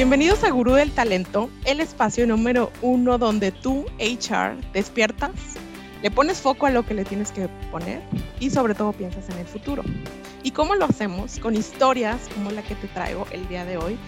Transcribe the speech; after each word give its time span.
Bienvenidos 0.00 0.44
a 0.44 0.50
Gurú 0.50 0.72
del 0.72 0.92
Talento, 0.92 1.50
el 1.66 1.78
espacio 1.78 2.26
número 2.26 2.72
uno 2.80 3.18
donde 3.18 3.52
tú, 3.52 3.84
HR, 3.98 4.58
despiertas, 4.72 5.32
le 6.02 6.10
pones 6.10 6.38
foco 6.38 6.64
a 6.64 6.70
lo 6.70 6.86
que 6.86 6.94
le 6.94 7.04
tienes 7.04 7.30
que 7.32 7.48
poner 7.70 8.00
y 8.40 8.48
sobre 8.48 8.74
todo 8.74 8.94
piensas 8.94 9.28
en 9.28 9.36
el 9.36 9.46
futuro. 9.46 9.82
¿Y 10.42 10.52
cómo 10.52 10.74
lo 10.74 10.86
hacemos? 10.86 11.38
Con 11.38 11.54
historias 11.54 12.30
como 12.34 12.50
la 12.50 12.62
que 12.62 12.76
te 12.76 12.88
traigo 12.88 13.26
el 13.30 13.46
día 13.48 13.66
de 13.66 13.76
hoy 13.76 13.98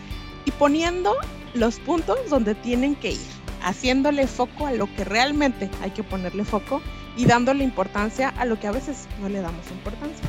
y 0.46 0.50
poniendo 0.52 1.14
los 1.52 1.78
puntos 1.78 2.16
donde 2.30 2.54
tienen 2.54 2.94
que 2.94 3.10
ir, 3.10 3.30
haciéndole 3.62 4.26
foco 4.26 4.66
a 4.66 4.72
lo 4.72 4.86
que 4.96 5.04
realmente 5.04 5.68
hay 5.82 5.90
que 5.90 6.02
ponerle 6.02 6.46
foco 6.46 6.80
y 7.18 7.26
dándole 7.26 7.64
importancia 7.64 8.30
a 8.38 8.46
lo 8.46 8.58
que 8.58 8.66
a 8.66 8.72
veces 8.72 9.08
no 9.20 9.28
le 9.28 9.42
damos 9.42 9.70
importancia. 9.70 10.26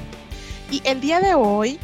Y 0.69 0.81
el 0.83 0.99
día 0.99 1.21
de 1.21 1.35
hoy 1.35 1.79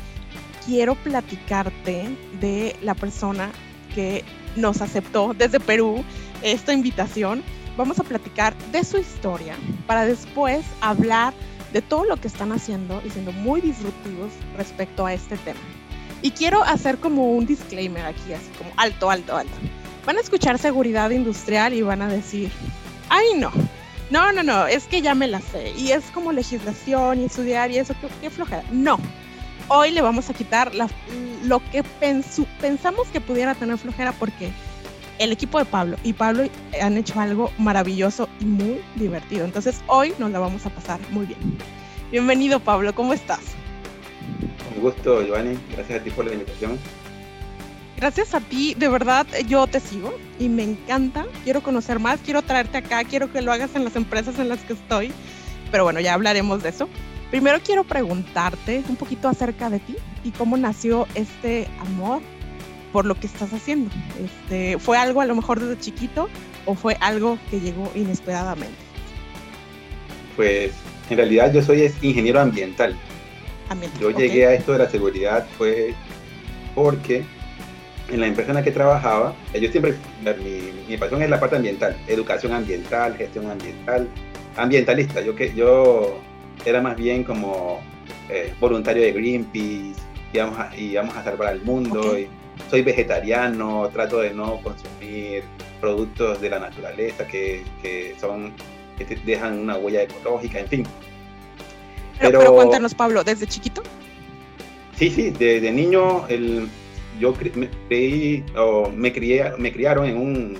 quiero 0.65 0.95
platicarte 0.95 2.09
de 2.41 2.75
la 2.81 2.93
persona 2.93 3.53
que 3.93 4.23
nos 4.55 4.81
aceptó 4.81 5.33
desde 5.37 5.59
Perú 5.59 6.03
esta 6.41 6.73
invitación. 6.73 7.43
Vamos 7.77 7.99
a 7.99 8.03
platicar 8.03 8.55
de 8.71 8.83
su 8.83 8.97
historia 8.97 9.55
para 9.87 10.05
después 10.05 10.65
hablar 10.81 11.33
de 11.73 11.81
todo 11.81 12.03
lo 12.05 12.17
que 12.17 12.27
están 12.27 12.51
haciendo 12.51 13.01
y 13.05 13.09
siendo 13.09 13.31
muy 13.31 13.61
disruptivos 13.61 14.31
respecto 14.57 15.05
a 15.05 15.13
este 15.13 15.37
tema. 15.37 15.59
Y 16.21 16.31
quiero 16.31 16.63
hacer 16.63 16.97
como 16.97 17.31
un 17.31 17.45
disclaimer 17.45 18.05
aquí, 18.05 18.33
así 18.33 18.49
como 18.57 18.71
alto, 18.75 19.09
alto, 19.09 19.37
alto. 19.37 19.53
Van 20.05 20.17
a 20.17 20.21
escuchar 20.21 20.57
seguridad 20.57 21.11
industrial 21.11 21.73
y 21.73 21.81
van 21.81 22.01
a 22.01 22.07
decir, 22.07 22.51
ay 23.09 23.25
no, 23.37 23.51
no, 24.09 24.31
no, 24.31 24.43
no, 24.43 24.67
es 24.67 24.85
que 24.85 25.01
ya 25.01 25.15
me 25.15 25.27
la 25.27 25.39
sé. 25.39 25.71
Y 25.77 25.91
es 25.91 26.03
como 26.11 26.31
legislación 26.31 27.21
y 27.21 27.25
estudiar 27.25 27.71
y 27.71 27.77
eso, 27.77 27.93
qué, 28.01 28.07
qué 28.21 28.29
flojera. 28.29 28.63
No, 28.71 28.99
hoy 29.69 29.91
le 29.91 30.01
vamos 30.01 30.29
a 30.29 30.33
quitar 30.33 30.71
lo 30.75 31.61
que 31.71 31.83
pensamos 32.59 33.07
que 33.07 33.21
pudiera 33.21 33.55
tener 33.55 33.77
flojera 33.77 34.11
porque 34.11 34.51
el 35.19 35.31
equipo 35.31 35.59
de 35.59 35.65
Pablo 35.65 35.97
y 36.03 36.13
Pablo 36.13 36.43
han 36.81 36.97
hecho 36.97 37.19
algo 37.19 37.51
maravilloso 37.57 38.27
y 38.39 38.45
muy 38.45 38.81
divertido. 38.95 39.45
Entonces 39.45 39.81
hoy 39.87 40.13
nos 40.19 40.31
la 40.31 40.39
vamos 40.39 40.65
a 40.65 40.69
pasar 40.69 40.99
muy 41.11 41.25
bien. 41.25 41.39
Bienvenido 42.11 42.59
Pablo, 42.59 42.93
¿cómo 42.93 43.13
estás? 43.13 43.39
Un 44.75 44.81
gusto, 44.81 45.21
Giovanni. 45.23 45.57
Gracias 45.73 46.01
a 46.01 46.03
ti 46.03 46.09
por 46.09 46.25
la 46.25 46.33
invitación. 46.33 46.77
Gracias 47.97 48.33
a 48.33 48.39
ti, 48.39 48.75
de 48.75 48.87
verdad 48.87 49.27
yo 49.45 49.67
te 49.67 49.81
sigo 49.81 50.17
y 50.39 50.47
me 50.47 50.63
encanta. 50.63 51.25
Quiero 51.43 51.61
conocer 51.61 51.99
más, 51.99 52.19
quiero 52.23 52.41
traerte 52.41 52.77
acá, 52.77 53.03
quiero 53.03 53.31
que 53.31 53.41
lo 53.41 53.51
hagas 53.51 53.75
en 53.75 53.83
las 53.83 53.95
empresas 53.97 54.39
en 54.39 54.49
las 54.49 54.59
que 54.59 54.73
estoy. 54.73 55.11
Pero 55.69 55.83
bueno, 55.83 55.99
ya 55.99 56.13
hablaremos 56.13 56.63
de 56.63 56.69
eso. 56.69 56.87
Primero 57.29 57.59
quiero 57.63 57.83
preguntarte 57.83 58.83
un 58.89 58.95
poquito 58.95 59.27
acerca 59.27 59.69
de 59.69 59.79
ti 59.79 59.95
y 60.23 60.31
cómo 60.31 60.57
nació 60.57 61.07
este 61.13 61.67
amor 61.79 62.21
por 62.91 63.05
lo 63.05 63.15
que 63.15 63.27
estás 63.27 63.53
haciendo. 63.53 63.91
Este, 64.23 64.79
¿Fue 64.79 64.97
algo 64.97 65.21
a 65.21 65.25
lo 65.25 65.35
mejor 65.35 65.59
desde 65.59 65.79
chiquito 65.79 66.27
o 66.65 66.73
fue 66.73 66.97
algo 67.01 67.37
que 67.51 67.59
llegó 67.59 67.91
inesperadamente? 67.93 68.77
Pues 70.35 70.71
en 71.09 71.17
realidad 71.17 71.53
yo 71.53 71.61
soy 71.61 71.91
ingeniero 72.01 72.39
ambiental. 72.39 72.95
yo 73.99 74.09
llegué 74.09 74.47
a 74.47 74.53
esto 74.53 74.73
de 74.73 74.79
la 74.79 74.89
seguridad 74.89 75.47
fue 75.57 75.93
porque 76.73 77.23
en 78.09 78.21
la 78.21 78.27
empresa 78.27 78.49
en 78.49 78.55
la 78.55 78.63
que 78.63 78.71
trabajaba, 78.71 79.35
yo 79.53 79.69
siempre, 79.69 79.95
mi, 80.43 80.71
mi 80.87 80.97
pasión 80.97 81.21
es 81.21 81.29
la 81.29 81.39
parte 81.39 81.57
ambiental, 81.57 81.95
educación 82.07 82.53
ambiental, 82.53 83.15
gestión 83.15 83.51
ambiental, 83.51 84.07
ambientalista. 84.55 85.21
Yo, 85.21 85.35
que, 85.35 85.53
yo 85.53 86.19
era 86.65 86.81
más 86.81 86.95
bien 86.95 87.23
como 87.23 87.81
eh, 88.29 88.53
voluntario 88.59 89.03
de 89.03 89.11
Greenpeace, 89.11 90.01
íbamos 90.33 90.59
a, 90.59 90.75
íbamos 90.75 91.15
a 91.15 91.23
salvar 91.23 91.49
al 91.49 91.61
mundo. 91.61 92.17
Y 92.17 92.27
soy 92.69 92.81
vegetariano, 92.81 93.89
trato 93.93 94.19
de 94.19 94.33
no 94.33 94.59
consumir 94.61 95.43
productos 95.79 96.41
de 96.41 96.49
la 96.49 96.59
naturaleza 96.59 97.25
que, 97.25 97.63
que 97.81 98.15
son 98.19 98.53
que 98.97 99.05
te 99.05 99.15
dejan 99.25 99.59
una 99.59 99.77
huella 99.77 100.03
ecológica, 100.03 100.59
en 100.59 100.67
fin. 100.67 100.87
Pero, 102.19 102.53
cuéntanos, 102.53 102.93
Pablo, 102.93 103.23
¿desde 103.23 103.47
chiquito? 103.47 103.81
Sí, 104.97 105.09
sí, 105.09 105.29
desde 105.31 105.71
niño 105.71 106.27
el, 106.27 106.67
yo 107.19 107.33
me, 107.55 107.69
creí, 107.87 108.43
o 108.57 108.89
me, 108.89 109.13
crié, 109.13 109.53
me 109.57 109.71
criaron 109.71 110.05
en 110.05 110.17
un 110.17 110.59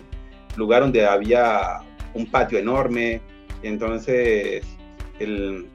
lugar 0.55 0.81
donde 0.81 1.05
había 1.05 1.81
un 2.13 2.25
patio 2.25 2.57
enorme, 2.57 3.21
entonces 3.61 4.63
el, 5.19 5.67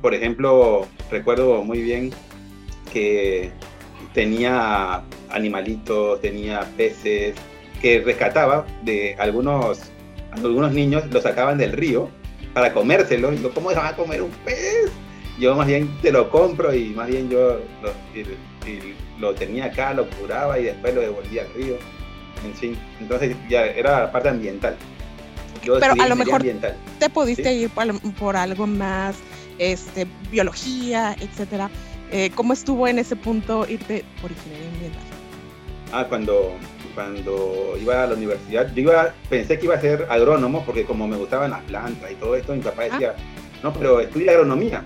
por 0.00 0.14
ejemplo, 0.14 0.86
recuerdo 1.10 1.62
muy 1.62 1.80
bien 1.82 2.12
que 2.92 3.50
tenía 4.14 5.02
animalitos, 5.30 6.20
tenía 6.20 6.60
peces, 6.76 7.34
que 7.80 8.00
rescataba 8.00 8.66
de 8.82 9.16
algunos, 9.18 9.80
algunos 10.32 10.72
niños, 10.72 11.04
los 11.10 11.22
sacaban 11.22 11.58
del 11.58 11.72
río 11.72 12.08
para 12.54 12.72
comérselo. 12.72 13.32
Y 13.32 13.42
yo, 13.42 13.52
¿cómo 13.52 13.68
van 13.74 13.86
a 13.86 13.96
comer 13.96 14.22
un 14.22 14.30
pez? 14.44 14.90
Yo 15.38 15.54
más 15.54 15.66
bien 15.66 15.90
te 16.00 16.10
lo 16.10 16.30
compro 16.30 16.74
y 16.74 16.86
más 16.90 17.08
bien 17.08 17.28
yo 17.28 17.60
lo, 17.82 17.92
lo 19.18 19.34
tenía 19.34 19.66
acá, 19.66 19.92
lo 19.92 20.08
curaba 20.08 20.58
y 20.58 20.64
después 20.64 20.94
lo 20.94 21.02
devolvía 21.02 21.42
al 21.42 21.52
río. 21.54 21.76
En 22.44 22.54
fin, 22.54 22.78
entonces 23.00 23.36
ya 23.48 23.66
era 23.66 24.00
la 24.00 24.12
parte 24.12 24.30
ambiental. 24.30 24.76
Pero 25.62 25.94
a 26.00 26.08
lo 26.08 26.16
mejor 26.16 26.42
te 26.98 27.10
pudiste 27.10 27.52
ir 27.52 27.70
por 28.18 28.36
algo 28.36 28.66
más 28.66 29.16
este, 29.58 30.06
biología, 30.30 31.16
etcétera. 31.20 31.70
Eh, 32.10 32.30
¿Cómo 32.34 32.52
estuvo 32.52 32.86
en 32.86 32.98
ese 32.98 33.16
punto 33.16 33.66
irte 33.68 34.04
por 34.20 34.30
ingeniería 34.30 34.68
ambiental? 34.68 35.02
Ah, 35.92 36.06
cuando, 36.08 36.52
cuando 36.94 37.76
iba 37.80 38.02
a 38.02 38.06
la 38.06 38.14
universidad, 38.14 38.72
yo 38.74 38.82
iba, 38.82 39.14
pensé 39.28 39.58
que 39.58 39.66
iba 39.66 39.74
a 39.74 39.80
ser 39.80 40.06
agrónomo 40.08 40.64
porque 40.64 40.84
como 40.84 41.06
me 41.06 41.16
gustaban 41.16 41.50
las 41.50 41.62
plantas 41.62 42.10
y 42.10 42.14
todo 42.16 42.36
esto, 42.36 42.54
mi 42.54 42.60
papá 42.60 42.82
ah. 42.82 42.92
decía, 42.92 43.14
no, 43.62 43.72
pero 43.72 44.00
estudia 44.00 44.32
agronomía. 44.32 44.82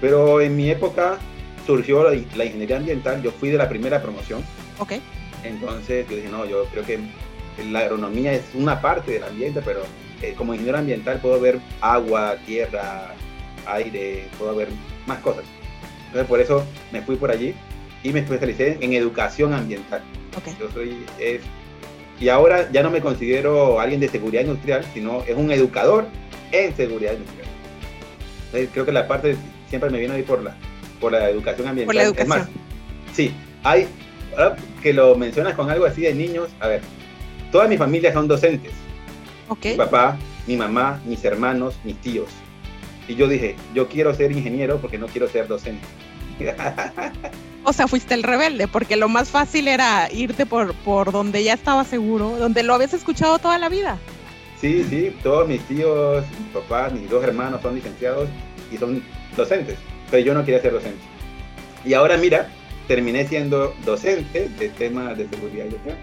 Pero 0.00 0.40
en 0.40 0.56
mi 0.56 0.70
época 0.70 1.18
surgió 1.66 2.02
la, 2.02 2.14
ingeniería 2.14 2.76
ambiental, 2.76 3.22
yo 3.22 3.30
fui 3.30 3.50
de 3.50 3.58
la 3.58 3.68
primera 3.68 4.02
promoción. 4.02 4.42
Ok. 4.78 4.94
Entonces 5.44 6.08
yo 6.08 6.16
dije, 6.16 6.28
no, 6.28 6.44
yo 6.44 6.64
creo 6.66 6.84
que 6.84 6.98
la 7.70 7.80
agronomía 7.80 8.32
es 8.32 8.44
una 8.54 8.80
parte 8.80 9.12
del 9.12 9.24
ambiente, 9.24 9.60
pero 9.64 9.82
eh, 10.22 10.34
como 10.36 10.54
ingeniero 10.54 10.78
ambiental 10.78 11.20
puedo 11.20 11.40
ver 11.40 11.60
agua, 11.80 12.36
tierra, 12.46 13.14
aire, 13.66 14.28
puedo 14.38 14.54
ver 14.54 14.68
más 15.06 15.18
cosas. 15.18 15.44
Entonces 16.06 16.28
por 16.28 16.40
eso 16.40 16.64
me 16.92 17.02
fui 17.02 17.16
por 17.16 17.30
allí 17.30 17.54
y 18.02 18.12
me 18.12 18.20
especialicé 18.20 18.78
en 18.80 18.92
educación 18.92 19.54
ambiental. 19.54 20.02
Yo 20.58 20.70
soy, 20.70 21.04
es, 21.18 21.42
y 22.20 22.28
ahora 22.28 22.70
ya 22.70 22.82
no 22.82 22.90
me 22.90 23.00
considero 23.00 23.80
alguien 23.80 24.00
de 24.00 24.08
seguridad 24.08 24.42
industrial, 24.42 24.84
sino 24.94 25.22
es 25.24 25.36
un 25.36 25.50
educador 25.50 26.06
en 26.52 26.74
seguridad 26.76 27.12
industrial. 27.12 27.48
Entonces, 28.46 28.70
creo 28.72 28.84
que 28.84 28.92
la 28.92 29.08
parte 29.08 29.36
siempre 29.68 29.90
me 29.90 29.98
viene 29.98 30.14
ahí 30.14 30.22
por 30.22 30.42
la, 30.42 30.54
por 31.00 31.12
la 31.12 31.28
educación 31.30 31.68
ambiental. 31.68 31.86
Por 31.86 31.94
la 31.94 32.02
educación. 32.02 32.38
Es 32.40 32.46
más, 32.46 32.48
sí, 33.12 33.34
hay, 33.62 33.88
que 34.82 34.92
lo 34.92 35.16
mencionas 35.16 35.54
con 35.54 35.70
algo 35.70 35.84
así 35.84 36.02
de 36.02 36.14
niños, 36.14 36.50
a 36.60 36.68
ver, 36.68 36.82
toda 37.50 37.66
mi 37.68 37.76
familia 37.76 38.12
son 38.12 38.28
docentes. 38.28 38.72
Okay. 39.48 39.72
Mi 39.72 39.78
papá, 39.78 40.16
mi 40.46 40.56
mamá, 40.56 41.00
mis 41.04 41.24
hermanos, 41.24 41.74
mis 41.84 41.96
tíos. 41.96 42.28
Y 43.12 43.14
yo 43.14 43.28
dije, 43.28 43.56
yo 43.74 43.88
quiero 43.88 44.14
ser 44.14 44.32
ingeniero 44.32 44.78
porque 44.78 44.96
no 44.96 45.06
quiero 45.06 45.28
ser 45.28 45.46
docente. 45.46 45.86
O 47.62 47.74
sea, 47.74 47.86
fuiste 47.86 48.14
el 48.14 48.22
rebelde, 48.22 48.66
porque 48.68 48.96
lo 48.96 49.08
más 49.08 49.28
fácil 49.28 49.68
era 49.68 50.10
irte 50.10 50.46
por, 50.46 50.74
por 50.76 51.12
donde 51.12 51.44
ya 51.44 51.52
estaba 51.52 51.84
seguro, 51.84 52.36
donde 52.38 52.62
lo 52.62 52.74
habías 52.74 52.94
escuchado 52.94 53.38
toda 53.38 53.58
la 53.58 53.68
vida. 53.68 53.98
Sí, 54.60 54.82
sí, 54.88 55.14
todos 55.22 55.46
mis 55.46 55.60
tíos, 55.68 56.24
mis 56.40 56.48
papás, 56.54 56.92
mis 56.92 57.08
dos 57.10 57.22
hermanos 57.22 57.60
son 57.60 57.74
licenciados 57.74 58.28
y 58.72 58.78
son 58.78 59.02
docentes, 59.36 59.76
pero 60.10 60.24
yo 60.24 60.34
no 60.34 60.44
quería 60.44 60.62
ser 60.62 60.72
docente. 60.72 61.02
Y 61.84 61.92
ahora 61.92 62.16
mira, 62.16 62.48
terminé 62.88 63.28
siendo 63.28 63.74
docente 63.84 64.48
de 64.48 64.68
temas 64.70 65.18
de 65.18 65.28
seguridad 65.28 65.66
social 65.66 65.98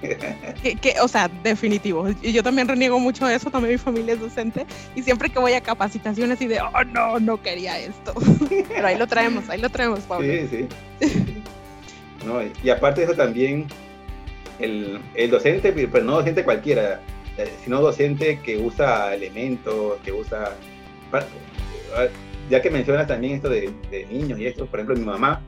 que, 0.80 0.94
o 1.00 1.08
sea, 1.08 1.28
definitivo. 1.42 2.08
Y 2.22 2.32
yo 2.32 2.42
también 2.42 2.68
reniego 2.68 2.98
mucho 2.98 3.26
de 3.26 3.34
eso, 3.34 3.50
también 3.50 3.74
mi 3.74 3.78
familia 3.78 4.14
es 4.14 4.20
docente. 4.20 4.66
Y 4.94 5.02
siempre 5.02 5.30
que 5.30 5.38
voy 5.38 5.52
a 5.52 5.60
capacitaciones 5.60 6.40
y 6.40 6.46
de, 6.46 6.60
oh, 6.60 6.84
no, 6.84 7.18
no 7.20 7.40
quería 7.42 7.78
esto. 7.78 8.14
Pero 8.68 8.86
ahí 8.86 8.96
lo 8.96 9.06
traemos, 9.06 9.48
ahí 9.48 9.60
lo 9.60 9.70
traemos, 9.70 10.00
Pablo. 10.00 10.26
Sí, 10.26 10.66
sí. 11.00 11.12
no, 12.26 12.40
y 12.62 12.70
aparte 12.70 13.00
de 13.00 13.06
eso 13.06 13.14
también, 13.14 13.66
el, 14.58 15.00
el 15.14 15.30
docente, 15.30 15.72
pero 15.72 16.04
no 16.04 16.16
docente 16.16 16.44
cualquiera, 16.44 17.00
eh, 17.38 17.50
sino 17.64 17.80
docente 17.80 18.40
que 18.40 18.58
usa 18.58 19.14
elementos, 19.14 19.98
que 20.04 20.12
usa... 20.12 20.54
Ya 22.48 22.60
que 22.60 22.70
mencionas 22.70 23.06
también 23.06 23.34
esto 23.34 23.48
de 23.48 23.72
niños 24.10 24.38
y 24.38 24.46
esto, 24.46 24.66
por 24.66 24.80
ejemplo, 24.80 24.96
mi 24.96 25.04
mamá, 25.04 25.40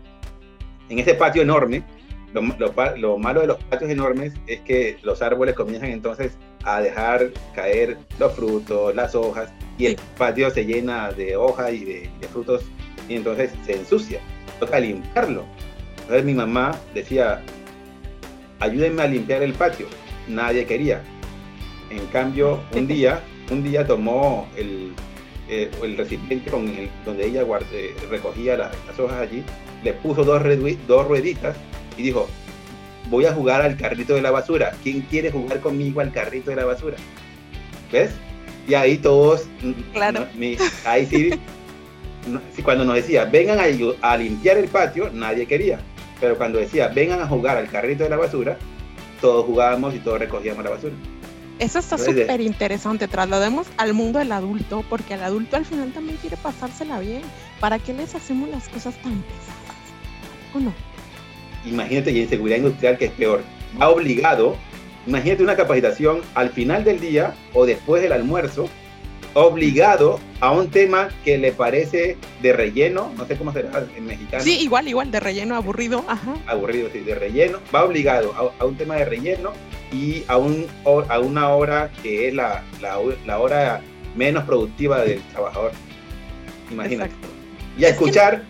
en 0.88 0.98
ese 0.98 1.14
patio 1.14 1.42
enorme, 1.42 1.82
lo, 2.32 3.18
malo 3.18 3.40
de 3.40 3.46
los 3.46 3.62
patios 3.64 3.90
enormes 3.90 4.32
es 4.46 4.60
que 4.60 4.98
los 5.02 5.20
árboles 5.22 5.54
comienzan 5.54 5.90
entonces 5.90 6.32
a 6.64 6.80
dejar 6.80 7.30
caer 7.54 7.98
los 8.18 8.32
frutos, 8.34 8.94
las 8.94 9.14
hojas, 9.14 9.52
y 9.78 9.86
el 9.86 9.96
patio 10.16 10.50
se 10.50 10.64
llena 10.64 11.12
de 11.12 11.36
hojas 11.36 11.72
y 11.72 11.84
de, 11.84 12.10
frutos, 12.32 12.64
y 13.08 13.16
entonces 13.16 13.50
se 13.64 13.74
ensucia. 13.74 14.20
Toca 14.60 14.78
limpiarlo. 14.78 15.44
Entonces 16.02 16.24
mi 16.24 16.34
mamá 16.34 16.72
decía, 16.94 17.42
ayúdenme 18.60 19.02
a 19.02 19.06
limpiar 19.06 19.42
el 19.42 19.52
patio. 19.54 19.86
Nadie 20.28 20.64
quería. 20.64 21.02
En 21.90 22.06
cambio, 22.06 22.60
un 22.74 22.86
día, 22.86 23.20
un 23.50 23.62
día 23.62 23.86
tomó 23.86 24.48
el, 24.56 24.92
eh, 25.48 25.70
el 25.82 25.96
recipiente 25.96 26.50
con 26.50 26.68
el, 26.68 26.88
donde 27.04 27.26
ella 27.26 27.42
guarde, 27.42 27.94
recogía 28.08 28.56
las 28.56 28.98
hojas 28.98 29.20
allí, 29.20 29.42
le 29.82 29.92
puso 29.94 30.24
dos, 30.24 30.42
dos 30.86 31.08
rueditas 31.08 31.56
y 31.96 32.02
dijo, 32.02 32.28
voy 33.10 33.26
a 33.26 33.32
jugar 33.32 33.62
al 33.62 33.76
carrito 33.76 34.14
de 34.14 34.22
la 34.22 34.30
basura. 34.30 34.72
¿Quién 34.82 35.02
quiere 35.02 35.30
jugar 35.30 35.60
conmigo 35.60 36.00
al 36.00 36.12
carrito 36.12 36.50
de 36.50 36.56
la 36.56 36.64
basura? 36.64 36.96
¿Ves? 37.90 38.10
Y 38.66 38.74
ahí 38.74 38.96
todos, 38.96 39.48
claro. 39.92 40.26
ahí 40.84 41.06
sí, 41.06 41.30
cuando 42.62 42.84
nos 42.84 42.94
decía, 42.94 43.24
vengan 43.24 43.58
a, 43.58 43.64
a 44.08 44.16
limpiar 44.16 44.56
el 44.56 44.68
patio, 44.68 45.10
nadie 45.12 45.46
quería. 45.46 45.80
Pero 46.20 46.36
cuando 46.38 46.60
decía, 46.60 46.88
vengan 46.88 47.20
a 47.20 47.26
jugar 47.26 47.56
al 47.56 47.68
carrito 47.68 48.04
de 48.04 48.10
la 48.10 48.16
basura, 48.16 48.56
todos 49.20 49.44
jugábamos 49.44 49.94
y 49.94 49.98
todos 49.98 50.20
recogíamos 50.20 50.62
la 50.62 50.70
basura. 50.70 50.94
Eso 51.58 51.78
está 51.78 51.98
súper 51.98 52.40
interesante. 52.40 53.08
Traslademos 53.08 53.66
al 53.76 53.94
mundo 53.94 54.18
del 54.18 54.32
adulto, 54.32 54.84
porque 54.88 55.14
el 55.14 55.22
adulto 55.22 55.56
al 55.56 55.64
final 55.64 55.92
también 55.92 56.16
quiere 56.18 56.36
pasársela 56.36 56.98
bien. 56.98 57.22
¿Para 57.60 57.78
qué 57.78 57.92
les 57.92 58.14
hacemos 58.14 58.48
las 58.48 58.68
cosas 58.68 58.94
tan 59.02 59.22
pesadas? 59.22 60.54
¿O 60.54 60.60
no? 60.60 60.72
Imagínate, 61.64 62.10
y 62.12 62.20
en 62.20 62.28
seguridad 62.28 62.58
industrial, 62.58 62.98
que 62.98 63.06
es 63.06 63.12
peor. 63.12 63.42
Va 63.80 63.88
obligado, 63.88 64.56
imagínate 65.06 65.42
una 65.42 65.56
capacitación 65.56 66.20
al 66.34 66.50
final 66.50 66.84
del 66.84 67.00
día 67.00 67.34
o 67.52 67.64
después 67.66 68.02
del 68.02 68.12
almuerzo, 68.12 68.68
obligado 69.34 70.20
a 70.40 70.52
un 70.52 70.68
tema 70.68 71.08
que 71.24 71.38
le 71.38 71.52
parece 71.52 72.16
de 72.42 72.52
relleno, 72.52 73.12
no 73.16 73.26
sé 73.26 73.36
cómo 73.36 73.52
será 73.52 73.86
en 73.96 74.06
mexicano. 74.06 74.42
Sí, 74.42 74.58
igual, 74.60 74.88
igual, 74.88 75.10
de 75.10 75.20
relleno, 75.20 75.56
aburrido, 75.56 76.04
ajá. 76.06 76.34
Aburrido, 76.46 76.90
sí, 76.92 77.00
de 77.00 77.14
relleno, 77.14 77.58
va 77.74 77.84
obligado 77.84 78.52
a, 78.58 78.64
un 78.64 78.76
tema 78.76 78.96
de 78.96 79.04
relleno 79.04 79.52
y 79.90 80.24
a, 80.28 80.36
un, 80.36 80.66
a 81.08 81.18
una 81.18 81.48
hora 81.50 81.90
que 82.02 82.28
es 82.28 82.34
la, 82.34 82.62
la, 82.80 83.38
hora 83.38 83.80
menos 84.14 84.44
productiva 84.44 85.00
del 85.02 85.20
trabajador. 85.32 85.72
Imagínate. 86.70 87.14
Y 87.78 87.84
a 87.84 87.88
escuchar 87.88 88.42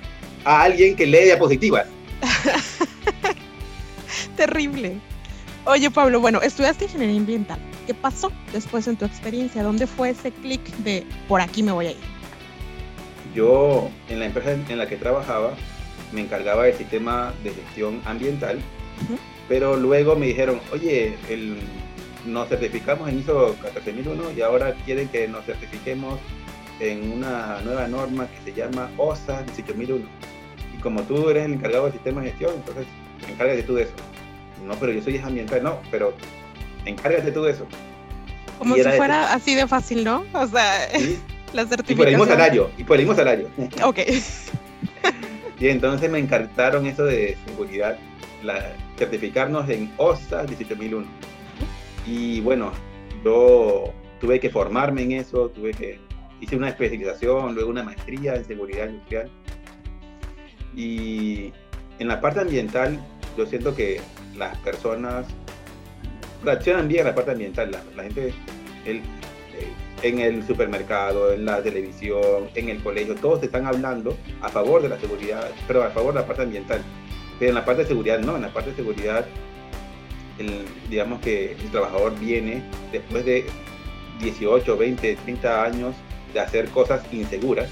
a 0.45 0.63
alguien 0.63 0.97
que 0.97 1.07
lee 1.07 1.25
diapositivas. 1.25 1.87
Terrible. 4.37 4.99
Oye, 5.65 5.91
Pablo, 5.91 6.21
bueno, 6.21 6.41
estudiaste 6.43 6.85
ingeniería 6.85 7.17
ambiental. 7.17 7.59
¿Qué 7.87 7.95
pasó 7.95 8.33
después 8.53 8.87
en 8.89 8.97
tu 8.97 9.05
experiencia? 9.05 9.63
¿Dónde 9.63 9.87
fue 9.87 10.11
ese 10.11 10.33
clic 10.33 10.61
de 10.79 11.07
por 11.29 11.41
aquí 11.41 11.63
me 11.63 11.73
voy 11.73 11.87
a 11.87 11.91
ir? 11.93 12.13
Yo, 13.35 13.91
en 14.09 14.21
la 14.21 14.27
empresa 14.27 14.53
en 14.53 14.79
la 14.79 14.89
que 14.89 14.97
trabajaba, 14.97 15.55
me 16.13 16.21
encargaba 16.21 16.65
del 16.65 16.77
sistema 16.77 17.33
de 17.43 17.51
gestión 17.51 18.01
ambiental, 18.05 18.61
pero 19.49 19.77
luego 19.77 20.17
me 20.17 20.27
dijeron, 20.27 20.61
oye, 20.73 21.17
el, 21.29 21.57
nos 22.27 22.49
certificamos 22.49 23.09
en 23.09 23.21
ISO 23.21 23.57
14001 23.61 24.33
y 24.37 24.43
ahora 24.43 24.75
quieren 24.85 25.09
que 25.09 25.27
nos 25.29 25.45
certifiquemos 25.45 26.19
en 26.81 27.13
una 27.13 27.61
nueva 27.63 27.89
norma 27.89 28.27
que 28.27 28.51
se 28.51 28.59
llama 28.59 28.91
OSA 28.97 29.41
18001. 29.41 30.05
Como 30.83 31.03
tú 31.03 31.29
eres 31.31 31.45
el 31.45 31.55
encargado 31.55 31.85
del 31.85 31.93
sistema 31.93 32.23
de 32.23 32.31
gestión, 32.31 32.55
entonces 32.57 32.87
encárgate 33.29 33.63
tú 33.63 33.75
de 33.75 33.85
eso. 33.85 33.93
No, 34.67 34.75
pero 34.75 34.93
yo 34.93 35.03
soy 35.03 35.19
ambiental, 35.19 35.63
no, 35.63 35.81
pero 35.91 36.13
encárgate 36.85 37.33
tú 37.33 37.43
de 37.43 37.53
eso. 37.53 37.67
Como 38.59 38.75
si 38.77 38.83
fuera 38.83 39.33
así 39.33 39.55
de 39.55 39.67
fácil, 39.67 40.05
¿no? 40.05 40.25
O 40.33 40.47
sea, 40.47 40.89
la 41.53 41.67
certificación. 41.67 41.93
Y 41.93 41.97
por 41.97 42.09
el 42.09 42.15
mismo 42.15 42.27
salario, 42.27 42.71
y 42.79 42.85
por 42.85 42.97
el 42.97 43.03
mismo 43.03 43.17
salario. 43.17 43.49
Ok. 43.83 43.99
y 45.61 45.69
entonces 45.69 46.11
me 46.11 46.19
encartaron 46.19 46.87
eso 46.87 47.05
de 47.05 47.37
seguridad, 47.47 47.97
la, 48.43 48.73
certificarnos 48.99 49.69
en 49.69 49.93
OSA 49.97 50.43
18001. 50.43 51.07
Y 52.07 52.41
bueno, 52.41 52.73
yo 53.25 53.93
tuve 54.21 54.41
que 54.41 54.51
formarme 54.51 55.03
en 55.03 55.13
eso, 55.13 55.49
tuve 55.51 55.73
que, 55.73 56.01
hice 56.41 56.57
una 56.57 56.69
especialización, 56.69 57.55
luego 57.55 57.71
una 57.71 57.83
maestría 57.83 58.35
en 58.35 58.45
seguridad 58.45 58.89
industrial. 58.89 59.31
Y 60.75 61.53
en 61.99 62.09
la 62.09 62.21
parte 62.21 62.41
ambiental, 62.41 62.99
yo 63.37 63.47
siento 63.47 63.75
que 63.75 64.01
las 64.37 64.57
personas 64.59 65.27
reaccionan 66.45 66.89
bien 66.89 67.07
a 67.07 67.11
la 67.11 67.15
parte 67.15 67.33
ambiental. 67.33 67.71
La, 67.71 68.03
gente 68.03 68.33
eh, 68.85 69.03
en 70.03 70.19
el 70.19 70.47
supermercado, 70.47 71.33
en 71.33 71.45
la 71.45 71.63
televisión, 71.63 72.49
en 72.55 72.69
el 72.69 72.83
colegio, 72.83 73.15
todos 73.15 73.43
están 73.43 73.67
hablando 73.67 74.17
a 74.41 74.49
favor 74.49 74.83
de 74.83 74.89
la 74.89 74.99
seguridad, 74.99 75.51
pero 75.67 75.83
a 75.83 75.91
favor 75.91 76.15
de 76.15 76.21
la 76.21 76.27
parte 76.27 76.43
ambiental. 76.43 76.83
Pero 77.39 77.51
en 77.51 77.55
la 77.55 77.65
parte 77.65 77.83
de 77.83 77.89
seguridad 77.89 78.19
no, 78.19 78.37
en 78.37 78.43
la 78.43 78.53
parte 78.53 78.71
de 78.71 78.77
seguridad, 78.77 79.27
digamos 80.91 81.21
que 81.21 81.53
el 81.53 81.71
trabajador 81.71 82.19
viene 82.19 82.63
después 82.91 83.25
de 83.25 83.45
18, 84.21 84.77
20, 84.77 85.17
30 85.17 85.65
años 85.65 85.95
de 86.33 86.41
hacer 86.41 86.69
cosas 86.71 87.03
inseguras 87.13 87.69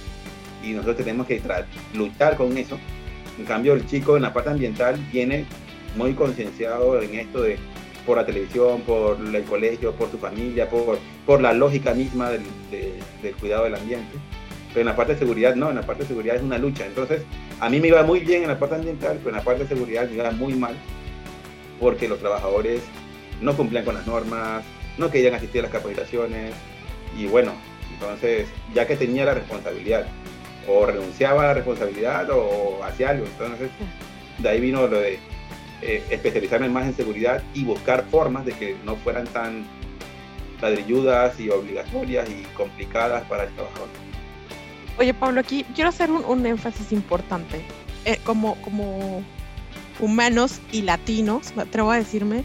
y 0.63 0.71
nosotros 0.71 0.99
tenemos 0.99 1.27
que 1.27 1.41
luchar 1.95 2.37
con 2.37 2.57
eso. 2.57 2.79
En 3.39 3.45
cambio, 3.45 3.75
el 3.75 3.87
chico 3.87 4.17
en 4.17 4.23
la 4.23 4.33
parte 4.33 4.51
ambiental 4.51 4.97
viene 5.13 5.45
muy 5.97 6.15
concienciado 6.15 7.01
en 7.01 7.15
esto 7.15 7.43
de 7.43 7.59
por 8.07 8.17
la 8.17 8.27
televisión, 8.27 8.81
por 8.83 9.19
el 9.21 9.45
colegio, 9.45 9.93
por 9.93 10.11
su 10.11 10.19
familia, 10.19 10.69
por, 10.69 10.99
por 11.27 11.41
la 11.41 11.53
lógica 11.53 11.95
misma 11.95 12.31
del, 12.31 12.43
del 12.71 13.35
cuidado 13.37 13.65
del 13.65 13.75
ambiente. 13.75 14.17
Pero 14.69 14.81
en 14.81 14.87
la 14.87 14.97
parte 14.97 15.15
de 15.15 15.19
seguridad 15.19 15.55
no, 15.55 15.71
en 15.71 15.77
la 15.77 15.83
parte 15.83 16.03
de 16.03 16.09
seguridad 16.09 16.37
es 16.37 16.43
una 16.43 16.59
lucha. 16.59 16.87
Entonces, 16.87 17.23
a 17.61 17.69
mí 17.69 17.81
me 17.81 17.89
iba 17.89 18.03
muy 18.03 18.21
bien 18.21 18.43
en 18.43 18.49
la 18.49 18.59
parte 18.59 18.77
ambiental, 18.77 19.19
pero 19.19 19.31
en 19.31 19.37
la 19.37 19.43
parte 19.43 19.63
de 19.65 19.69
seguridad 19.69 20.09
me 20.09 20.15
iba 20.15 20.31
muy 20.31 20.55
mal 20.55 20.75
porque 21.81 22.09
los 22.09 22.19
trabajadores 22.19 22.83
no 23.41 23.57
cumplían 23.57 23.85
con 23.85 23.95
las 23.95 24.07
normas, 24.07 24.63
no 24.99 25.11
querían 25.11 25.35
asistir 25.35 25.61
a 25.61 25.63
las 25.65 25.73
capacitaciones 25.73 26.53
y 27.19 27.27
bueno, 27.27 27.53
entonces 27.95 28.47
ya 28.75 28.87
que 28.87 28.97
tenía 28.97 29.25
la 29.25 29.35
responsabilidad, 29.35 30.07
o 30.71 30.87
renunciaba 30.87 31.43
a 31.43 31.47
la 31.49 31.55
responsabilidad 31.55 32.29
o 32.31 32.83
hacía 32.85 33.11
algo, 33.11 33.27
entonces 33.27 33.71
de 34.39 34.49
ahí 34.49 34.61
vino 34.61 34.87
lo 34.87 35.01
de 35.01 35.19
eh, 35.83 36.05
especializarme 36.11 36.69
más 36.69 36.87
en 36.87 36.95
seguridad 36.95 37.43
y 37.55 37.65
buscar 37.65 38.05
formas 38.11 38.45
de 38.45 38.53
que 38.53 38.77
no 38.85 38.97
fueran 38.97 39.27
tan 39.27 39.65
ladrilludas 40.61 41.39
y 41.41 41.49
obligatorias 41.51 42.29
y 42.29 42.43
complicadas 42.55 43.25
para 43.25 43.45
el 43.45 43.55
trabajador. 43.55 43.89
Oye 44.99 45.15
Pablo, 45.15 45.41
aquí 45.41 45.65
quiero 45.75 45.89
hacer 45.89 46.11
un, 46.11 46.47
énfasis 46.47 46.93
importante. 46.93 47.63
Eh, 48.05 48.19
como, 48.25 48.57
como 48.63 49.23
humanos 49.99 50.61
y 50.73 50.83
latinos, 50.83 51.55
me 51.57 51.63
atrevo 51.63 51.91
a 51.91 51.97
decirme, 51.97 52.45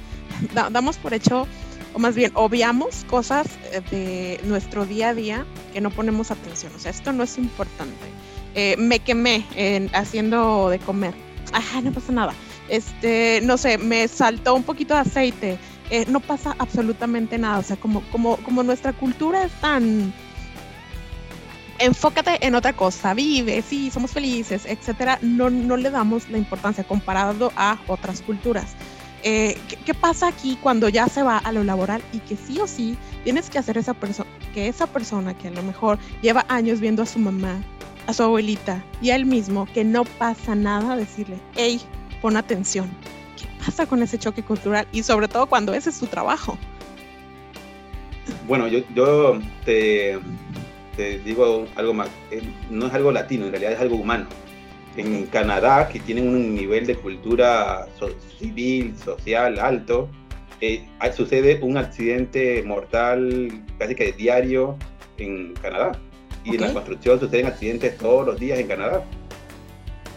damos 0.72 0.98
por 0.98 1.14
hecho, 1.14 1.48
o 1.96 2.00
más 2.00 2.14
bien 2.14 2.32
obviamos 2.36 3.04
cosas 3.06 3.48
eh, 3.72 3.82
de 3.90 4.48
nuestro 4.48 4.86
día 4.86 5.10
a 5.10 5.14
día 5.16 5.46
que 5.74 5.82
no 5.82 5.90
ponemos 5.90 6.30
atención. 6.30 6.72
O 6.76 6.80
sea, 6.80 6.92
esto 6.92 7.12
no 7.12 7.24
es 7.24 7.40
importante. 7.40 8.06
me 8.78 9.00
quemé 9.00 9.46
en, 9.56 9.90
haciendo 9.96 10.70
de 10.70 10.78
comer. 10.78 11.16
Ajá, 11.52 11.82
no 11.82 11.92
pasa 11.92 12.12
nada 12.12 12.34
este, 12.70 13.42
no 13.44 13.58
sé, 13.58 13.78
me 13.78 14.08
saltó 14.08 14.56
un 14.56 14.64
poquito 14.64 14.94
de 14.94 15.02
aceite, 15.02 15.60
eh, 15.90 16.06
no 16.08 16.20
pasa 16.20 16.56
absolutamente 16.58 17.38
nada. 17.38 17.60
O 17.60 17.64
sea, 17.64 17.78
como, 17.78 18.02
como, 18.12 18.38
como 18.38 18.64
nuestra 18.64 18.94
cultura 18.94 19.44
es 19.44 19.52
tan 19.54 20.14
enfócate 21.78 22.46
en 22.46 22.56
otra 22.56 22.72
cosa, 22.72 23.14
vive, 23.14 23.62
sí, 23.62 23.92
somos 23.92 24.12
felices, 24.12 24.66
etcétera, 24.66 25.20
no, 25.22 25.50
no 25.50 25.76
le 25.76 25.90
damos 25.90 26.30
la 26.30 26.38
importancia 26.38 26.86
comparado 26.86 27.52
a 27.58 27.78
otras 27.88 28.22
culturas. 28.22 28.76
Eh, 29.28 29.58
¿qué, 29.84 29.96
pasa 29.96 30.28
aquí 30.28 30.56
cuando 30.62 30.88
ya 30.88 31.08
se 31.08 31.24
va 31.24 31.40
a 31.40 31.52
lo 31.52 31.64
laboral 31.64 32.00
y 32.14 32.20
que 32.20 32.36
sí 32.36 32.60
o 32.60 32.68
sí 32.68 32.96
tienes 33.24 33.50
que 33.50 33.58
hacer 33.58 33.76
esa 33.76 33.96
persona, 33.96 34.30
que 34.54 34.68
esa 34.68 34.86
persona 34.86 35.36
que 35.36 35.48
a 35.48 35.52
lo 35.52 35.64
mejor 35.64 35.98
lleva 36.22 36.46
años 36.48 36.80
viendo 36.80 37.02
a 37.02 37.08
su 37.08 37.18
mamá, 37.18 37.60
a 38.06 38.14
su 38.14 38.22
abuelita 38.22 38.86
y 39.02 39.10
a 39.10 39.16
él 39.16 39.26
mismo, 39.26 39.68
que 39.74 39.84
no 39.84 40.06
pasa 40.06 40.54
nada, 40.54 40.96
decirle, 40.96 41.40
hey, 41.56 41.82
pon 42.22 42.38
atención. 42.38 42.88
¿Qué 43.36 43.48
pasa 43.66 43.88
con 43.88 44.04
ese 44.04 44.20
choque 44.20 44.44
cultural? 44.44 44.88
Y 44.92 45.02
sobre 45.02 45.28
todo 45.28 45.48
cuando 45.48 45.74
ese 45.74 45.90
es 45.90 45.96
su 45.96 46.06
trabajo. 46.06 46.56
Bueno, 48.48 48.68
yo, 48.68 48.84
te 49.66 50.20
digo 51.26 51.66
algo 51.76 51.96
más. 51.96 52.10
Eh, 52.30 52.44
no 52.70 52.86
es 52.86 52.94
algo 52.94 53.12
latino, 53.12 53.46
en 53.46 53.52
realidad 53.54 53.74
es 53.74 53.80
algo 53.80 53.96
humano. 53.96 54.28
En 54.98 55.26
Canadá, 55.26 55.90
que 55.90 56.00
tienen 56.00 56.30
un 56.30 56.56
nivel 56.56 56.86
de 56.86 56.96
cultura 56.96 57.88
civil, 58.40 58.96
social 58.98 59.60
alto, 59.60 60.10
eh, 60.62 60.86
sucede 61.16 61.60
un 61.62 61.78
accidente 61.78 62.64
mortal 62.64 63.64
casi 63.78 63.94
que 63.94 64.14
diario 64.14 64.78
en 65.18 65.54
Canadá. 65.56 65.92
Y 66.44 66.56
en 66.56 66.62
la 66.62 66.74
construcción 66.74 67.20
suceden 67.20 67.48
accidentes 67.48 67.98
todos 67.98 68.26
los 68.26 68.40
días 68.40 68.60
en 68.60 68.68
Canadá. 68.68 69.04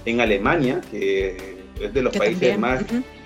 En 0.04 0.20
Alemania, 0.20 0.80
que 0.90 1.58
es 1.80 1.92
de 1.92 2.02
los 2.02 2.16
países 2.16 2.58
más, 2.58 2.84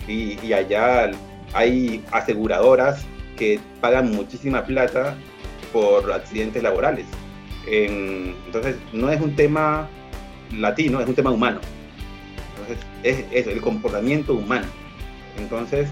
y, 0.09 0.53
allá 0.53 1.11
hay 1.53 2.03
aseguradoras 2.13 3.05
que 3.37 3.61
pagan 3.81 4.13
muchísima 4.13 4.65
plata 4.65 5.17
por 5.73 6.11
accidentes 6.13 6.63
laborales. 6.63 7.07
entonces, 7.67 8.77
no 8.93 9.11
es 9.11 9.21
un 9.21 9.37
tema 9.37 9.89
latino, 10.57 11.01
es 11.01 11.09
un 11.09 11.15
tema 11.15 11.31
humano. 11.31 11.61
Entonces, 12.51 12.87
es 13.03 13.25
eso, 13.33 13.51
el 13.51 13.61
comportamiento 13.61 14.35
humano. 14.35 14.67
Entonces, 15.39 15.89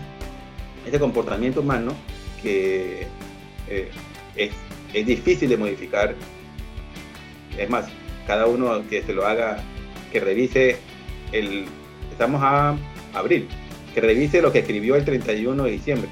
ese 0.86 0.98
comportamiento 0.98 1.60
humano 1.60 1.92
que 2.42 3.06
eh, 3.68 3.90
es, 4.36 4.52
es 4.94 5.06
difícil 5.06 5.48
de 5.48 5.56
modificar. 5.56 6.14
Es 7.58 7.68
más, 7.68 7.86
cada 8.26 8.46
uno 8.46 8.82
que 8.88 9.02
se 9.02 9.12
lo 9.12 9.26
haga, 9.26 9.58
que 10.12 10.20
revise 10.20 10.76
el, 11.32 11.66
estamos 12.10 12.40
a 12.42 12.76
abril, 13.14 13.48
que 13.94 14.00
revise 14.00 14.42
lo 14.42 14.52
que 14.52 14.60
escribió 14.60 14.96
el 14.96 15.04
31 15.04 15.64
de 15.64 15.70
diciembre. 15.70 16.08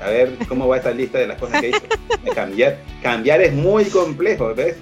A 0.00 0.10
ver 0.10 0.36
cómo 0.48 0.68
va 0.68 0.76
esa 0.76 0.90
lista 0.90 1.18
de 1.18 1.26
las 1.26 1.38
cosas 1.38 1.60
que 1.60 1.70
hizo. 1.70 1.82
cambiar, 2.34 2.78
cambiar 3.02 3.40
es 3.40 3.52
muy 3.54 3.84
complejo, 3.86 4.54
¿ves? 4.54 4.76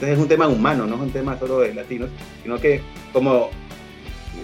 Entonces 0.00 0.16
es 0.16 0.22
un 0.22 0.28
tema 0.28 0.48
humano, 0.48 0.86
no 0.86 0.94
es 0.94 1.00
un 1.02 1.10
tema 1.10 1.38
solo 1.38 1.60
de 1.60 1.74
latinos, 1.74 2.08
sino 2.42 2.58
que 2.58 2.80
como 3.12 3.50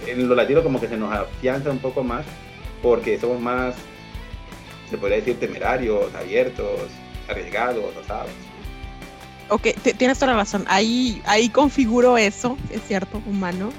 en 0.06 0.28
los 0.28 0.36
latinos 0.36 0.62
como 0.62 0.78
que 0.78 0.86
se 0.86 0.98
nos 0.98 1.10
afianza 1.10 1.70
un 1.70 1.78
poco 1.78 2.04
más 2.04 2.26
porque 2.82 3.18
somos 3.18 3.40
más, 3.40 3.74
se 4.90 4.98
podría 4.98 5.16
decir, 5.16 5.40
temerarios, 5.40 6.14
abiertos, 6.14 6.90
arriesgados, 7.26 7.96
osados. 7.96 8.30
Ok, 9.48 9.68
tienes 9.96 10.18
toda 10.18 10.32
la 10.32 10.38
razón. 10.40 10.66
Ahí, 10.68 11.22
ahí 11.24 11.48
configuro 11.48 12.18
eso, 12.18 12.58
es 12.70 12.82
cierto, 12.86 13.22
humano. 13.26 13.70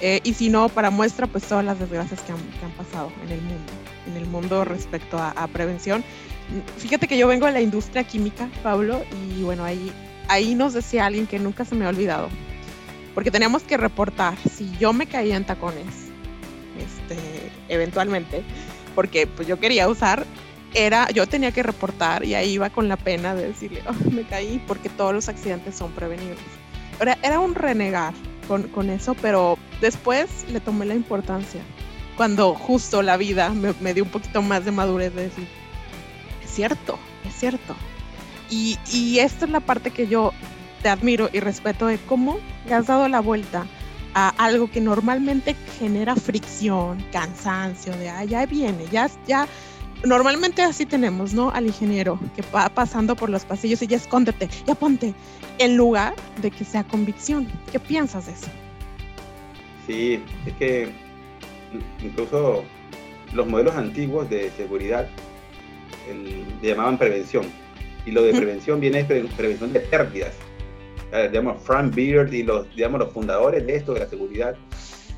Eh, 0.00 0.20
y 0.24 0.34
si 0.34 0.48
no, 0.48 0.68
para 0.68 0.90
muestra, 0.90 1.28
pues 1.28 1.44
todas 1.44 1.64
las 1.64 1.78
desgracias 1.78 2.20
que 2.22 2.32
han, 2.32 2.38
que 2.38 2.64
han 2.64 2.72
pasado 2.72 3.12
en 3.24 3.30
el 3.30 3.40
mundo, 3.42 3.72
en 4.08 4.16
el 4.16 4.26
mundo 4.26 4.64
respecto 4.64 5.18
a, 5.18 5.46
prevención. 5.52 6.02
Fíjate 6.78 7.06
que 7.06 7.16
yo 7.16 7.28
vengo 7.28 7.46
de 7.46 7.52
la 7.52 7.60
industria 7.60 8.02
química, 8.02 8.48
Pablo, 8.64 9.00
y 9.38 9.44
bueno, 9.44 9.64
ahí, 9.64 9.92
ahí 10.32 10.54
nos 10.54 10.72
decía 10.72 11.06
alguien 11.06 11.26
que 11.26 11.38
nunca 11.38 11.64
se 11.64 11.74
me 11.74 11.84
ha 11.84 11.88
olvidado, 11.88 12.28
porque 13.14 13.30
teníamos 13.30 13.62
que 13.62 13.76
reportar 13.76 14.36
si 14.50 14.70
yo 14.78 14.92
me 14.92 15.06
caía 15.06 15.36
en 15.36 15.44
tacones, 15.44 16.08
este, 16.78 17.18
eventualmente, 17.68 18.42
porque 18.94 19.26
pues 19.26 19.46
yo 19.46 19.60
quería 19.60 19.88
usar 19.88 20.26
era, 20.74 21.10
yo 21.10 21.26
tenía 21.26 21.52
que 21.52 21.62
reportar 21.62 22.24
y 22.24 22.34
ahí 22.34 22.52
iba 22.52 22.70
con 22.70 22.88
la 22.88 22.96
pena 22.96 23.34
de 23.34 23.48
decirle, 23.48 23.82
oh, 23.86 24.10
me 24.10 24.24
caí 24.24 24.62
porque 24.66 24.88
todos 24.88 25.12
los 25.12 25.28
accidentes 25.28 25.74
son 25.74 25.92
prevenibles. 25.92 26.38
Era, 27.00 27.18
era 27.22 27.40
un 27.40 27.54
renegar 27.54 28.14
con, 28.48 28.64
con, 28.68 28.90
eso, 28.90 29.14
pero 29.20 29.58
después 29.80 30.46
le 30.50 30.60
tomé 30.60 30.86
la 30.86 30.94
importancia. 30.94 31.60
Cuando 32.16 32.54
justo 32.54 33.02
la 33.02 33.16
vida 33.16 33.50
me, 33.50 33.74
me, 33.80 33.92
dio 33.92 34.04
un 34.04 34.10
poquito 34.10 34.40
más 34.40 34.64
de 34.64 34.72
madurez 34.72 35.14
de 35.14 35.24
decir, 35.24 35.46
es 36.42 36.50
cierto, 36.50 36.98
es 37.26 37.34
cierto. 37.34 37.74
Y, 38.52 38.78
y 38.92 39.18
esta 39.20 39.46
es 39.46 39.50
la 39.50 39.60
parte 39.60 39.90
que 39.90 40.06
yo 40.06 40.32
te 40.82 40.90
admiro 40.90 41.30
y 41.32 41.40
respeto 41.40 41.86
de 41.86 41.96
cómo 41.96 42.38
le 42.66 42.74
has 42.74 42.86
dado 42.86 43.08
la 43.08 43.20
vuelta 43.20 43.66
a 44.12 44.28
algo 44.36 44.70
que 44.70 44.82
normalmente 44.82 45.56
genera 45.78 46.14
fricción, 46.14 47.02
cansancio, 47.12 47.96
de, 47.96 48.10
ah, 48.10 48.24
ya 48.24 48.44
viene, 48.44 48.84
ya, 48.92 49.08
ya 49.26 49.48
normalmente 50.04 50.60
así 50.60 50.84
tenemos, 50.84 51.32
¿no? 51.32 51.50
Al 51.50 51.66
ingeniero 51.66 52.20
que 52.36 52.42
va 52.54 52.68
pasando 52.68 53.16
por 53.16 53.30
los 53.30 53.46
pasillos 53.46 53.80
y 53.80 53.86
ya 53.86 53.96
escóndete, 53.96 54.50
ya 54.66 54.74
ponte, 54.74 55.14
en 55.56 55.78
lugar 55.78 56.14
de 56.42 56.50
que 56.50 56.66
sea 56.66 56.84
convicción. 56.84 57.48
¿Qué 57.70 57.80
piensas 57.80 58.26
de 58.26 58.32
eso? 58.32 58.48
Sí, 59.86 60.22
es 60.44 60.52
que 60.58 60.92
incluso 62.02 62.64
los 63.32 63.46
modelos 63.46 63.76
antiguos 63.76 64.28
de 64.28 64.50
seguridad 64.50 65.08
le 66.62 66.68
llamaban 66.68 66.98
prevención. 66.98 67.61
Y 68.06 68.10
lo 68.10 68.22
de 68.22 68.32
prevención 68.32 68.80
viene 68.80 69.04
de 69.04 69.24
prevención 69.36 69.72
de 69.72 69.80
pérdidas. 69.80 70.32
digamos, 71.30 71.62
Frank 71.62 71.94
Beard 71.94 72.32
y 72.32 72.42
los, 72.42 72.74
digamos, 72.74 73.00
los 73.00 73.12
fundadores 73.12 73.66
de 73.66 73.76
esto, 73.76 73.94
de 73.94 74.00
la 74.00 74.08
seguridad, 74.08 74.56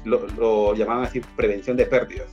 lo, 0.04 0.26
lo 0.36 0.74
llamaban 0.74 1.04
así 1.04 1.20
prevención 1.36 1.76
de 1.76 1.86
pérdidas. 1.86 2.28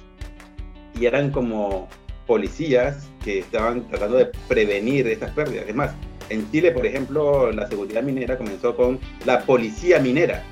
Y 0.99 1.05
eran 1.05 1.31
como 1.31 1.87
policías 2.27 3.09
que 3.23 3.39
estaban 3.39 3.87
tratando 3.87 4.17
de 4.17 4.31
prevenir 4.47 5.07
estas 5.07 5.31
pérdidas. 5.31 5.67
Es 5.67 5.75
más, 5.75 5.93
en 6.31 6.49
Chile, 6.49 6.71
por 6.71 6.85
ejemplo, 6.85 7.51
la 7.51 7.67
seguridad 7.67 8.01
minera 8.03 8.37
comenzó 8.37 8.75
con 8.75 8.99
la 9.25 9.41
policía 9.41 9.99
minera. 9.99 10.43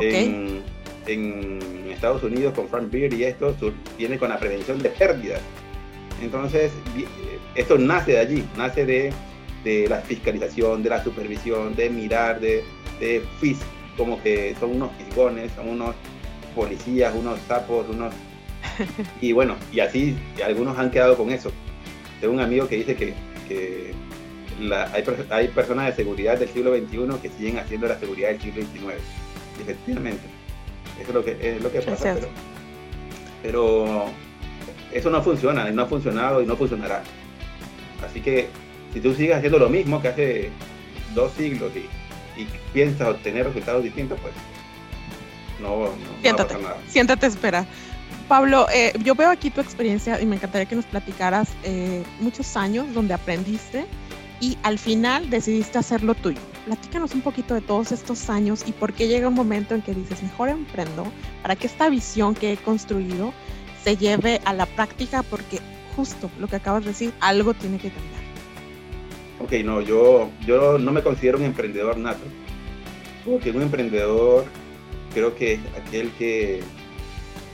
En, 0.00 0.62
Estados 1.90 2.22
Unidos, 2.22 2.52
con 2.54 2.68
Frank 2.68 2.90
Beard 2.90 3.14
y 3.14 3.24
esto, 3.24 3.54
viene 3.96 4.18
con 4.18 4.28
la 4.28 4.38
prevención 4.38 4.78
de 4.78 4.90
pérdidas. 4.90 5.40
Entonces, 6.22 6.72
esto 7.54 7.78
nace 7.78 8.12
de 8.12 8.18
allí, 8.18 8.44
nace 8.56 8.86
de, 8.86 9.12
de 9.64 9.88
la 9.88 10.00
fiscalización, 10.00 10.82
de 10.82 10.90
la 10.90 11.02
supervisión, 11.02 11.74
de 11.74 11.90
mirar, 11.90 12.40
de, 12.40 12.64
de 13.00 13.22
como 13.96 14.22
que 14.22 14.54
son 14.60 14.76
unos 14.76 14.90
fisgones, 14.96 15.52
son 15.52 15.68
unos 15.68 15.94
policías, 16.54 17.14
unos 17.14 17.38
sapos, 17.46 17.86
unos 17.88 18.14
y 19.20 19.32
bueno, 19.32 19.56
y 19.72 19.80
así 19.80 20.16
algunos 20.44 20.78
han 20.78 20.90
quedado 20.90 21.16
con 21.16 21.30
eso. 21.30 21.50
Tengo 22.20 22.34
un 22.34 22.40
amigo 22.40 22.68
que 22.68 22.76
dice 22.76 22.96
que, 22.96 23.14
hay, 24.70 25.04
hay, 25.30 25.48
personas 25.48 25.86
de 25.86 25.92
seguridad 25.92 26.38
del 26.38 26.48
siglo 26.48 26.74
XXI 26.74 27.20
que 27.20 27.28
siguen 27.28 27.58
haciendo 27.58 27.86
la 27.88 27.98
seguridad 27.98 28.30
del 28.30 28.40
siglo 28.40 28.62
XIX. 28.62 28.94
efectivamente, 29.60 30.22
eso 31.00 31.08
es 31.08 31.14
lo 31.14 31.24
que, 31.24 31.36
es 31.40 31.62
lo 31.62 31.70
que 31.70 31.80
pasa. 31.82 32.14
Pero, 32.14 32.28
pero, 33.42 34.04
eso 34.96 35.10
no 35.10 35.22
funciona, 35.22 35.68
y 35.68 35.72
no 35.72 35.82
ha 35.82 35.86
funcionado 35.86 36.42
y 36.42 36.46
no 36.46 36.56
funcionará. 36.56 37.02
Así 38.04 38.20
que 38.20 38.48
si 38.92 39.00
tú 39.00 39.14
sigues 39.14 39.36
haciendo 39.36 39.58
lo 39.58 39.68
mismo 39.68 40.00
que 40.00 40.08
hace 40.08 40.50
dos 41.14 41.32
siglos 41.32 41.72
y, 41.74 42.40
y 42.40 42.46
piensas 42.72 43.08
obtener 43.08 43.46
resultados 43.46 43.82
distintos, 43.82 44.18
pues 44.20 44.32
no, 45.60 45.86
no, 45.86 45.90
siéntate, 46.20 46.54
a 46.54 46.58
nada. 46.58 46.76
Siéntate, 46.88 47.26
espera. 47.26 47.66
Pablo, 48.28 48.66
eh, 48.72 48.92
yo 49.04 49.14
veo 49.14 49.30
aquí 49.30 49.50
tu 49.50 49.60
experiencia 49.60 50.20
y 50.20 50.26
me 50.26 50.36
encantaría 50.36 50.66
que 50.66 50.76
nos 50.76 50.84
platicaras 50.86 51.48
eh, 51.62 52.02
muchos 52.20 52.56
años 52.56 52.92
donde 52.92 53.14
aprendiste 53.14 53.86
y 54.40 54.58
al 54.64 54.78
final 54.78 55.30
decidiste 55.30 55.78
hacerlo 55.78 56.14
tuyo. 56.14 56.40
Platícanos 56.66 57.14
un 57.14 57.20
poquito 57.20 57.54
de 57.54 57.60
todos 57.60 57.92
estos 57.92 58.28
años 58.28 58.64
y 58.66 58.72
por 58.72 58.92
qué 58.92 59.06
llega 59.06 59.28
un 59.28 59.34
momento 59.34 59.74
en 59.74 59.82
que 59.82 59.94
dices, 59.94 60.22
mejor 60.22 60.48
emprendo 60.48 61.06
para 61.42 61.54
que 61.54 61.68
esta 61.68 61.88
visión 61.88 62.34
que 62.34 62.52
he 62.52 62.56
construido 62.56 63.32
se 63.86 63.96
lleve 63.96 64.40
a 64.44 64.52
la 64.52 64.66
práctica 64.66 65.22
porque 65.22 65.60
justo 65.94 66.28
lo 66.40 66.48
que 66.48 66.56
acabas 66.56 66.82
de 66.82 66.90
decir, 66.90 67.12
algo 67.20 67.54
tiene 67.54 67.78
que 67.78 67.90
cambiar. 67.90 68.20
Ok, 69.38 69.52
no, 69.64 69.80
yo, 69.80 70.28
yo 70.44 70.76
no 70.76 70.90
me 70.90 71.02
considero 71.02 71.38
un 71.38 71.44
emprendedor 71.44 71.96
nato, 71.96 72.24
porque 73.24 73.52
un 73.52 73.62
emprendedor 73.62 74.44
creo 75.14 75.36
que 75.36 75.52
es 75.52 75.60
aquel 75.80 76.10
que 76.18 76.64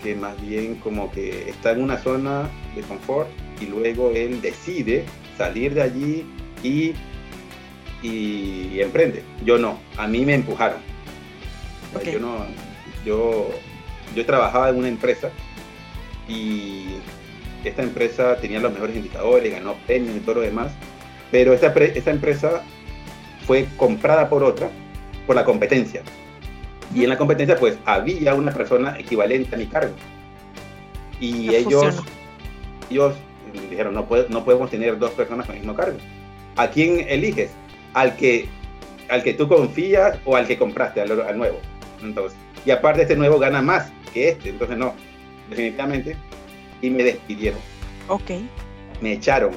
que 0.02 0.16
más 0.16 0.40
bien 0.40 0.76
como 0.76 1.12
que 1.12 1.50
está 1.50 1.72
en 1.72 1.82
una 1.82 1.98
zona 1.98 2.48
de 2.74 2.80
confort 2.80 3.28
y 3.60 3.66
luego 3.66 4.10
él 4.10 4.40
decide 4.40 5.04
salir 5.36 5.74
de 5.74 5.82
allí 5.82 6.26
y, 6.62 6.94
y, 8.02 8.80
emprende. 8.80 9.22
Yo 9.44 9.58
no, 9.58 9.78
a 9.98 10.08
mí 10.08 10.24
me 10.24 10.34
empujaron. 10.34 10.80
Yo 12.10 12.18
no, 12.18 12.46
yo, 13.04 13.50
yo 14.16 14.26
trabajaba 14.26 14.70
en 14.70 14.76
una 14.76 14.88
empresa 14.88 15.30
y 16.28 16.96
esta 17.64 17.82
empresa 17.82 18.36
tenía 18.36 18.60
los 18.60 18.72
mejores 18.72 18.96
indicadores, 18.96 19.52
ganó 19.52 19.74
premios 19.86 20.16
y 20.16 20.20
todo 20.20 20.36
lo 20.36 20.40
demás, 20.42 20.72
pero 21.30 21.52
esta, 21.52 21.68
esta 21.68 22.10
empresa 22.10 22.62
fue 23.46 23.66
comprada 23.76 24.28
por 24.28 24.42
otra 24.42 24.70
por 25.26 25.36
la 25.36 25.44
competencia. 25.44 26.02
Y 26.94 27.04
en 27.04 27.08
la 27.08 27.16
competencia, 27.16 27.56
pues 27.56 27.78
había 27.84 28.34
una 28.34 28.52
persona 28.52 28.96
equivalente 28.98 29.54
a 29.54 29.58
mi 29.58 29.66
cargo. 29.66 29.94
Y 31.20 31.54
ellos, 31.54 32.02
ellos 32.90 33.14
dijeron, 33.70 33.94
no, 33.94 34.06
no 34.28 34.44
podemos 34.44 34.70
tener 34.70 34.98
dos 34.98 35.12
personas 35.12 35.46
con 35.46 35.54
el 35.54 35.62
mismo 35.62 35.74
cargo. 35.74 35.96
¿A 36.56 36.68
quién 36.68 37.06
eliges? 37.08 37.50
Al 37.94 38.16
que, 38.16 38.48
al 39.08 39.22
que 39.22 39.34
tú 39.34 39.48
confías 39.48 40.18
o 40.24 40.36
al 40.36 40.46
que 40.46 40.58
compraste, 40.58 41.00
al, 41.00 41.38
nuevo. 41.38 41.58
Entonces, 42.02 42.36
y 42.66 42.70
aparte 42.70 43.02
este 43.02 43.16
nuevo 43.16 43.38
gana 43.38 43.62
más 43.62 43.90
que 44.12 44.30
este, 44.30 44.50
entonces 44.50 44.76
no, 44.76 44.94
definitivamente. 45.52 46.16
Y 46.80 46.90
me 46.90 47.04
despidieron. 47.04 47.60
Ok. 48.08 48.30
Me 49.00 49.12
echaron. 49.14 49.52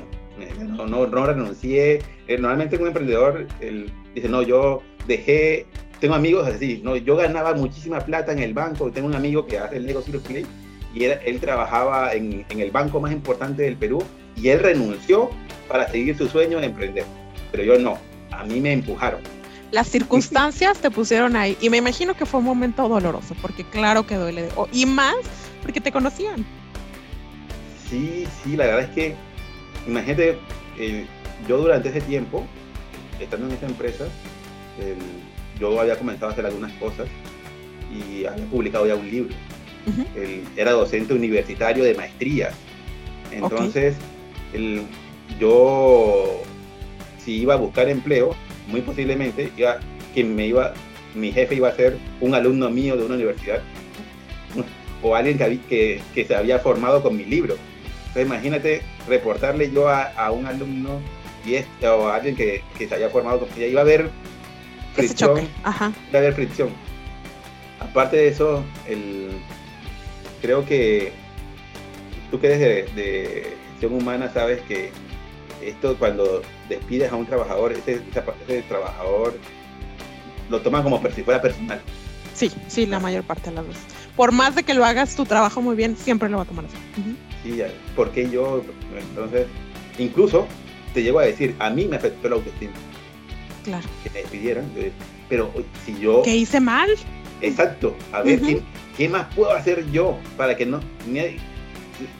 No, 0.67 0.85
no, 0.85 1.07
no 1.07 1.25
renuncié. 1.25 2.01
Eh, 2.27 2.37
normalmente 2.37 2.77
un 2.77 2.87
emprendedor 2.87 3.47
él 3.61 3.91
dice, 4.13 4.29
no, 4.29 4.41
yo 4.41 4.81
dejé 5.07 5.65
tengo 5.99 6.15
amigos 6.15 6.47
así, 6.47 6.81
¿no? 6.83 6.95
Yo 6.95 7.15
ganaba 7.15 7.53
muchísima 7.53 7.99
plata 7.99 8.31
en 8.31 8.39
el 8.39 8.53
banco, 8.53 8.91
tengo 8.91 9.07
un 9.07 9.15
amigo 9.15 9.45
que 9.45 9.57
hace 9.57 9.77
el 9.77 9.85
negocio 9.85 10.21
Play 10.21 10.45
y 10.93 11.05
él, 11.05 11.39
trabajaba 11.39 12.13
en, 12.13 12.45
en, 12.49 12.59
el 12.59 12.71
banco 12.71 12.99
más 12.99 13.11
importante 13.11 13.63
del 13.63 13.75
Perú 13.75 14.03
y 14.35 14.49
él 14.49 14.59
renunció 14.59 15.29
para 15.67 15.89
seguir 15.89 16.17
su 16.17 16.27
sueño 16.27 16.59
de 16.59 16.67
emprender. 16.67 17.05
Pero 17.51 17.63
yo 17.63 17.79
no, 17.79 17.97
a 18.31 18.43
mí 18.43 18.61
me 18.61 18.71
empujaron. 18.71 19.19
Las 19.71 19.87
circunstancias 19.87 20.77
te 20.77 20.89
pusieron 20.91 21.35
ahí 21.35 21.57
y 21.59 21.69
me 21.69 21.77
imagino 21.77 22.15
que 22.15 22.25
fue 22.25 22.39
un 22.39 22.45
momento 22.45 22.87
doloroso, 22.87 23.35
porque 23.41 23.63
claro 23.65 24.05
que 24.05 24.15
duele, 24.15 24.47
y 24.71 24.85
más 24.85 25.15
porque 25.65 25.81
te 25.81 25.91
conocían. 25.91 26.45
Sí, 27.89 28.27
sí, 28.43 28.55
la 28.55 28.65
verdad 28.65 28.81
es 28.83 28.89
que, 28.91 29.15
imagínate, 29.87 30.37
eh, 30.77 31.05
yo 31.47 31.57
durante 31.57 31.89
ese 31.89 32.01
tiempo, 32.01 32.45
estando 33.19 33.47
en 33.47 33.53
esa 33.53 33.65
empresa, 33.65 34.05
yo 35.59 35.79
había 35.79 35.97
comenzado 35.97 36.29
a 36.29 36.33
hacer 36.33 36.45
algunas 36.45 36.71
cosas 36.73 37.07
y 37.91 38.25
había 38.25 38.45
publicado 38.45 38.85
ya 38.85 38.95
un 38.95 39.09
libro. 39.09 39.35
era 40.55 40.71
docente 40.71 41.13
universitario 41.13 41.83
de 41.83 41.93
maestrías 41.93 42.55
Entonces, 43.31 43.95
el, 44.53 44.83
yo, 45.39 46.43
si 47.17 47.41
iba 47.41 47.55
a 47.55 47.57
buscar 47.57 47.89
empleo, 47.89 48.35
muy 48.67 48.81
posiblemente 48.81 49.51
iba, 49.57 49.79
que 50.13 50.23
me 50.23 50.45
iba, 50.45 50.73
mi 51.15 51.31
jefe 51.31 51.55
iba 51.55 51.69
a 51.69 51.75
ser 51.75 51.97
un 52.21 52.35
alumno 52.35 52.69
mío 52.69 52.97
de 52.97 53.05
una 53.05 53.15
universidad 53.15 53.61
o 55.01 55.15
alguien 55.15 55.37
que, 55.37 56.01
que, 56.13 56.25
se 56.25 56.35
había 56.35 56.59
formado 56.59 57.01
con 57.03 57.15
mi 57.17 57.25
libro. 57.25 57.55
Entonces, 58.07 58.25
imagínate 58.25 58.81
reportarle 59.07 59.71
yo 59.71 59.87
a, 59.89 60.31
un 60.31 60.45
alumno 60.45 60.99
y 61.45 61.55
este, 61.55 61.87
o 61.87 62.07
a 62.07 62.15
alguien 62.15 62.35
que, 62.35 62.63
que, 62.77 62.87
se 62.87 62.95
había 62.95 63.09
formado 63.09 63.39
con 63.39 63.49
ella. 63.55 63.67
Iba 63.67 63.81
a 63.81 63.83
haber 63.83 64.09
fricción. 64.93 65.37
Iba 65.39 65.93
a 66.13 66.17
haber 66.17 66.33
fricción. 66.33 66.69
Aparte 67.79 68.17
de 68.17 68.27
eso, 68.29 68.63
el, 68.87 69.31
creo 70.41 70.65
que 70.65 71.11
tú 72.31 72.39
que 72.39 72.47
eres 72.47 72.59
de, 72.59 73.01
de 73.01 73.53
gestión 73.71 73.93
humana 73.93 74.31
sabes 74.33 74.61
que 74.61 74.91
esto 75.61 75.97
cuando 75.97 76.41
despides 76.69 77.11
a 77.11 77.15
un 77.15 77.25
trabajador, 77.25 77.73
ese, 77.73 78.01
ese 78.47 78.61
trabajador 78.63 79.33
lo 80.49 80.61
toma 80.61 80.83
como 80.83 81.01
si 81.09 81.23
fuera 81.23 81.41
personal. 81.41 81.81
Sí, 82.35 82.51
sí, 82.67 82.85
la 82.85 82.99
mayor 82.99 83.23
parte 83.23 83.49
de 83.49 83.55
las 83.55 83.67
veces. 83.67 83.83
Por 84.15 84.31
más 84.31 84.55
de 84.55 84.63
que 84.63 84.73
lo 84.73 84.85
hagas 84.85 85.15
tu 85.15 85.25
trabajo 85.25 85.61
muy 85.61 85.75
bien, 85.75 85.95
siempre 85.97 86.29
lo 86.29 86.37
va 86.37 86.43
a 86.43 86.45
tomar 86.45 86.65
así. 86.65 86.75
Sí, 87.43 87.61
porque 87.95 88.29
yo, 88.29 88.61
entonces, 88.97 89.47
incluso 89.97 90.47
te 90.93 91.01
llego 91.01 91.19
a 91.19 91.25
decir, 91.25 91.55
a 91.59 91.69
mí 91.69 91.85
me 91.85 91.95
afectó 91.95 92.29
la 92.29 92.35
autoestima. 92.35 92.73
Claro. 93.63 93.87
Que 94.03 94.09
me 94.09 94.19
despidieran, 94.19 94.65
pero 95.29 95.51
si 95.85 95.97
yo... 95.99 96.21
¿Qué 96.23 96.35
hice 96.35 96.59
mal? 96.59 96.89
Exacto, 97.41 97.95
a 98.11 98.21
ver, 98.21 98.41
¿qué, 98.97 99.09
más 99.09 99.33
puedo 99.33 99.51
hacer 99.51 99.89
yo 99.91 100.17
para 100.37 100.55
que 100.55 100.65
no... 100.65 100.79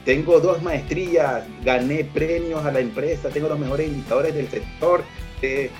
tengo 0.04 0.40
dos 0.40 0.62
maestrías, 0.62 1.44
gané 1.64 2.04
premios 2.04 2.64
a 2.64 2.72
la 2.72 2.80
empresa, 2.80 3.28
tengo 3.30 3.48
los 3.48 3.58
mejores 3.58 3.88
indicadores 3.88 4.34
del 4.34 4.48
sector, 4.48 5.04
eh, 5.42 5.70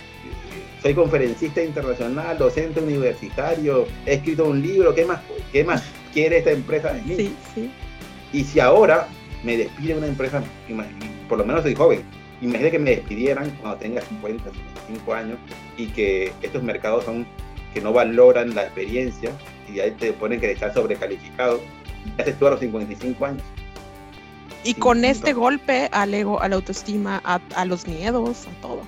soy 0.86 0.94
conferencista 0.94 1.64
internacional, 1.64 2.38
docente 2.38 2.78
universitario, 2.78 3.88
he 4.06 4.14
escrito 4.14 4.44
un 4.44 4.62
libro, 4.62 4.94
¿qué 4.94 5.04
más, 5.04 5.20
qué 5.50 5.64
más 5.64 5.82
quiere 6.12 6.38
esta 6.38 6.52
empresa 6.52 6.92
de 6.92 7.02
mí? 7.02 7.16
Sí, 7.16 7.36
sí. 7.52 7.70
Y 8.32 8.44
si 8.44 8.60
ahora 8.60 9.08
me 9.42 9.56
despide 9.56 9.96
una 9.96 10.06
empresa, 10.06 10.44
por 11.28 11.38
lo 11.38 11.44
menos 11.44 11.62
soy 11.62 11.74
joven, 11.74 12.04
imagínate 12.40 12.70
que 12.70 12.78
me 12.78 12.90
despidieran 12.90 13.50
cuando 13.60 13.78
tenga 13.78 14.00
50, 14.00 14.44
55 14.44 15.12
años 15.12 15.38
y 15.76 15.86
que 15.88 16.32
estos 16.40 16.62
mercados 16.62 17.04
son 17.04 17.26
que 17.74 17.80
no 17.80 17.92
valoran 17.92 18.54
la 18.54 18.62
experiencia 18.62 19.32
y 19.68 19.80
ahí 19.80 19.90
te 19.90 20.12
ponen 20.12 20.38
que 20.38 20.52
estar 20.52 20.72
sobrecalificado, 20.72 21.60
y 22.16 22.22
haces 22.22 22.38
tú 22.38 22.46
a 22.46 22.50
los 22.50 22.60
55 22.60 23.26
años. 23.26 23.42
Y 24.62 24.74
con 24.74 25.04
este 25.04 25.32
golpe 25.32 25.88
al 25.90 26.14
ego, 26.14 26.40
a 26.40 26.48
la 26.48 26.54
autoestima, 26.54 27.20
a 27.24 27.64
los 27.64 27.88
miedos, 27.88 28.46
a 28.46 28.60
todo. 28.60 28.82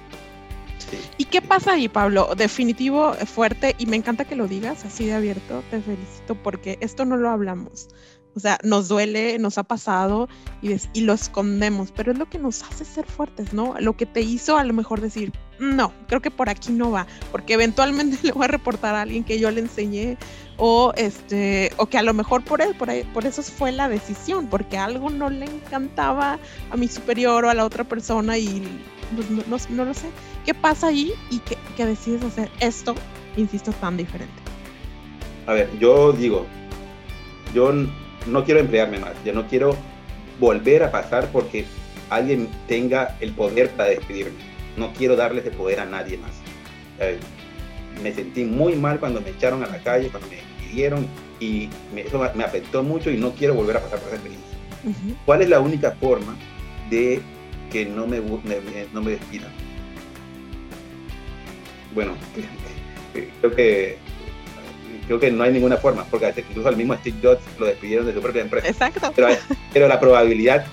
¿Y 1.16 1.24
qué 1.26 1.42
pasa 1.42 1.72
ahí, 1.72 1.88
Pablo? 1.88 2.34
Definitivo, 2.36 3.14
fuerte, 3.14 3.74
y 3.78 3.86
me 3.86 3.96
encanta 3.96 4.24
que 4.24 4.36
lo 4.36 4.46
digas 4.46 4.84
así 4.84 5.06
de 5.06 5.14
abierto, 5.14 5.62
te 5.70 5.80
felicito 5.80 6.34
porque 6.42 6.78
esto 6.80 7.04
no 7.04 7.16
lo 7.16 7.30
hablamos. 7.30 7.88
O 8.34 8.40
sea, 8.40 8.58
nos 8.62 8.86
duele, 8.88 9.38
nos 9.38 9.58
ha 9.58 9.64
pasado 9.64 10.28
y, 10.62 10.70
y, 10.92 11.00
lo 11.00 11.12
escondemos, 11.12 11.90
pero 11.90 12.12
es 12.12 12.18
lo 12.18 12.30
que 12.30 12.38
nos 12.38 12.62
hace 12.62 12.84
ser 12.84 13.04
fuertes, 13.04 13.52
¿no? 13.52 13.74
Lo 13.80 13.96
que 13.96 14.06
te 14.06 14.20
hizo 14.20 14.56
a 14.56 14.64
lo 14.64 14.72
mejor 14.74 15.00
decir, 15.00 15.32
no, 15.58 15.92
creo 16.06 16.22
que 16.22 16.30
por 16.30 16.48
aquí 16.48 16.70
no 16.70 16.90
va, 16.90 17.06
porque 17.32 17.54
eventualmente 17.54 18.18
le 18.22 18.32
voy 18.32 18.44
a 18.44 18.48
reportar 18.48 18.94
a 18.94 19.02
alguien 19.02 19.24
que 19.24 19.40
yo 19.40 19.50
le 19.50 19.60
enseñé 19.60 20.18
o 20.56 20.92
este 20.96 21.72
o 21.78 21.86
que 21.86 21.98
a 21.98 22.02
lo 22.02 22.14
mejor 22.14 22.44
por 22.44 22.60
él, 22.60 22.74
por, 22.76 22.90
por 23.12 23.26
eso 23.26 23.42
fue 23.42 23.72
la 23.72 23.88
decisión, 23.88 24.46
porque 24.46 24.78
algo 24.78 25.10
no 25.10 25.30
le 25.30 25.46
encantaba 25.46 26.38
a 26.70 26.76
mi 26.76 26.88
superior 26.88 27.44
o 27.44 27.50
a 27.50 27.54
la 27.54 27.64
otra 27.64 27.84
persona 27.84 28.38
y 28.38 28.68
pues, 29.14 29.30
no, 29.30 29.42
no, 29.70 29.84
lo 29.84 29.94
sé. 29.94 30.08
¿Qué 30.48 30.54
pasa 30.54 30.86
ahí 30.86 31.12
y 31.28 31.40
que, 31.40 31.58
que 31.76 31.84
decides 31.84 32.24
hacer 32.24 32.48
esto, 32.60 32.94
insisto, 33.36 33.70
tan 33.70 33.98
diferente? 33.98 34.32
A 35.46 35.52
ver, 35.52 35.68
yo 35.78 36.10
digo, 36.14 36.46
yo 37.52 37.70
no 38.26 38.44
quiero 38.46 38.58
emplearme 38.58 38.98
más, 38.98 39.12
ya 39.26 39.34
no 39.34 39.46
quiero 39.46 39.76
volver 40.40 40.84
a 40.84 40.90
pasar 40.90 41.28
porque 41.32 41.66
alguien 42.08 42.48
tenga 42.66 43.14
el 43.20 43.32
poder 43.32 43.68
para 43.72 43.90
despedirme. 43.90 44.38
No 44.78 44.90
quiero 44.94 45.16
darles 45.16 45.44
el 45.44 45.52
poder 45.52 45.80
a 45.80 45.84
nadie 45.84 46.16
más. 46.16 46.32
me 48.02 48.14
sentí 48.14 48.44
muy 48.46 48.74
mal 48.74 49.00
cuando 49.00 49.20
me 49.20 49.28
echaron 49.28 49.62
a 49.62 49.66
la 49.66 49.82
calle, 49.82 50.08
cuando 50.08 50.30
me 50.30 50.36
despidieron 50.36 51.06
y 51.40 51.68
eso 51.94 52.26
me 52.34 52.44
afectó 52.44 52.82
mucho 52.82 53.10
y 53.10 53.18
no 53.18 53.32
quiero 53.32 53.52
volver 53.52 53.76
a 53.76 53.80
pasar 53.80 53.98
por 53.98 54.08
esa 54.14 54.16
experiencia. 54.16 54.56
¿Cuál 55.26 55.42
es 55.42 55.50
la 55.50 55.60
única 55.60 55.90
forma 56.00 56.34
de 56.88 57.20
que 57.70 57.84
no 57.84 58.06
me, 58.06 58.22
no 58.94 59.02
me 59.02 59.10
despidan? 59.10 59.57
Bueno, 61.94 62.14
creo 63.40 63.54
que 63.54 63.98
creo 65.08 65.18
que 65.18 65.30
no 65.30 65.42
hay 65.42 65.52
ninguna 65.52 65.78
forma, 65.78 66.04
porque 66.04 66.32
incluso 66.36 66.68
al 66.68 66.76
mismo 66.76 66.94
Steve 66.96 67.16
Jobs 67.22 67.40
lo 67.58 67.66
despidieron 67.66 68.06
de 68.06 68.12
su 68.12 68.20
propia 68.20 68.42
empresa. 68.42 68.68
Exacto. 68.68 69.12
Pero, 69.72 69.88
la 69.88 69.98
probabilidad 69.98 70.66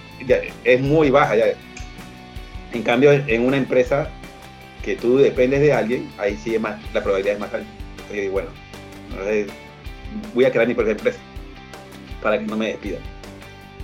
es 0.63 0.81
muy 0.81 1.09
baja. 1.09 1.37
Ya. 1.37 1.45
En 2.73 2.83
cambio, 2.83 3.11
en 3.13 3.41
una 3.41 3.55
empresa 3.55 4.09
que 4.83 4.97
tú 4.97 5.17
dependes 5.17 5.61
de 5.61 5.71
alguien, 5.71 6.11
ahí 6.17 6.37
sí 6.43 6.53
es 6.53 6.61
más, 6.61 6.79
la 6.93 7.01
probabilidad 7.01 7.35
es 7.35 7.39
más 7.39 7.53
alta. 7.53 7.69
Y 8.13 8.27
bueno, 8.27 8.49
voy 10.33 10.45
a 10.45 10.51
crear 10.51 10.67
mi 10.67 10.73
propia 10.73 10.91
empresa 10.91 11.19
para 12.21 12.37
que 12.37 12.45
no 12.45 12.57
me 12.57 12.67
despidan. 12.67 13.01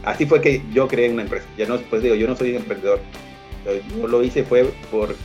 Así 0.03 0.25
fue 0.25 0.41
que 0.41 0.61
yo 0.73 0.87
creé 0.87 1.09
una 1.09 1.21
empresa. 1.21 1.45
Ya 1.57 1.65
no, 1.65 1.77
pues 1.77 2.03
digo, 2.03 2.15
yo 2.15 2.27
no 2.27 2.35
soy 2.35 2.51
un 2.51 2.57
emprendedor. 2.57 2.99
Yo 3.65 4.07
lo 4.07 4.21
hice 4.21 4.43
fue 4.43 4.65
por 4.91 5.15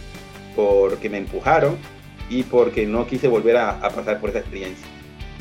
porque 0.54 1.10
me 1.10 1.18
empujaron 1.18 1.76
y 2.28 2.42
porque 2.42 2.86
no 2.86 3.06
quise 3.06 3.28
volver 3.28 3.56
a 3.56 3.80
pasar 3.80 4.20
por 4.20 4.30
esa 4.30 4.40
experiencia. 4.40 4.86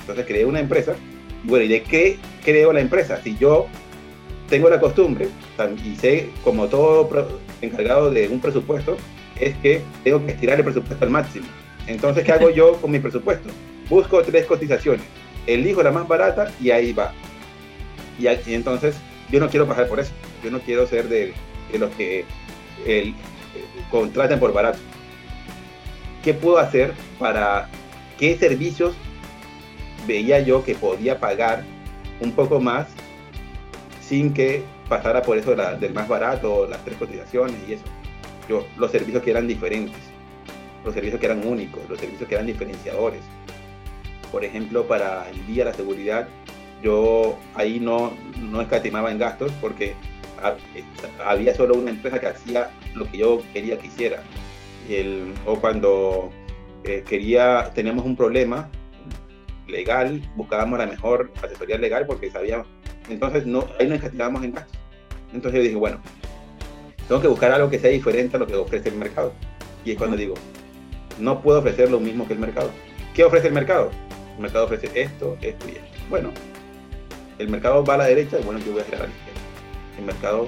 Entonces 0.06 0.26
creé 0.28 0.46
una 0.46 0.60
empresa. 0.60 0.96
Bueno, 1.44 1.66
¿y 1.66 1.68
de 1.68 1.82
qué 1.82 2.18
creo 2.44 2.72
la 2.72 2.80
empresa? 2.80 3.20
Si 3.24 3.36
yo 3.38 3.66
tengo 4.50 4.70
la 4.70 4.80
costumbre 4.80 5.28
y 5.84 5.96
sé, 5.96 6.30
como 6.44 6.68
todo 6.68 7.10
encargado 7.62 8.12
de 8.12 8.28
un 8.28 8.40
presupuesto, 8.40 8.98
es 9.40 9.56
que 9.58 9.82
tengo 10.04 10.24
que 10.24 10.34
estirar 10.34 10.60
el 10.60 10.64
presupuesto 10.64 11.04
al 11.04 11.10
máximo. 11.10 11.48
Entonces, 11.88 12.24
¿qué 12.24 12.32
hago 12.32 12.50
yo 12.52 12.74
con 12.74 12.92
mi 12.92 13.00
presupuesto? 13.00 13.50
Busco 13.90 14.22
tres 14.22 14.46
cotizaciones, 14.46 15.06
elijo 15.48 15.82
la 15.82 15.92
más 15.92 16.08
barata 16.08 16.52
y 16.62 16.70
ahí 16.70 16.94
va. 16.94 17.12
Y, 18.20 18.28
entonces, 18.54 18.96
yo 19.32 19.40
no 19.40 19.50
quiero 19.50 19.68
pasar 19.68 19.88
por 19.88 20.00
eso. 20.00 20.12
Yo 20.44 20.52
no 20.52 20.60
quiero 20.60 20.86
ser 20.86 21.10
de, 21.10 21.34
los 21.78 21.90
que 21.96 22.26
el, 22.86 23.16
contraten 23.90 24.40
por 24.40 24.54
barato. 24.54 24.78
¿Qué 26.26 26.34
puedo 26.34 26.58
hacer 26.58 26.92
para 27.20 27.70
qué 28.18 28.36
servicios 28.36 28.96
veía 30.08 30.40
yo 30.40 30.64
que 30.64 30.74
podía 30.74 31.20
pagar 31.20 31.64
un 32.20 32.32
poco 32.32 32.60
más 32.60 32.88
sin 34.02 34.34
que 34.34 34.64
pasara 34.90 35.22
por 35.22 35.38
eso 35.38 35.56
del 35.56 35.94
más 35.94 36.08
barato, 36.08 36.68
las 36.68 36.84
tres 36.84 36.98
cotizaciones 36.98 37.56
y 37.68 37.74
eso. 37.74 37.84
Yo, 38.50 38.66
los 38.76 38.90
servicios 38.90 39.22
que 39.22 39.30
eran 39.30 39.48
diferentes, 39.48 40.02
los 40.84 40.96
servicios 40.96 41.20
que 41.20 41.28
eran 41.28 41.46
únicos, 41.46 41.88
los 41.88 42.00
servicios 42.00 42.28
que 42.28 42.34
eran 42.34 42.48
diferenciadores. 42.48 43.22
Por 44.32 44.44
ejemplo, 44.44 44.88
para 44.88 45.30
el 45.30 45.46
día 45.46 45.64
de 45.64 45.70
la 45.70 45.78
seguridad, 45.78 46.28
yo 46.82 47.38
ahí 47.54 47.80
no, 47.80 48.14
no 48.42 48.62
escatimaba 48.62 49.12
en 49.12 49.20
gastos 49.20 49.52
porque 49.62 49.94
había 51.24 51.54
solo 51.54 51.76
una 51.76 51.92
empresa 51.92 52.20
que 52.20 52.28
hacía 52.28 52.72
lo 52.96 53.10
que 53.12 53.20
yo 53.20 53.44
quería 53.54 53.78
que 53.78 53.86
hiciera. 53.86 54.24
El, 54.90 55.34
o 55.46 55.60
cuando 55.60 56.32
eh, 56.84 57.04
quería, 57.08 57.72
tenemos 57.74 58.06
un 58.06 58.16
problema, 58.16 58.70
legal, 59.68 60.22
buscábamos 60.36 60.80
la 60.80 60.86
mejor 60.86 61.32
asesoría 61.42 61.78
legal 61.78 62.06
porque 62.06 62.30
sabíamos, 62.30 62.68
entonces 63.10 63.46
no, 63.46 63.68
ahí 63.80 63.88
no 63.88 63.96
escatimábamos 63.96 64.44
en 64.44 64.54
gastos. 64.54 64.80
Entonces 65.34 65.60
yo 65.60 65.64
dije, 65.64 65.76
bueno, 65.76 66.00
tengo 67.08 67.22
que 67.22 67.28
buscar 67.28 67.52
algo 67.52 67.70
que 67.70 67.80
sea 67.80 67.90
diferente 67.90 68.38
a 68.38 68.40
lo 68.40 68.48
que 68.48 68.56
ofrece 68.56 68.90
el 68.90 68.96
mercado. 68.96 69.34
Y 69.84 69.92
es 69.92 69.98
cuando 69.98 70.18
digo, 70.18 70.36
no 71.20 71.42
puedo 71.42 71.60
ofrecer 71.60 71.92
lo 71.92 72.00
mismo 72.00 72.28
que 72.28 72.34
el 72.34 72.40
mercado. 72.40 72.72
¿Qué 73.14 73.24
ofrece 73.24 73.48
el 73.48 73.54
mercado? 73.54 73.92
El 74.36 74.42
mercado 74.42 74.66
ofrece 74.66 74.90
esto, 74.94 75.38
esto 75.42 75.68
y 75.68 75.72
esto. 75.72 76.00
Bueno, 76.10 76.32
el 77.38 77.50
mercado 77.50 77.84
va 77.84 77.96
a 77.96 77.98
la 77.98 78.06
derecha, 78.06 78.38
bueno, 78.44 78.60
yo 78.66 78.72
voy 78.72 78.82
a 78.82 78.84
hacer 78.84 78.96
a 78.96 79.04
la 79.04 79.08
izquierda. 79.08 79.42
El 79.98 80.06
mercado 80.06 80.48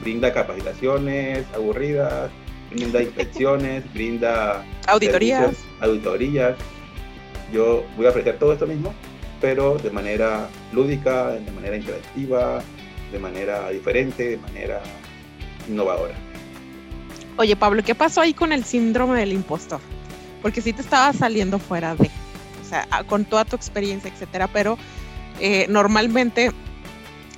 brinda 0.00 0.32
capacitaciones 0.32 1.46
aburridas, 1.54 2.30
brinda 2.70 3.02
inspecciones, 3.02 3.84
brinda 3.94 4.64
auditorías, 4.86 5.56
auditorías, 5.80 6.56
yo 7.52 7.84
voy 7.96 8.06
a 8.06 8.10
ofrecer 8.10 8.38
todo 8.38 8.52
esto 8.52 8.66
mismo, 8.66 8.94
pero 9.40 9.78
de 9.78 9.90
manera 9.90 10.48
lúdica, 10.72 11.32
de 11.32 11.50
manera 11.52 11.76
interactiva, 11.76 12.62
de 13.12 13.18
manera 13.18 13.70
diferente, 13.70 14.30
de 14.30 14.36
manera 14.38 14.80
innovadora. 15.68 16.14
Oye, 17.36 17.56
Pablo, 17.56 17.82
¿qué 17.82 17.94
pasó 17.94 18.20
ahí 18.20 18.32
con 18.32 18.52
el 18.52 18.64
síndrome 18.64 19.18
del 19.18 19.32
impostor? 19.32 19.80
Porque 20.40 20.60
sí 20.60 20.72
te 20.72 20.82
estaba 20.82 21.12
saliendo 21.12 21.58
fuera 21.58 21.94
de, 21.96 22.06
o 22.06 22.68
sea, 22.68 22.86
con 23.06 23.24
toda 23.24 23.44
tu 23.44 23.56
experiencia, 23.56 24.10
etcétera, 24.10 24.48
pero 24.48 24.78
eh, 25.40 25.66
normalmente 25.68 26.52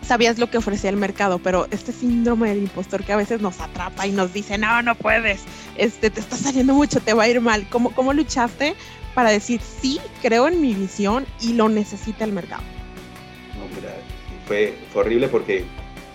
sabías 0.06 0.38
lo 0.38 0.48
que 0.48 0.58
ofrecía 0.58 0.90
el 0.90 0.96
mercado, 0.96 1.38
pero 1.38 1.66
este 1.70 1.92
síndrome 1.92 2.48
del 2.50 2.58
impostor 2.58 3.04
que 3.04 3.12
a 3.12 3.16
veces 3.16 3.40
nos 3.40 3.60
atrapa 3.60 4.06
y 4.06 4.12
nos 4.12 4.32
dice, 4.32 4.56
no, 4.56 4.82
no 4.82 4.94
puedes, 4.94 5.42
este, 5.76 6.10
te 6.10 6.20
está 6.20 6.36
saliendo 6.36 6.74
mucho, 6.74 7.00
te 7.00 7.12
va 7.12 7.24
a 7.24 7.28
ir 7.28 7.40
mal. 7.40 7.66
¿Cómo, 7.68 7.90
cómo 7.90 8.12
luchaste 8.12 8.74
para 9.14 9.30
decir, 9.30 9.60
sí, 9.60 9.98
creo 10.22 10.48
en 10.48 10.60
mi 10.60 10.74
visión 10.74 11.26
y 11.40 11.54
lo 11.54 11.68
necesita 11.68 12.24
el 12.24 12.32
mercado? 12.32 12.62
No, 13.58 13.66
mira, 13.74 13.94
fue, 14.46 14.74
horrible 14.94 15.28
porque, 15.28 15.64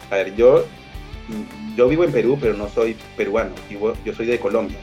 a 0.09 0.15
ver, 0.15 0.35
yo, 0.35 0.65
yo 1.75 1.87
vivo 1.87 2.03
en 2.03 2.11
Perú, 2.11 2.37
pero 2.39 2.53
no 2.53 2.69
soy 2.69 2.95
peruano, 3.17 3.53
yo 3.69 4.13
soy 4.13 4.25
de 4.25 4.39
Colombia. 4.39 4.77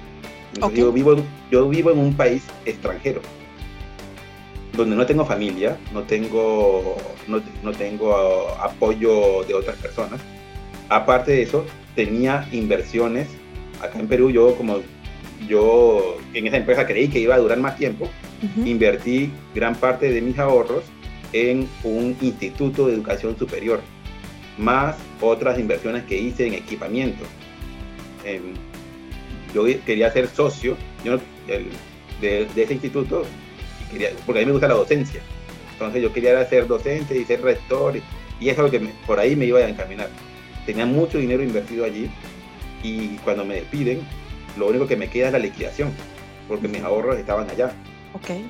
Yo, 0.74 0.92
vivo, 0.92 1.16
yo 1.50 1.68
vivo 1.68 1.90
en 1.90 1.98
un 1.98 2.14
país 2.14 2.42
extranjero 2.64 3.20
donde 4.78 4.94
no 4.94 5.04
tengo 5.06 5.26
familia, 5.26 5.76
no 5.92 6.04
tengo, 6.04 6.96
no, 7.26 7.72
tengo 7.72 8.48
apoyo 8.60 9.42
de 9.42 9.54
otras 9.54 9.76
personas. 9.76 10.20
Aparte 10.88 11.32
de 11.32 11.42
eso, 11.42 11.66
tenía 11.96 12.48
inversiones. 12.52 13.26
Acá 13.82 13.98
en 13.98 14.06
Perú 14.06 14.30
yo 14.30 14.54
como 14.54 14.78
yo 15.48 16.16
en 16.32 16.46
esa 16.46 16.56
empresa 16.56 16.86
creí 16.86 17.08
que 17.08 17.18
iba 17.18 17.34
a 17.34 17.38
durar 17.38 17.58
más 17.58 17.76
tiempo, 17.76 18.08
invertí 18.64 19.32
gran 19.54 19.74
parte 19.74 20.10
de 20.10 20.20
mis 20.20 20.38
ahorros 20.38 20.84
en 21.32 21.68
un 21.82 22.16
instituto 22.20 22.86
de 22.86 22.94
educación 22.94 23.36
superior, 23.36 23.80
más 24.58 24.96
otras 25.20 25.58
inversiones 25.58 26.04
que 26.04 26.18
hice 26.18 26.46
en 26.46 26.54
equipamiento. 26.54 27.24
yo 29.52 29.64
quería 29.84 30.12
ser 30.12 30.28
socio 30.28 30.76
de, 32.20 32.46
ese 32.56 32.72
instituto 32.74 33.24
porque 34.26 34.40
a 34.40 34.42
mí 34.42 34.46
me 34.46 34.52
gusta 34.52 34.68
la 34.68 34.74
docencia. 34.74 35.20
Entonces 35.72 36.02
yo 36.02 36.12
quería 36.12 36.44
ser 36.46 36.66
docente 36.66 37.16
y 37.16 37.24
ser 37.24 37.42
rector 37.42 37.96
y, 37.96 38.48
eso 38.48 38.66
es 38.66 38.72
lo 38.72 38.78
que 38.78 38.80
por 39.06 39.18
ahí 39.18 39.34
me 39.36 39.46
iba 39.46 39.58
a 39.58 39.68
encaminar. 39.68 40.08
Tenía 40.66 40.86
mucho 40.86 41.18
dinero 41.18 41.42
invertido 41.42 41.84
allí 41.84 42.10
y 42.82 43.16
cuando 43.18 43.44
me 43.44 43.56
despiden, 43.56 44.00
lo 44.56 44.68
único 44.68 44.86
que 44.86 44.96
me 44.96 45.08
queda 45.08 45.28
es 45.28 45.32
la 45.32 45.38
liquidación, 45.38 45.92
porque 46.46 46.68
mis 46.68 46.82
ahorros 46.82 47.18
estaban 47.18 47.48
allá. 47.50 47.72
Okay. 48.14 48.46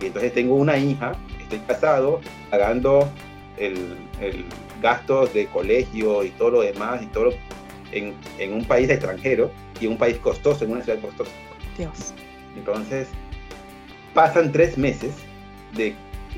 Y 0.00 0.06
entonces 0.06 0.32
tengo 0.32 0.54
una 0.54 0.76
hija, 0.78 1.12
estoy 1.40 1.58
casado, 1.60 2.20
pagando 2.50 3.10
el, 3.56 3.96
el 4.20 4.44
gastos 4.82 5.32
de 5.32 5.46
colegio 5.46 6.24
y 6.24 6.30
todo 6.30 6.50
lo 6.50 6.60
demás 6.62 7.02
y 7.02 7.06
todo 7.06 7.32
en, 7.92 8.14
en 8.38 8.52
un 8.52 8.64
país 8.64 8.88
extranjero 8.88 9.50
y 9.80 9.86
un 9.86 9.96
país 9.96 10.18
costoso, 10.18 10.64
en 10.64 10.72
una 10.72 10.82
ciudad 10.82 11.00
costosa. 11.00 11.30
Dios. 11.76 12.14
Entonces, 12.56 13.08
Pasan 14.14 14.52
tres 14.52 14.76
meses 14.76 15.12
de 15.76 15.94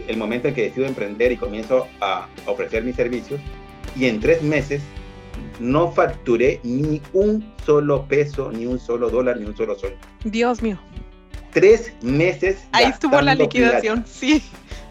el 0.08 0.16
momento 0.16 0.48
en 0.48 0.54
que 0.54 0.62
decido 0.62 0.86
emprender 0.86 1.32
y 1.32 1.36
comienzo 1.36 1.86
a 2.00 2.28
ofrecer 2.46 2.82
mis 2.82 2.96
servicios 2.96 3.40
y 3.96 4.06
en 4.06 4.20
tres 4.20 4.42
meses 4.42 4.82
no 5.60 5.92
facturé 5.92 6.60
ni 6.62 7.00
un 7.12 7.52
solo 7.64 8.06
peso, 8.06 8.50
ni 8.50 8.66
un 8.66 8.78
solo 8.78 9.10
dólar, 9.10 9.38
ni 9.38 9.46
un 9.46 9.56
solo 9.56 9.78
sol. 9.78 9.94
Dios 10.24 10.62
mío. 10.62 10.78
Tres 11.52 11.92
meses. 12.02 12.66
Ahí 12.72 12.86
estuvo 12.86 13.20
la 13.20 13.34
liquidación, 13.34 14.04
sí. 14.06 14.42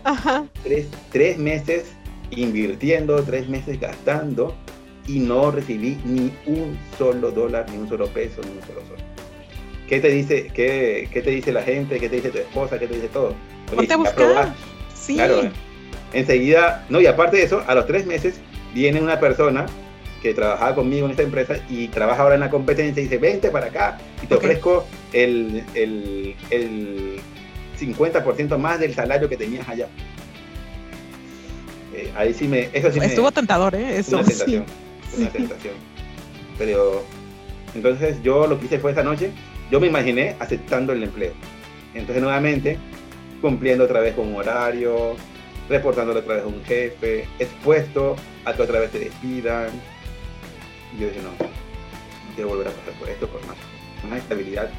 Ajá. 0.03 0.45
Tres, 0.63 0.87
tres 1.11 1.37
meses 1.37 1.93
invirtiendo, 2.31 3.21
tres 3.23 3.49
meses 3.49 3.79
gastando 3.79 4.55
y 5.07 5.19
no 5.19 5.51
recibí 5.51 5.97
ni 6.05 6.31
un 6.45 6.77
solo 6.97 7.31
dólar, 7.31 7.65
ni 7.69 7.77
un 7.77 7.89
solo 7.89 8.07
peso, 8.07 8.41
ni 8.43 8.51
un 8.51 8.61
solo 8.65 8.81
sol. 8.87 9.10
¿Qué 9.91 9.99
te 9.99 10.07
dice, 10.07 10.47
qué, 10.53 11.09
qué, 11.11 11.21
te 11.21 11.31
dice 11.31 11.51
la 11.51 11.63
gente? 11.63 11.99
¿Qué 11.99 12.07
te 12.07 12.15
dice 12.15 12.29
tu 12.29 12.37
esposa? 12.37 12.79
¿Qué 12.79 12.87
te 12.87 12.95
dice 12.95 13.09
todo? 13.09 13.35
Ponte 13.75 13.93
a 13.93 13.97
buscar. 13.97 14.55
Sí. 14.95 15.15
Claro. 15.15 15.51
Enseguida, 16.13 16.85
no, 16.87 17.01
y 17.01 17.07
aparte 17.07 17.35
de 17.35 17.43
eso, 17.43 17.61
a 17.67 17.75
los 17.75 17.85
tres 17.87 18.05
meses 18.05 18.35
viene 18.73 19.01
una 19.01 19.19
persona 19.19 19.65
que 20.21 20.33
trabajaba 20.33 20.75
conmigo 20.75 21.07
en 21.07 21.11
esta 21.11 21.23
empresa 21.23 21.57
y 21.69 21.89
trabaja 21.89 22.23
ahora 22.23 22.35
en 22.35 22.39
la 22.39 22.49
competencia 22.49 23.01
y 23.01 23.03
dice, 23.03 23.17
vente 23.17 23.49
para 23.49 23.65
acá 23.65 23.97
y 24.23 24.27
te 24.27 24.35
ofrezco 24.35 24.87
el, 25.11 25.61
el, 25.73 26.35
el 26.51 27.19
50% 27.77 28.57
más 28.57 28.79
del 28.79 28.93
salario 28.95 29.27
que 29.27 29.35
tenías 29.35 29.67
allá. 29.67 29.89
Eh, 31.93 32.13
ahí 32.15 32.33
sí 32.33 32.47
me... 32.47 32.69
Eso 32.71 32.93
sí 32.93 32.99
Estuvo 33.01 33.29
tentador, 33.33 33.75
¿eh? 33.75 33.97
Eso, 33.97 34.15
una 34.15 34.25
tentación. 34.25 34.65
Una 35.17 35.29
tentación. 35.33 35.73
Pero 36.57 37.03
entonces 37.75 38.23
yo 38.23 38.47
lo 38.47 38.57
que 38.57 38.67
hice 38.67 38.79
fue 38.79 38.91
esa 38.93 39.03
noche, 39.03 39.31
yo 39.71 39.79
me 39.79 39.87
imaginé 39.87 40.35
aceptando 40.39 40.93
el 40.93 41.01
empleo. 41.03 41.31
Entonces 41.93 42.21
nuevamente, 42.21 42.77
cumpliendo 43.41 43.85
otra 43.85 44.01
vez 44.01 44.13
con 44.13 44.27
un 44.27 44.35
horario, 44.35 45.15
reportándole 45.69 46.19
otra 46.19 46.35
vez 46.35 46.43
a 46.43 46.47
un 46.47 46.63
jefe, 46.65 47.25
expuesto 47.39 48.17
a 48.45 48.53
que 48.53 48.61
otra 48.61 48.81
vez 48.81 48.91
te 48.91 48.99
despidan. 48.99 49.69
Y 50.95 51.01
yo 51.01 51.07
dije, 51.07 51.21
no, 51.21 51.29
no 51.29 51.51
quiero 52.35 52.49
volver 52.49 52.67
a 52.67 52.71
pasar 52.71 52.93
por 52.93 53.09
esto, 53.09 53.27
por 53.27 53.45
más, 53.47 53.55
más 54.09 54.19
estabilidad. 54.19 54.69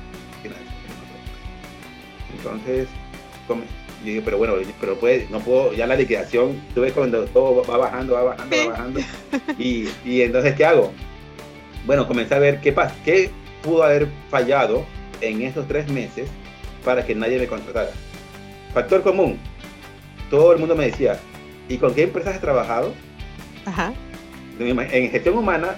Entonces, 2.37 2.89
yo 3.49 3.57
dije, 4.05 4.23
pero 4.23 4.37
bueno, 4.37 4.55
pero 4.81 4.97
puede, 4.99 5.29
no 5.31 5.39
puedo, 5.41 5.73
ya 5.73 5.87
la 5.87 5.95
liquidación, 5.95 6.61
tú 6.75 6.81
ves 6.81 6.93
cuando 6.93 7.25
todo 7.27 7.63
va 7.65 7.77
bajando, 7.77 8.15
va 8.15 8.23
bajando, 8.25 8.57
va 8.59 8.67
bajando. 8.67 9.01
Y, 9.59 9.89
y 10.05 10.23
entonces, 10.23 10.55
¿qué 10.55 10.65
hago? 10.65 10.93
Bueno, 11.87 12.07
comencé 12.09 12.35
a 12.35 12.39
ver 12.39 12.61
qué 12.61 12.73
pasa, 12.73 12.95
qué 13.05 13.31
pudo 13.63 13.83
haber 13.83 14.09
fallado 14.31 14.85
en 15.21 15.43
esos 15.43 15.67
tres 15.69 15.89
meses 15.89 16.29
para 16.85 17.05
que 17.05 17.15
nadie 17.15 17.39
me 17.39 17.47
contratara. 17.47 17.91
Factor 18.75 19.03
común, 19.03 19.39
todo 20.31 20.53
el 20.53 20.59
mundo 20.59 20.75
me 20.75 20.87
decía, 20.87 21.19
¿y 21.69 21.77
con 21.79 21.95
qué 21.95 22.05
empresas 22.05 22.35
has 22.35 22.41
trabajado? 22.41 22.93
Ajá. 23.65 23.93
En 24.59 25.11
gestión 25.11 25.39
humana 25.39 25.77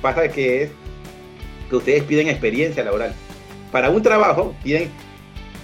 pasa 0.00 0.28
que 0.28 0.62
es 0.62 0.70
que 1.68 1.76
ustedes 1.76 2.02
piden 2.04 2.28
experiencia 2.28 2.84
laboral. 2.84 3.12
Para 3.72 3.90
un 3.90 4.02
trabajo 4.02 4.54
piden 4.62 4.90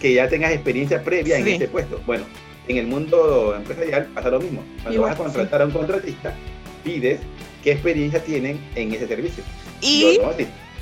que 0.01 0.15
ya 0.15 0.29
tengas 0.29 0.53
experiencia 0.53 1.03
previa 1.03 1.39
en 1.39 1.49
ese 1.49 1.69
puesto. 1.69 2.01
Bueno, 2.07 2.25
en 2.69 2.77
el 2.77 2.87
mundo 2.87 3.55
empresarial 3.57 4.07
pasa 4.15 4.31
lo 4.31 4.41
mismo. 4.41 4.63
Cuando 4.83 5.03
vas 5.03 5.13
a 5.13 5.17
contratar 5.17 5.63
a 5.63 5.67
un 5.67 5.71
contratista, 5.71 6.35
pides 6.83 7.21
qué 7.63 7.73
experiencia 7.73 8.23
tienen 8.23 8.61
en 8.75 8.93
ese 8.93 9.09
servicio. 9.09 9.43
Y, 9.81 10.19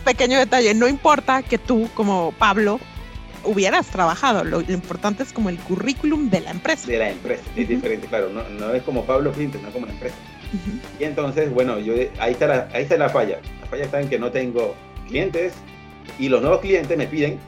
pequeño 0.03 0.38
detalle, 0.38 0.75
no 0.75 0.88
importa 0.88 1.43
que 1.43 1.59
tú, 1.59 1.88
como 1.95 2.33
Pablo, 2.38 2.81
hubieras 3.45 3.87
trabajado, 3.88 4.45
lo, 4.45 4.61
importante 4.61 5.23
es 5.23 5.33
como 5.33 5.49
el 5.49 5.59
currículum 5.59 6.31
de 6.31 6.41
la 6.41 6.51
empresa. 6.51 6.87
De 6.87 6.99
la 6.99 7.11
empresa, 7.11 7.43
es 7.57 7.69
diferente, 7.69 8.07
claro, 8.07 8.29
no, 8.31 8.49
no, 8.49 8.73
es 8.73 8.83
como 8.83 9.05
Pablo 9.05 9.33
Pinto, 9.33 9.59
no 9.62 9.71
como 9.71 9.87
la 9.87 9.93
empresa. 9.93 10.15
Y 11.01 11.05
entonces, 11.05 11.51
bueno, 11.51 11.79
yo, 11.79 11.95
ahí, 12.19 12.33
está 12.33 12.47
la, 12.47 12.69
ahí 12.73 12.83
está 12.83 12.97
la 12.97 13.09
falla. 13.09 13.41
La 13.62 13.67
falla 13.67 13.85
está 13.85 14.01
en 14.01 14.09
que 14.09 14.19
no 14.19 14.31
tengo 14.31 14.75
clientes 15.09 15.55
y 16.19 16.29
los 16.29 16.43
nuevos 16.43 16.61
clientes 16.61 16.97
me 16.97 17.07
piden, 17.07 17.38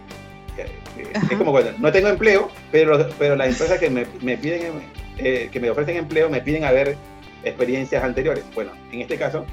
es 1.30 1.38
como 1.38 1.50
cuando 1.50 1.72
no 1.78 1.92
tengo 1.92 2.08
empleo, 2.08 2.50
pero, 2.70 3.08
pero 3.18 3.36
las 3.36 3.48
empresas 3.48 3.78
que 3.78 3.90
me, 3.90 4.06
me 4.22 4.36
piden, 4.36 4.72
eh, 5.18 5.48
que 5.52 5.60
me 5.60 5.70
ofrecen 5.70 5.96
empleo 5.96 6.30
me 6.30 6.40
piden 6.40 6.64
a 6.64 6.72
ver 6.72 6.96
experiencias 7.42 8.02
anteriores. 8.02 8.44
Bueno, 8.54 8.72
en 8.92 9.00
este 9.00 9.16
caso, 9.16 9.44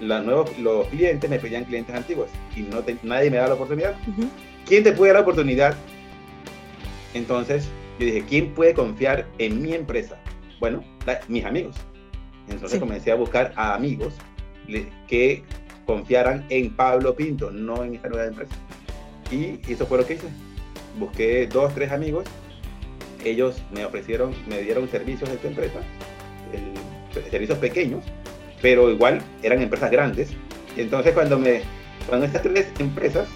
los 0.00 0.24
nuevos 0.24 0.58
los 0.58 0.88
clientes 0.88 1.28
me 1.28 1.38
pedían 1.38 1.64
clientes 1.64 1.94
antiguos 1.94 2.30
y 2.56 2.60
no 2.60 2.82
nadie 3.02 3.30
me 3.30 3.36
da 3.36 3.48
la 3.48 3.54
oportunidad. 3.54 3.94
¿Quién 4.66 4.82
te 4.82 4.92
puede 4.92 5.12
dar 5.12 5.20
la 5.20 5.22
oportunidad? 5.22 5.76
Entonces 7.14 7.68
yo 7.98 8.06
dije, 8.06 8.24
¿quién 8.28 8.54
puede 8.54 8.74
confiar 8.74 9.26
en 9.38 9.60
mi 9.60 9.74
empresa? 9.74 10.16
Bueno, 10.58 10.82
mis 11.28 11.44
amigos. 11.44 11.76
Entonces 12.48 12.80
comencé 12.80 13.12
a 13.12 13.14
buscar 13.14 13.52
a 13.56 13.74
amigos 13.74 14.14
que 15.06 15.42
confiaran 15.86 16.46
en 16.48 16.74
Pablo 16.74 17.14
Pinto, 17.14 17.50
no 17.50 17.84
en 17.84 17.94
esta 17.94 18.08
nueva 18.08 18.26
empresa. 18.26 18.54
Y 19.30 19.60
eso 19.70 19.86
fue 19.86 19.98
lo 19.98 20.06
que 20.06 20.14
hice. 20.14 20.28
Busqué 20.98 21.46
dos, 21.46 21.74
tres 21.74 21.92
amigos. 21.92 22.24
Ellos 23.24 23.62
me 23.70 23.84
ofrecieron, 23.84 24.34
me 24.48 24.62
dieron 24.62 24.88
servicios 24.88 25.28
de 25.28 25.36
esta 25.36 25.48
empresa, 25.48 25.80
servicios 27.30 27.58
pequeños, 27.58 28.02
pero 28.62 28.90
igual 28.90 29.20
eran 29.42 29.62
empresas 29.62 29.90
grandes. 29.90 30.30
Entonces 30.76 31.12
cuando 31.14 31.38
me, 31.38 31.62
cuando 32.06 32.26
estas 32.26 32.42
tres 32.42 32.68
empresas, 32.78 33.28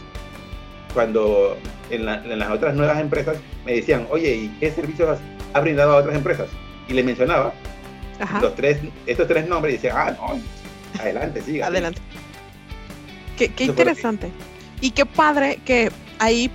cuando 0.92 1.56
en, 1.90 2.04
las 2.04 2.50
otras 2.50 2.74
nuevas 2.74 3.00
empresas 3.00 3.36
me 3.64 3.74
decían, 3.74 4.06
oye, 4.10 4.34
¿y 4.34 4.48
qué 4.60 4.70
servicios 4.70 5.18
has, 5.52 5.62
brindado 5.62 5.92
a 5.92 5.96
otras 5.96 6.14
empresas? 6.14 6.48
Y 6.88 6.92
les 6.92 7.04
mencionaba 7.04 7.52
los 8.40 8.54
tres, 8.54 8.78
estos 9.06 9.26
tres 9.26 9.48
nombres 9.48 9.74
y 9.74 9.76
decían, 9.76 9.96
ah, 9.96 10.10
no, 10.12 11.00
adelante, 11.00 11.42
siga. 11.42 11.66
adelante. 11.66 12.00
Qué, 13.36 13.48
qué 13.48 13.64
interesante. 13.64 14.30
Y 14.80 14.92
qué 14.92 15.06
padre 15.06 15.58
que 15.64 15.90
ahí 16.18 16.48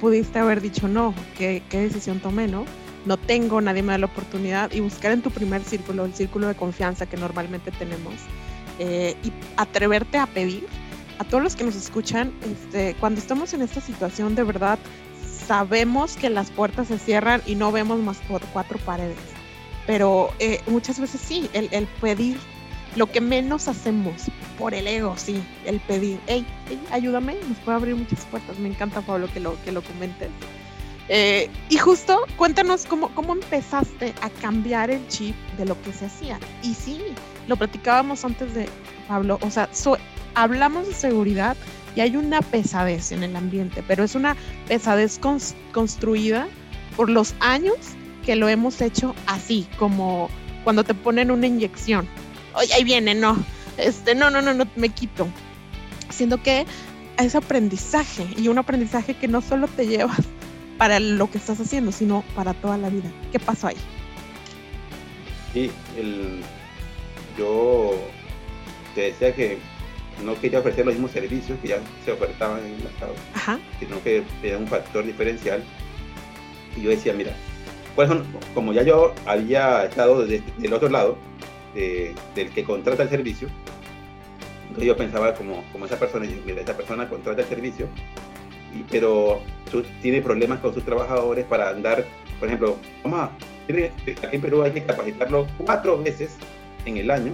pudiste 0.00 0.38
haber 0.38 0.60
dicho 0.60 0.88
no, 0.88 1.14
qué, 1.38 1.62
qué 1.70 1.78
decisión 1.78 2.20
tomé, 2.20 2.46
¿no? 2.48 2.66
No 3.06 3.16
tengo, 3.16 3.60
nadie 3.60 3.82
me 3.82 3.92
da 3.92 3.98
la 3.98 4.06
oportunidad 4.06 4.72
y 4.72 4.80
buscar 4.80 5.12
en 5.12 5.22
tu 5.22 5.30
primer 5.30 5.62
círculo, 5.62 6.04
el 6.04 6.14
círculo 6.14 6.48
de 6.48 6.54
confianza 6.54 7.06
que 7.06 7.16
normalmente 7.16 7.70
tenemos 7.70 8.14
eh, 8.78 9.16
y 9.22 9.32
atreverte 9.56 10.18
a 10.18 10.26
pedir 10.26 10.66
a 11.18 11.24
todos 11.24 11.42
los 11.42 11.56
que 11.56 11.64
nos 11.64 11.76
escuchan, 11.76 12.32
este, 12.44 12.94
cuando 13.00 13.20
estamos 13.20 13.54
en 13.54 13.62
esta 13.62 13.80
situación 13.80 14.34
de 14.34 14.42
verdad 14.42 14.78
sabemos 15.46 16.16
que 16.16 16.28
las 16.28 16.50
puertas 16.50 16.88
se 16.88 16.98
cierran 16.98 17.40
y 17.46 17.54
no 17.54 17.72
vemos 17.72 18.00
más 18.00 18.18
por 18.28 18.42
cuatro 18.52 18.78
paredes, 18.78 19.16
pero 19.86 20.30
eh, 20.40 20.60
muchas 20.66 20.98
veces 20.98 21.20
sí, 21.20 21.48
el, 21.52 21.86
pedir 22.00 22.36
lo 22.96 23.06
que 23.06 23.20
menos 23.20 23.68
hacemos 23.68 24.24
por 24.58 24.74
el 24.74 24.86
ego, 24.88 25.14
sí, 25.16 25.42
el 25.64 25.78
pedir, 25.80 26.18
hey, 26.26 26.44
ayúdame, 26.90 27.36
nos 27.48 27.58
puede 27.58 27.76
abrir 27.76 27.94
muchas 27.94 28.24
puertas. 28.24 28.58
Me 28.58 28.68
encanta, 28.68 29.02
Pablo, 29.02 29.28
que 29.32 29.38
lo, 29.38 29.62
que 29.62 29.70
lo 29.70 29.82
comentes. 29.82 30.30
Eh, 31.08 31.48
y 31.68 31.78
justo, 31.78 32.18
cuéntanos 32.36 32.84
cómo, 32.84 33.14
cómo 33.14 33.34
empezaste 33.34 34.12
a 34.22 34.30
cambiar 34.30 34.90
el 34.90 35.06
chip 35.08 35.36
de 35.56 35.64
lo 35.64 35.80
que 35.82 35.92
se 35.92 36.06
hacía. 36.06 36.38
Y 36.62 36.74
sí, 36.74 37.00
lo 37.46 37.56
platicábamos 37.56 38.24
antes 38.24 38.54
de 38.54 38.68
Pablo, 39.08 39.38
o 39.40 39.50
sea, 39.50 39.68
hablamos 40.34 40.88
de 40.88 40.94
seguridad 40.94 41.56
y 41.94 42.00
hay 42.00 42.16
una 42.16 42.42
pesadez 42.42 43.12
en 43.12 43.22
el 43.22 43.36
ambiente, 43.36 43.82
pero 43.86 44.04
es 44.04 44.14
una 44.14 44.36
pesadez 44.68 45.18
construida 45.72 46.48
por 46.96 47.08
los 47.08 47.34
años 47.40 47.76
que 48.24 48.36
lo 48.36 48.48
hemos 48.48 48.80
hecho 48.80 49.14
así, 49.26 49.66
como 49.78 50.28
cuando 50.64 50.82
te 50.82 50.94
ponen 50.94 51.30
una 51.30 51.46
inyección. 51.46 52.08
Oye, 52.54 52.72
ahí 52.74 52.84
viene, 52.84 53.14
no, 53.14 53.36
este, 53.78 54.14
no, 54.14 54.30
no, 54.30 54.42
no, 54.42 54.52
no, 54.52 54.66
me 54.76 54.88
quito. 54.88 55.28
Siendo 56.10 56.42
que 56.42 56.66
es 57.18 57.34
aprendizaje 57.34 58.26
y 58.36 58.48
un 58.48 58.58
aprendizaje 58.58 59.14
que 59.14 59.28
no 59.28 59.40
solo 59.40 59.68
te 59.68 59.86
llevas 59.86 60.20
para 60.78 61.00
lo 61.00 61.30
que 61.30 61.38
estás 61.38 61.60
haciendo, 61.60 61.92
sino 61.92 62.24
para 62.34 62.54
toda 62.54 62.76
la 62.78 62.88
vida. 62.88 63.10
¿Qué 63.32 63.38
pasó 63.38 63.68
ahí? 63.68 63.76
Sí, 65.52 65.70
el, 65.96 66.42
yo 67.38 67.94
te 68.94 69.02
decía 69.02 69.34
que 69.34 69.58
no 70.24 70.38
quería 70.40 70.60
ofrecer 70.60 70.84
los 70.84 70.94
mismos 70.94 71.10
servicios 71.10 71.58
que 71.60 71.68
ya 71.68 71.78
se 72.04 72.12
ofertaban 72.12 72.60
en 72.60 72.74
el 72.74 72.82
mercado, 72.82 73.14
sino 73.78 74.02
que 74.02 74.22
era 74.42 74.58
un 74.58 74.66
factor 74.66 75.04
diferencial. 75.04 75.62
Y 76.76 76.82
yo 76.82 76.90
decía, 76.90 77.12
mira, 77.12 77.32
pues, 77.94 78.10
como 78.54 78.72
ya 78.72 78.82
yo 78.82 79.14
había 79.24 79.84
estado 79.84 80.26
del 80.26 80.72
otro 80.72 80.88
lado, 80.88 81.16
del 81.74 82.50
que 82.54 82.64
contrata 82.64 83.02
el 83.02 83.10
servicio, 83.10 83.48
entonces 84.62 84.86
yo 84.86 84.96
pensaba 84.96 85.34
como, 85.34 85.64
como 85.72 85.86
esa 85.86 85.98
persona, 85.98 86.26
mira, 86.44 86.60
esa 86.60 86.76
persona 86.76 87.08
contrata 87.08 87.42
el 87.42 87.48
servicio, 87.48 87.88
pero 88.90 89.40
tiene 90.02 90.22
problemas 90.22 90.60
con 90.60 90.74
sus 90.74 90.84
trabajadores 90.84 91.44
para 91.44 91.70
andar, 91.70 92.04
por 92.38 92.48
ejemplo, 92.48 92.76
a, 93.04 93.30
aquí 93.68 94.36
en 94.36 94.40
Perú 94.40 94.62
hay 94.62 94.72
que 94.72 94.84
capacitarlo 94.84 95.46
cuatro 95.58 96.02
veces 96.02 96.36
en 96.84 96.96
el 96.96 97.10
año 97.10 97.32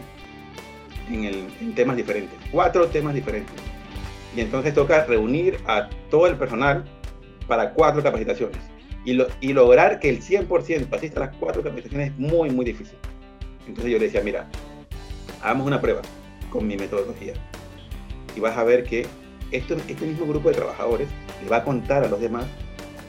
en, 1.11 1.75
temas 1.75 1.97
diferentes, 1.97 2.39
cuatro 2.51 2.87
temas 2.89 3.15
diferentes. 3.15 3.55
Y 4.35 4.41
entonces 4.41 4.75
toca 4.75 5.05
reunir 5.05 5.59
a 5.67 5.89
todo 6.11 6.27
el 6.27 6.37
personal 6.37 6.85
para 7.47 7.71
cuatro 7.71 8.03
capacitaciones. 8.03 8.59
Y, 9.05 9.21
y 9.41 9.53
lograr 9.53 9.99
que 9.99 10.09
el 10.09 10.23
100% 10.23 10.95
asista 10.95 11.21
a 11.21 11.27
las 11.27 11.37
cuatro 11.37 11.63
capacitaciones 11.63 12.13
es 12.13 12.19
muy, 12.19 12.51
muy 12.51 12.65
difícil. 12.65 12.97
Entonces 13.67 13.93
yo 13.93 13.99
le 13.99 14.07
decía, 14.07 14.23
mira, 14.23 14.49
hagamos 15.43 15.67
una 15.67 15.81
prueba 15.81 16.03
con 16.51 16.67
mi 16.67 16.77
metodología. 16.77 17.35
Y 18.35 18.41
vas 18.41 18.57
a 18.57 18.65
ver 18.65 18.85
que 18.85 19.07
esto, 19.53 19.77
este 19.89 20.07
mismo 20.07 20.27
grupo 20.27 20.49
de 20.49 20.57
trabajadores 20.57 21.09
le 21.43 21.49
va 21.49 21.59
a 21.59 21.65
contar 21.65 22.05
a 22.05 22.09
los 22.09 22.21
demás 22.21 22.45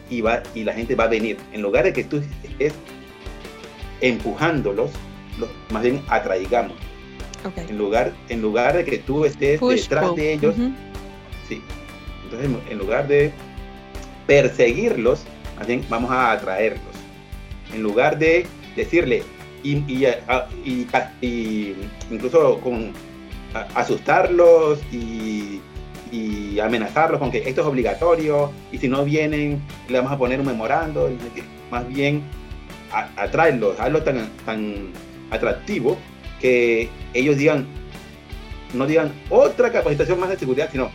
y, 0.10 0.22
va, 0.22 0.44
y 0.54 0.64
la 0.64 0.74
gente 0.74 0.96
va 0.96 1.06
a 1.06 1.08
venir. 1.08 1.38
En 1.52 1.62
lugar 1.62 1.86
de 1.86 1.94
que 1.94 2.04
tú 2.04 2.22
estés 2.44 2.74
empujándolos, 4.02 4.92
los, 5.40 5.50
más 5.72 5.84
bien 5.84 6.02
atraigamos. 6.10 6.78
En, 7.58 7.78
lugar, 7.78 8.14
en 8.30 8.42
lugar 8.42 8.78
de 8.78 8.86
que 8.86 9.00
tú 9.00 9.26
estés 9.26 9.60
detrás 9.60 10.16
de 10.16 10.34
ellos, 10.34 10.56
sí. 11.48 11.62
Entonces, 12.24 12.50
en 12.70 12.78
lugar 12.78 13.08
de 13.08 13.34
perseguirlos, 14.28 15.24
más 15.58 15.68
bien 15.68 15.84
vamos 15.90 16.12
a 16.12 16.32
atraerlos. 16.32 16.96
En 17.74 17.84
lugar 17.84 18.18
de 18.18 18.46
decirle, 18.76 19.24
y, 19.64 19.78
y, 21.22 21.76
incluso 22.12 22.60
con 22.62 22.94
asustarlos 23.76 24.80
y, 24.92 25.60
amenazarlos 26.60 27.20
con 27.20 27.32
que 27.32 27.40
esto 27.40 27.62
es 27.62 27.68
obligatorio 27.68 28.52
y 28.72 28.78
si 28.78 28.88
no 28.88 29.04
vienen 29.04 29.62
le 29.88 29.98
vamos 29.98 30.12
a 30.12 30.18
poner 30.18 30.40
un 30.40 30.46
memorando, 30.46 31.10
más 31.72 31.88
bien 31.88 32.24
atraerlos, 33.18 33.80
hazlo 33.80 34.04
tan, 34.04 34.30
tan 34.46 34.90
atractivo 35.32 35.98
que 36.40 36.90
ellos 37.14 37.38
digan, 37.38 37.66
no 38.74 38.86
digan 38.86 39.12
otra 39.30 39.72
capacitación 39.72 40.20
más 40.20 40.30
de 40.30 40.38
seguridad, 40.38 40.70
sino 40.72 40.92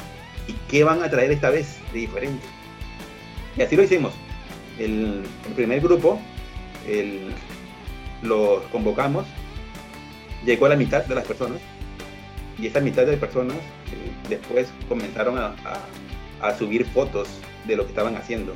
¿y 0.46 0.52
qué 0.68 0.85
van 0.85 1.02
a 1.02 1.11
traer 1.11 1.33
esta 1.33 1.50
vez 1.50 1.78
de 1.92 2.00
diferente? 2.00 2.44
Y 3.57 3.62
así 3.62 3.76
lo 3.76 3.83
hicimos. 3.83 4.12
El, 4.78 5.24
primer 5.57 5.81
grupo 5.81 6.20
el, 6.87 7.33
los 8.22 8.62
convocamos, 8.70 9.26
llegó 10.44 10.66
a 10.66 10.68
la 10.68 10.76
mitad 10.76 11.04
de 11.04 11.14
las 11.14 11.24
personas 11.24 11.61
y 12.59 12.68
esa 12.68 12.81
mitad 12.81 13.04
de 13.04 13.16
personas 13.16 13.57
después 14.29 14.68
comenzaron 14.88 15.38
a, 15.38 15.55
a, 16.40 16.55
subir 16.59 16.85
fotos 16.87 17.29
de 17.66 17.77
lo 17.77 17.85
que 17.85 17.90
estaban 17.90 18.16
haciendo. 18.16 18.55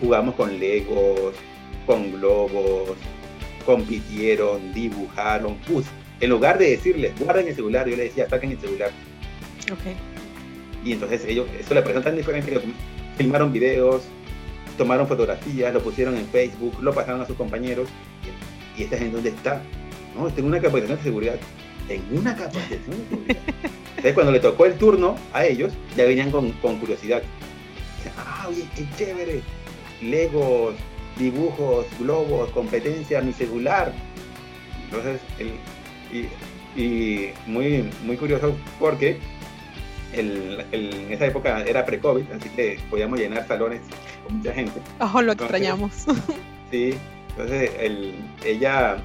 Jugamos 0.00 0.34
con 0.34 0.58
legos, 0.58 1.34
con 1.86 2.12
globos, 2.12 2.96
compitieron, 3.64 4.72
dibujaron, 4.72 5.56
pus, 5.66 5.84
en 6.20 6.30
lugar 6.30 6.58
de 6.58 6.70
decirles, 6.70 7.12
guarden 7.18 7.48
el 7.48 7.54
celular, 7.54 7.88
yo 7.88 7.96
les 7.96 8.06
decía, 8.06 8.28
saquen 8.28 8.52
el 8.52 8.60
celular. 8.60 8.90
Ok. 9.72 9.96
Y 10.84 10.92
entonces 10.92 11.24
ellos, 11.26 11.46
eso 11.58 11.74
le 11.74 11.82
pareció 11.82 12.02
tan 12.02 12.16
diferente 12.16 12.50
que 12.50 12.60
filmaron 13.16 13.52
videos, 13.52 14.02
tomaron 14.76 15.06
fotografías, 15.06 15.72
lo 15.72 15.82
pusieron 15.82 16.16
en 16.16 16.26
Facebook, 16.26 16.76
lo 16.80 16.94
pasaron 16.94 17.20
a 17.20 17.26
sus 17.26 17.36
compañeros. 17.36 17.88
Y, 18.76 18.82
esta 18.82 18.96
gente, 18.96 19.14
¿dónde 19.14 19.30
está? 19.30 19.62
No, 20.16 20.28
tengo 20.30 20.48
una 20.48 20.58
capacitación 20.58 20.98
de 20.98 21.04
seguridad. 21.04 21.36
En 21.90 22.18
una 22.18 22.36
capacitación 22.36 22.96
de 22.98 23.08
seguridad. 23.08 23.42
Entonces, 23.90 24.14
cuando 24.14 24.32
le 24.32 24.40
tocó 24.40 24.64
el 24.64 24.74
turno 24.74 25.16
a 25.32 25.44
ellos, 25.44 25.72
ya 25.96 26.04
venían 26.04 26.30
con, 26.30 26.52
con 26.52 26.78
curiosidad. 26.78 27.22
Ah, 28.16 28.46
oye, 28.48 28.64
qué 28.74 28.86
chévere. 28.96 29.42
Legos, 30.00 30.74
dibujos, 31.18 31.86
globos, 31.98 32.48
competencia, 32.50 33.20
mi 33.20 33.32
celular. 33.32 33.92
Entonces, 34.84 35.20
el, 35.38 35.52
y, 36.76 37.30
muy, 37.46 37.90
muy 38.04 38.16
curioso 38.16 38.56
porque 38.78 39.18
el, 40.12 40.64
en 40.72 41.12
esa 41.12 41.26
época 41.26 41.62
era 41.62 41.84
pre-COVID, 41.84 42.24
así 42.32 42.48
que 42.50 42.78
podíamos 42.88 43.18
llenar 43.18 43.46
salones 43.46 43.80
con 44.24 44.38
mucha 44.38 44.52
gente. 44.52 44.80
Ojo, 45.00 45.22
lo 45.22 45.32
extrañamos. 45.32 45.92
Sí, 46.70 46.94
entonces 47.30 47.68
ella 48.44 48.98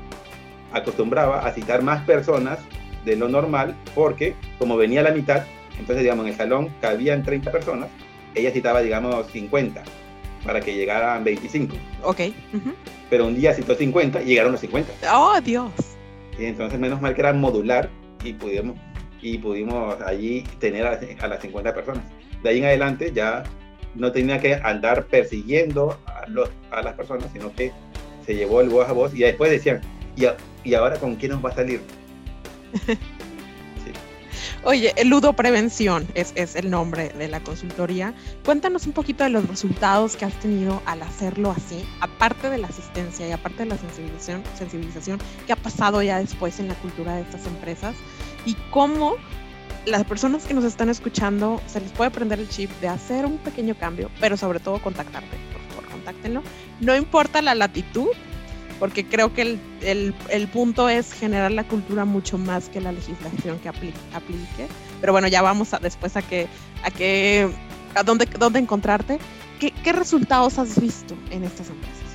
acostumbraba 0.76 1.40
a 1.46 1.52
citar 1.54 1.82
más 1.82 2.04
personas 2.04 2.60
de 3.06 3.16
lo 3.16 3.30
normal 3.30 3.76
porque 3.94 4.36
como 4.60 4.78
venía 4.78 5.00
a 5.00 5.04
la 5.04 5.12
mitad, 5.12 5.46
entonces 5.80 6.04
digamos 6.04 6.26
en 6.26 6.32
el 6.32 6.38
salón 6.38 6.70
cabían 6.82 7.24
30 7.24 7.52
personas, 7.52 7.90
ella 8.36 8.52
citaba 8.52 8.82
digamos 8.82 9.28
50 9.28 9.84
para 10.46 10.62
que 10.62 10.76
llegaran 10.76 11.24
25. 11.24 11.76
Ok. 12.04 12.22
Pero 13.10 13.26
un 13.26 13.36
día 13.36 13.54
citó 13.54 13.74
50 13.74 14.22
y 14.22 14.26
llegaron 14.26 14.52
los 14.52 14.62
50. 14.62 14.94
Oh, 15.14 15.40
Dios. 15.42 15.72
Y 16.38 16.46
entonces 16.46 16.80
menos 16.80 17.02
mal 17.02 17.16
que 17.16 17.22
era 17.22 17.34
modular 17.34 17.90
y 18.24 18.34
pudimos, 18.34 18.78
y 19.22 19.38
pudimos 19.38 20.00
allí 20.02 20.44
tener 20.60 20.86
a, 20.86 21.28
las 21.28 21.42
50 21.42 21.74
personas. 21.74 22.04
De 22.44 22.50
ahí 22.50 22.60
en 22.60 22.66
adelante 22.66 23.12
ya 23.14 23.44
no 23.96 24.12
tenía 24.12 24.40
que 24.40 24.56
andar 24.56 25.06
persiguiendo 25.06 25.98
a, 26.06 26.28
los, 26.28 26.50
a 26.70 26.82
las 26.82 26.94
personas, 26.94 27.30
sino 27.32 27.52
que 27.54 27.72
se 28.26 28.36
llevó 28.36 28.62
el 28.62 28.70
voz 28.70 28.88
a 28.90 28.92
voz 28.92 29.16
y 29.16 29.20
después 29.20 29.50
decían, 29.50 29.82
¿y, 30.16 30.26
y 30.65 30.73
ahora 30.73 30.97
con 30.97 31.15
quién 31.15 31.32
nos 31.32 31.45
va 31.45 31.49
a 31.49 31.56
salir? 31.56 31.82
Oye, 34.63 34.93
Ludo 35.06 35.34
Prevención 35.34 36.08
es, 36.15 36.34
es, 36.34 36.56
el 36.56 36.71
nombre 36.71 37.10
de 37.10 37.28
la 37.28 37.39
consultoría. 37.39 38.15
Cuéntanos 38.43 38.88
un 38.88 38.93
poquito 38.93 39.23
de 39.23 39.30
los 39.30 39.47
resultados 39.47 40.15
que 40.15 40.25
has 40.25 40.34
tenido 40.39 40.82
al 40.88 41.04
hacerlo 41.04 41.51
así, 41.51 41.88
aparte 42.01 42.49
de 42.49 42.58
la 42.58 42.67
asistencia 42.67 43.28
y 43.28 43.32
aparte 43.32 43.60
de 43.60 43.69
la 43.69 43.78
sensibilización, 43.78 44.41
sensibilización 44.58 45.19
que 45.45 45.54
ha 45.54 45.56
pasado 45.56 46.01
ya 46.01 46.17
después 46.17 46.60
en 46.60 46.67
la 46.67 46.73
cultura 46.75 47.13
de 47.15 47.21
estas 47.21 47.45
empresas 47.45 47.95
y 48.47 48.56
cómo 48.71 49.17
las 49.86 50.04
personas 50.04 50.45
que 50.45 50.56
nos 50.56 50.63
están 50.63 50.89
escuchando 50.89 51.62
se 51.67 51.80
les 51.80 51.91
puede 51.91 52.10
prender 52.10 52.39
el 52.39 52.49
chip 52.49 52.71
de 52.82 52.88
hacer 52.88 53.28
un 53.28 53.38
pequeño 53.38 53.75
cambio, 53.75 54.10
pero 54.19 54.36
sobre 54.36 54.60
todo 54.60 54.82
contactarte. 54.82 55.38
Por 55.54 55.62
favor, 55.69 55.91
contáctenlo. 55.91 56.41
No 56.80 56.95
importa 56.95 57.43
la 57.43 57.54
latitud, 57.54 58.08
porque 58.80 59.06
creo 59.06 59.34
que 59.34 59.42
el, 59.42 59.60
el, 59.82 60.14
el, 60.30 60.48
punto 60.48 60.90
es 60.90 61.14
generar 61.14 61.52
la 61.52 61.64
cultura 61.64 62.06
mucho 62.06 62.38
más 62.38 62.70
que 62.70 62.82
la 62.82 62.92
legislación 62.92 63.60
que 63.60 63.70
aplique. 63.70 63.98
aplique. 64.14 64.68
Pero 65.00 65.14
bueno, 65.14 65.28
ya 65.28 65.42
vamos 65.42 65.74
a, 65.74 65.80
después 65.80 66.18
a 66.18 66.22
que, 66.22 66.48
a 66.84 66.92
que, 66.92 67.50
a 67.96 68.04
dónde, 68.04 68.26
dónde 68.38 68.60
encontrarte. 68.60 69.20
¿Qué, 69.60 69.72
¿Qué 69.72 69.94
resultados 69.94 70.60
has 70.60 70.80
visto 70.80 71.16
en 71.32 71.44
estas 71.44 71.70
empresas? 71.70 72.06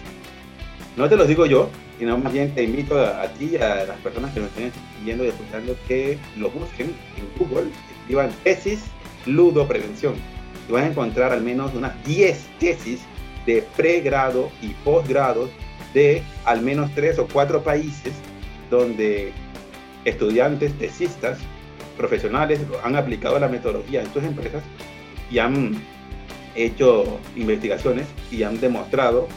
No 0.96 1.08
te 1.08 1.16
los 1.16 1.28
digo 1.28 1.46
yo, 1.46 1.70
sino 1.98 2.18
más 2.18 2.32
bien 2.32 2.54
te 2.54 2.62
invito 2.62 2.98
a, 2.98 3.26
ti 3.28 3.50
y 3.52 3.56
a 3.56 3.84
las 3.84 3.98
personas 4.00 4.32
que 4.32 4.40
nos 4.40 4.48
estén 4.50 4.72
viendo 5.04 5.24
y 5.24 5.28
escuchando 5.28 5.76
que 5.86 6.18
lo 6.36 6.50
busquen 6.50 6.94
en 7.16 7.28
Google, 7.38 7.70
escriban 8.00 8.30
tesis 8.42 8.80
ludo 9.26 9.68
prevención 9.68 10.14
y 10.68 10.72
van 10.72 10.84
a 10.84 10.86
encontrar 10.88 11.32
al 11.32 11.42
menos 11.42 11.74
unas 11.74 11.92
10 12.04 12.38
tesis 12.58 13.00
de 13.46 13.62
pregrado 13.76 14.50
y 14.62 14.68
posgrado 14.84 15.48
de 15.94 16.22
al 16.44 16.62
menos 16.62 16.90
tres 16.94 17.18
o 17.18 17.26
cuatro 17.26 17.62
países 17.62 18.12
donde 18.70 19.32
estudiantes, 20.04 20.72
tesistas, 20.78 21.38
profesionales 21.96 22.60
han 22.82 22.96
aplicado 22.96 23.38
la 23.38 23.48
metodología 23.48 24.00
en 24.00 24.12
sus 24.12 24.24
empresas 24.24 24.62
y 25.30 25.38
han 25.38 25.82
hecho 26.54 27.20
investigaciones 27.36 28.06
y 28.30 28.42
han 28.42 28.58
demostrado 28.60 29.28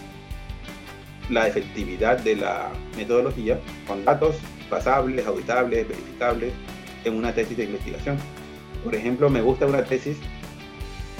la 1.30 1.48
efectividad 1.48 2.20
de 2.20 2.36
la 2.38 2.72
metodología 2.98 3.60
con 3.88 4.04
datos 4.06 4.36
pasables, 4.70 5.26
auditables, 5.26 5.88
verificables 5.88 6.54
en 7.04 7.16
una 7.16 7.34
tesis 7.34 7.58
de 7.58 7.66
investigación. 7.66 8.18
Por 8.84 8.96
ejemplo, 8.96 9.30
me 9.30 9.42
gusta 9.42 9.66
una 9.66 9.84
tesis 9.84 10.18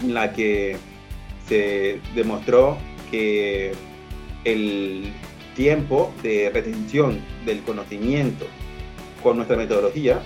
en 0.02 0.14
la 0.14 0.34
que 0.34 0.78
se 1.48 2.00
demostró 2.16 2.78
que 3.12 3.74
el 4.44 5.12
tiempo 5.56 6.14
de 6.24 6.52
retención 6.54 7.20
del 7.46 7.62
conocimiento 7.62 8.46
con 9.22 9.38
nuestra 9.38 9.56
metodología 9.56 10.20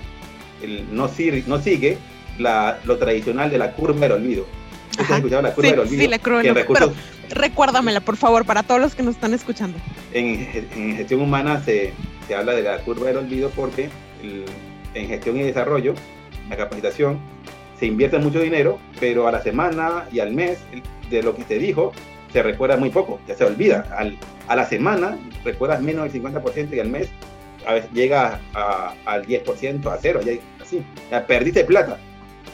no, 0.91 1.09
no 1.47 1.59
sigue 1.59 1.97
lo 2.39 2.97
tradicional 2.97 3.49
de 3.49 3.57
la 3.57 3.73
curva 3.73 3.99
del 4.01 4.13
olvido. 4.13 4.45
¿Has 4.97 5.09
escuchado 5.11 5.41
la 5.41 5.53
curva 5.53 5.69
del 5.69 5.79
olvido? 5.79 6.01
Sí, 6.01 6.07
la 6.07 6.19
curva 6.19 6.41
del 6.41 6.57
olvido. 6.57 6.93
recuérdamela, 7.29 7.99
por 8.01 8.17
favor, 8.17 8.45
para 8.45 8.63
todos 8.63 8.81
los 8.81 8.95
que 8.95 9.03
nos 9.03 9.15
están 9.15 9.33
escuchando. 9.33 9.77
En, 10.13 10.47
gestión 10.95 11.21
humana 11.21 11.61
se, 11.63 11.93
se, 12.27 12.35
habla 12.35 12.53
de 12.53 12.63
la 12.63 12.79
curva 12.79 13.07
del 13.07 13.17
olvido 13.17 13.51
porque 13.55 13.89
en 14.93 15.07
gestión 15.07 15.37
y 15.37 15.43
desarrollo, 15.43 15.93
la 16.49 16.57
capacitación, 16.57 17.19
se 17.79 17.85
invierte 17.85 18.17
mucho 18.17 18.39
dinero, 18.39 18.79
pero 18.99 19.27
a 19.27 19.31
la 19.31 19.41
semana 19.41 20.05
y 20.11 20.19
al 20.19 20.33
mes 20.33 20.59
de 21.11 21.21
lo 21.21 21.35
que 21.35 21.43
se 21.43 21.59
dijo, 21.59 21.93
se 22.31 22.43
recuerda 22.43 22.77
muy 22.77 22.89
poco, 22.89 23.19
ya 23.27 23.35
se 23.35 23.45
olvida. 23.45 23.85
A 24.47 24.55
la 24.55 24.65
semana 24.65 25.17
recuerdas 25.43 25.81
menos 25.81 26.11
del 26.11 26.23
50% 26.23 26.75
y 26.75 26.79
al 26.79 26.89
mes 26.89 27.09
a 27.65 27.73
veces 27.73 27.91
llega 27.91 28.39
al 29.05 29.25
10%, 29.25 29.91
a 29.91 29.97
cero, 29.97 30.21
ya, 30.23 30.33
así, 30.61 30.83
ya 31.11 31.25
perdiste 31.25 31.63
plata. 31.65 31.97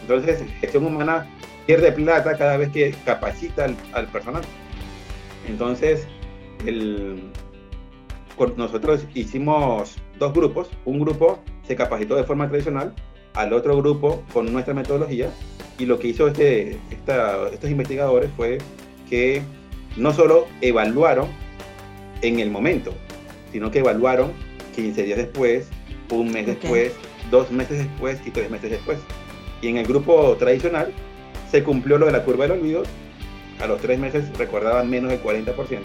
Entonces, 0.02 0.44
gestión 0.60 0.86
humana 0.86 1.28
pierde 1.66 1.92
plata 1.92 2.38
cada 2.38 2.58
vez 2.58 2.70
que 2.70 2.96
capacita 3.06 3.68
al, 3.94 4.08
personal. 4.08 4.44
Entonces, 5.48 6.08
nosotros 8.58 9.06
hicimos 9.14 9.96
dos 10.20 10.34
grupos. 10.34 10.70
Un 10.86 11.00
grupo 11.00 11.40
se 11.68 11.76
capacitó 11.76 12.16
de 12.16 12.24
forma 12.24 12.50
tradicional, 12.50 12.94
al 13.36 13.54
otro 13.54 13.78
grupo 13.78 14.24
con 14.34 14.52
nuestra 14.52 14.74
metodología. 14.74 15.30
Y 15.78 15.86
lo 15.86 16.00
que 16.00 16.10
hizo 16.10 16.28
este, 16.28 16.80
estos 16.92 17.70
investigadores 17.70 18.30
fue 18.36 18.58
que 19.10 19.42
no 19.96 20.14
solo 20.14 20.48
evaluaron 20.62 21.28
en 22.22 22.40
el 22.40 22.50
momento, 22.52 22.94
sino 23.52 23.72
que 23.72 23.80
evaluaron 23.80 24.32
15 24.76 25.04
días 25.04 25.18
después, 25.18 25.68
un 26.10 26.32
mes 26.32 26.46
después, 26.46 26.94
dos 27.32 27.52
meses 27.52 27.80
después 27.80 28.20
y 28.26 28.32
tres 28.32 28.50
meses 28.50 28.72
después. 28.72 29.00
Y 29.62 29.68
en 29.68 29.78
el 29.78 29.86
grupo 29.86 30.36
tradicional 30.38 30.92
se 31.50 31.64
cumplió 31.64 31.98
lo 31.98 32.06
de 32.06 32.12
la 32.12 32.24
curva 32.24 32.48
del 32.48 32.60
olvido. 32.60 32.84
A 33.60 33.68
los 33.68 33.80
tres 33.80 34.00
meses 34.00 34.26
recordaban 34.38 34.90
menos 34.90 35.12
del 35.12 35.22
40%. 35.22 35.80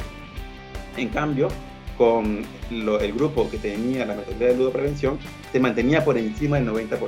En 0.97 1.09
cambio, 1.11 1.49
con 1.97 2.45
el 2.71 3.13
grupo 3.13 3.49
que 3.51 3.59
tenía 3.59 4.07
la 4.07 4.15
metodología 4.15 4.49
de 4.49 4.57
ludo 4.57 4.73
prevención, 4.73 5.19
se 5.53 5.61
mantenía 5.61 6.05
por 6.05 6.17
encima 6.17 6.59
del 6.59 6.69
90%. 6.69 6.99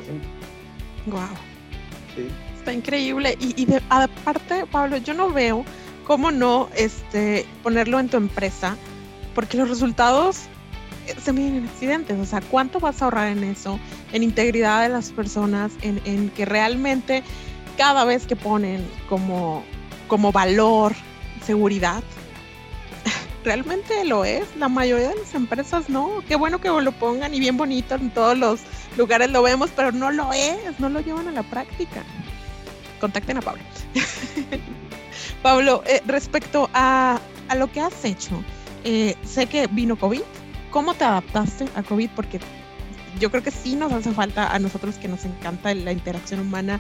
Wow. 1.07 1.23
Está 2.59 2.73
increíble. 2.73 3.37
Y, 3.41 3.65
de, 3.65 3.81
aparte, 3.89 4.67
Pablo, 4.71 4.99
yo 4.99 5.15
no 5.15 5.31
veo 5.31 5.65
cómo 6.11 6.33
no 6.33 6.69
este, 6.75 7.47
ponerlo 7.63 8.01
en 8.01 8.09
tu 8.09 8.17
empresa, 8.17 8.77
porque 9.33 9.57
los 9.57 9.69
resultados 9.69 10.41
se 11.23 11.33
miden 11.33 11.59
en 11.59 11.69
accidentes. 11.69 12.19
O 12.19 12.25
sea, 12.25 12.41
¿cuánto 12.41 12.81
vas 12.81 13.01
a 13.01 13.05
ahorrar 13.05 13.29
en 13.29 13.45
eso? 13.45 13.79
En 14.13 14.25
integridad 14.25 14.83
de 14.83 14.89
las 14.89 15.13
personas, 15.13 15.71
en, 15.83 16.31
que 16.31 16.47
realmente 16.47 17.23
cada 17.77 18.05
vez 18.05 18.27
que 18.27 18.35
ponen 18.35 18.85
como, 19.09 19.63
como 20.09 20.33
valor 20.33 20.97
seguridad, 21.47 22.03
realmente 23.45 24.05
lo 24.05 24.25
es. 24.25 24.49
La 24.57 24.69
mayoría 24.69 25.11
de 25.11 25.15
las 25.15 25.33
empresas 25.37 25.89
no. 25.89 26.25
Qué 26.27 26.35
bueno 26.35 26.61
que 26.61 26.71
lo 26.71 26.91
pongan 26.91 27.35
y 27.35 27.39
bien 27.39 27.57
bonito 27.57 27.95
en 27.95 28.11
todos 28.11 28.37
los 28.37 28.63
lugares 28.97 29.31
lo 29.31 29.45
vemos, 29.45 29.71
pero 29.77 29.93
no 29.93 30.11
lo 30.11 30.33
es, 30.33 30.81
no 30.81 30.89
lo 30.89 31.03
llevan 31.03 31.29
a 31.29 31.31
la 31.31 31.45
práctica. 31.45 32.03
Contacten 32.99 33.37
a 33.37 33.43
Pablo. 33.43 33.63
Pablo, 35.43 35.83
eh, 35.87 36.03
respecto 36.07 36.69
a, 36.75 37.21
a, 37.49 37.55
lo 37.55 37.71
que 37.73 37.81
has 37.81 38.05
hecho, 38.05 38.43
eh, 38.85 39.15
sé 39.25 39.47
que 39.47 39.67
vino 39.67 39.97
COVID, 39.97 40.23
¿Cómo 40.71 40.95
te 40.95 41.05
adaptaste 41.05 41.67
a 41.75 41.83
COVID? 41.83 42.11
Porque 42.15 42.39
yo 43.19 43.31
creo 43.31 43.43
que 43.43 43.51
sí 43.51 43.75
nos 43.75 43.93
hace 43.93 44.13
falta 44.13 44.55
a 44.55 44.59
nosotros 44.61 44.97
que 44.97 45.09
nos 45.09 45.25
encanta 45.25 45.75
la 45.75 45.93
interacción 45.93 46.41
humana, 46.41 46.79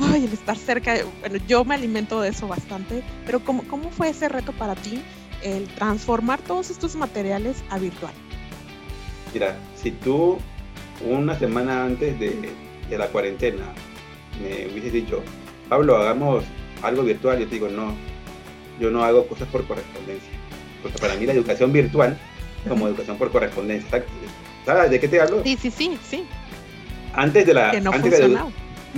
ay, 0.00 0.24
el 0.24 0.32
estar 0.32 0.56
cerca. 0.56 0.96
Bueno, 1.20 1.36
yo 1.46 1.64
me 1.64 1.76
alimento 1.76 2.20
de 2.20 2.30
eso 2.30 2.48
bastante, 2.48 3.04
pero 3.24 3.40
¿cómo, 3.40 3.62
cómo 3.68 3.90
fue 3.90 4.08
ese 4.08 4.28
reto 4.28 4.52
para 4.52 4.74
ti 4.74 5.00
el 5.42 5.68
transformar 5.68 6.40
todos 6.40 6.70
estos 6.70 6.96
materiales 6.96 7.62
a 7.70 7.78
virtual? 7.78 8.12
Mira, 9.32 9.56
si 9.80 9.92
tú 9.92 10.38
una 11.08 11.38
semana 11.38 11.84
antes 11.84 12.18
de, 12.18 12.50
de 12.88 12.98
la 12.98 13.06
cuarentena 13.06 13.64
me 14.42 14.66
hubieses 14.72 14.92
dicho, 14.92 15.22
Pablo, 15.68 15.96
hagamos 15.96 16.42
algo 16.82 17.02
virtual, 17.02 17.38
yo 17.38 17.46
te 17.46 17.54
digo, 17.54 17.68
no, 17.68 17.94
yo 18.80 18.90
no 18.90 19.04
hago 19.04 19.26
cosas 19.26 19.48
por 19.48 19.66
correspondencia. 19.66 20.30
Porque 20.82 20.98
para 20.98 21.14
mí 21.14 21.26
la 21.26 21.32
educación 21.32 21.72
virtual 21.72 22.18
como 22.68 22.88
educación 22.88 23.16
por 23.16 23.30
correspondencia. 23.30 24.04
¿Sabes 24.64 24.90
de 24.90 25.00
qué 25.00 25.08
te 25.08 25.20
hablo? 25.20 25.42
Sí, 25.44 25.56
sí, 25.60 25.70
sí, 25.70 25.98
sí. 26.08 26.24
Antes 27.14 27.46
de 27.46 27.54
la... 27.54 27.70
Que 27.70 27.80
no 27.80 27.92
antes 27.92 28.20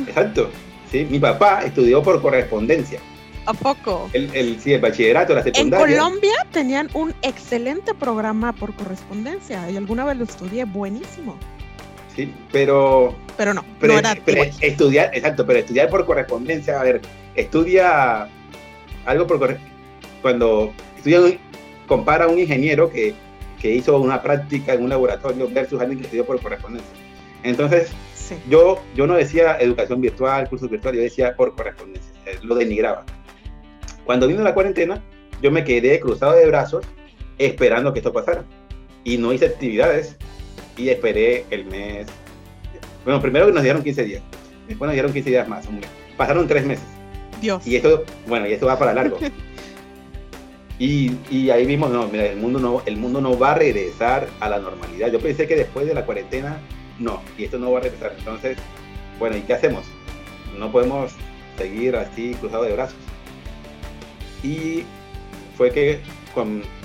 Exacto. 0.07 0.51
Sí, 0.91 1.07
mi 1.09 1.19
papá 1.19 1.63
estudió 1.65 2.03
por 2.03 2.21
correspondencia. 2.21 3.01
¿A 3.47 3.55
poco? 3.55 4.09
El, 4.13 4.35
el, 4.35 4.61
sí, 4.61 4.73
el 4.73 4.81
bachillerato, 4.81 5.35
la 5.35 5.43
secundaria. 5.43 5.87
En 5.87 6.01
Colombia 6.01 6.47
tenían 6.53 6.89
un 6.95 7.15
excelente 7.23 7.95
programa 7.95 8.53
por 8.53 8.75
correspondencia 8.75 9.69
y 9.71 9.77
alguna 9.77 10.05
vez 10.05 10.17
lo 10.17 10.25
estudié, 10.25 10.65
buenísimo. 10.65 11.37
Sí, 12.15 12.33
pero... 12.53 13.17
Pero 13.37 13.55
no, 13.55 13.65
pero, 13.81 13.95
no 13.95 13.99
era 13.99 14.17
pero 14.25 14.43
estudiar, 14.61 15.11
exacto, 15.15 15.47
pero 15.47 15.59
estudiar 15.61 15.89
por 15.89 16.05
correspondencia, 16.05 16.79
a 16.79 16.85
ver, 16.85 17.01
estudia 17.35 18.29
algo 19.05 19.27
por. 19.27 19.59
Cuando 20.21 20.73
estudia, 20.97 21.21
compara 21.87 22.27
a 22.27 22.29
un 22.29 22.39
ingeniero 22.39 22.91
que 22.91 23.15
que 23.63 23.73
hizo 23.73 23.97
una 23.97 24.21
práctica 24.21 24.75
en 24.75 24.83
un 24.83 24.91
laboratorio 24.91 25.49
versus 25.49 25.81
alguien 25.81 26.01
que 26.01 26.07
estudió 26.07 26.27
por 26.27 26.41
correspondencia. 26.43 26.91
Entonces, 27.45 27.93
yo, 28.51 28.83
yo 28.97 29.07
no 29.07 29.15
decía 29.15 29.57
educación 29.61 30.01
virtual, 30.01 30.49
cursos 30.49 30.69
virtuales, 30.69 30.99
yo 30.99 31.05
decía 31.05 31.37
por 31.37 31.55
correspondencia, 31.55 32.13
eh, 32.27 32.39
lo 32.43 32.57
denigraba. 32.57 33.05
Cuando 34.05 34.27
vino 34.27 34.43
la 34.43 34.53
cuarentena, 34.53 35.01
yo 35.41 35.53
me 35.53 35.63
quedé 35.63 36.01
cruzado 36.01 36.33
de 36.33 36.47
brazos 36.47 36.85
esperando 37.39 37.93
que 37.93 38.01
esto 38.01 38.13
pasara. 38.13 38.45
Y 39.05 39.17
no 39.17 39.33
hice 39.33 39.47
actividades 39.47 40.17
y 40.77 40.89
esperé 40.89 41.45
el 41.51 41.65
mes. 41.67 42.09
Bueno, 43.05 43.23
primero 43.23 43.49
nos 43.53 43.63
dieron 43.63 43.85
15 43.85 44.05
días, 44.05 44.23
después 44.67 44.89
nos 44.89 44.93
dieron 44.93 45.13
15 45.13 45.31
días 45.31 45.49
más, 45.49 45.69
Pasaron 46.17 46.49
tres 46.49 46.67
meses. 46.67 46.85
Dios. 47.43 47.67
Y 47.67 47.77
esto, 47.77 48.05
bueno, 48.27 48.47
y 48.47 48.53
esto 48.55 48.67
va 48.67 48.79
para 48.79 48.95
largo. 48.95 49.19
Y, 50.79 51.51
ahí 51.51 51.65
vimos, 51.65 51.93
no, 51.93 52.09
mira, 52.09 52.27
el 52.27 52.39
mundo 52.39 52.59
no, 52.59 52.83
el 52.87 52.97
mundo 52.97 53.21
no 53.21 53.39
va 53.39 53.53
a 53.53 53.55
regresar 53.55 54.27
a 54.41 54.49
la 54.49 54.59
normalidad. 54.59 55.13
Yo 55.13 55.21
pensé 55.21 55.47
que 55.47 55.55
después 55.55 55.87
de 55.87 55.95
la 55.95 56.05
cuarentena, 56.05 56.59
no, 56.99 57.23
y 57.39 57.45
esto 57.45 57.57
no 57.61 57.71
va 57.71 57.79
a 57.79 57.83
regresar. 57.83 58.17
Entonces, 58.19 58.59
bueno, 59.21 59.37
¿y 59.37 59.43
qué 59.43 59.55
hacemos? 59.55 59.85
No 60.59 60.73
podemos 60.73 61.13
seguir 61.57 61.95
así 61.95 62.35
cruzado 62.35 62.65
de 62.65 62.73
brazos. 62.73 62.99
Y 64.43 64.83
fue 65.57 65.71
que 65.71 66.01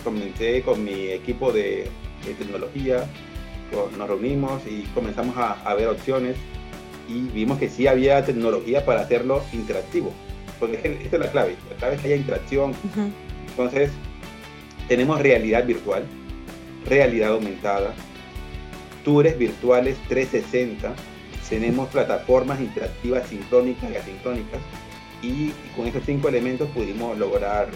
comencé 0.04 0.62
con 0.62 0.84
mi 0.84 1.08
equipo 1.08 1.52
de, 1.52 1.90
tecnología, 2.38 3.06
nos 3.98 4.08
reunimos 4.08 4.62
y 4.68 4.84
comenzamos 4.94 5.36
a, 5.38 5.74
ver 5.74 5.88
opciones 5.88 6.36
y 7.10 7.22
vimos 7.30 7.58
que 7.58 7.70
sí 7.70 7.88
había 7.88 8.24
tecnología 8.24 8.86
para 8.86 9.02
hacerlo 9.02 9.42
interactivo. 9.54 10.14
Porque 10.60 10.78
esta 11.04 11.16
es 11.18 11.22
la 11.22 11.32
clave, 11.32 11.56
la 11.70 11.76
clave 11.78 11.96
es 11.96 12.02
que 12.02 12.08
haya 12.08 12.16
interacción. 12.18 12.74
Entonces, 13.50 13.92
tenemos 14.88 15.20
realidad 15.20 15.66
virtual, 15.66 16.06
realidad 16.86 17.32
aumentada, 17.32 17.94
tours 19.04 19.38
virtuales 19.38 19.98
360, 20.08 20.94
tenemos 21.50 21.90
plataformas 21.90 22.60
interactivas 22.60 23.28
sincrónicas 23.28 23.92
y 23.92 23.96
asincrónicas, 23.96 24.60
y 25.22 25.52
con 25.76 25.88
esos 25.88 26.04
cinco 26.06 26.30
elementos 26.30 26.70
pudimos 26.70 27.18
lograr 27.18 27.70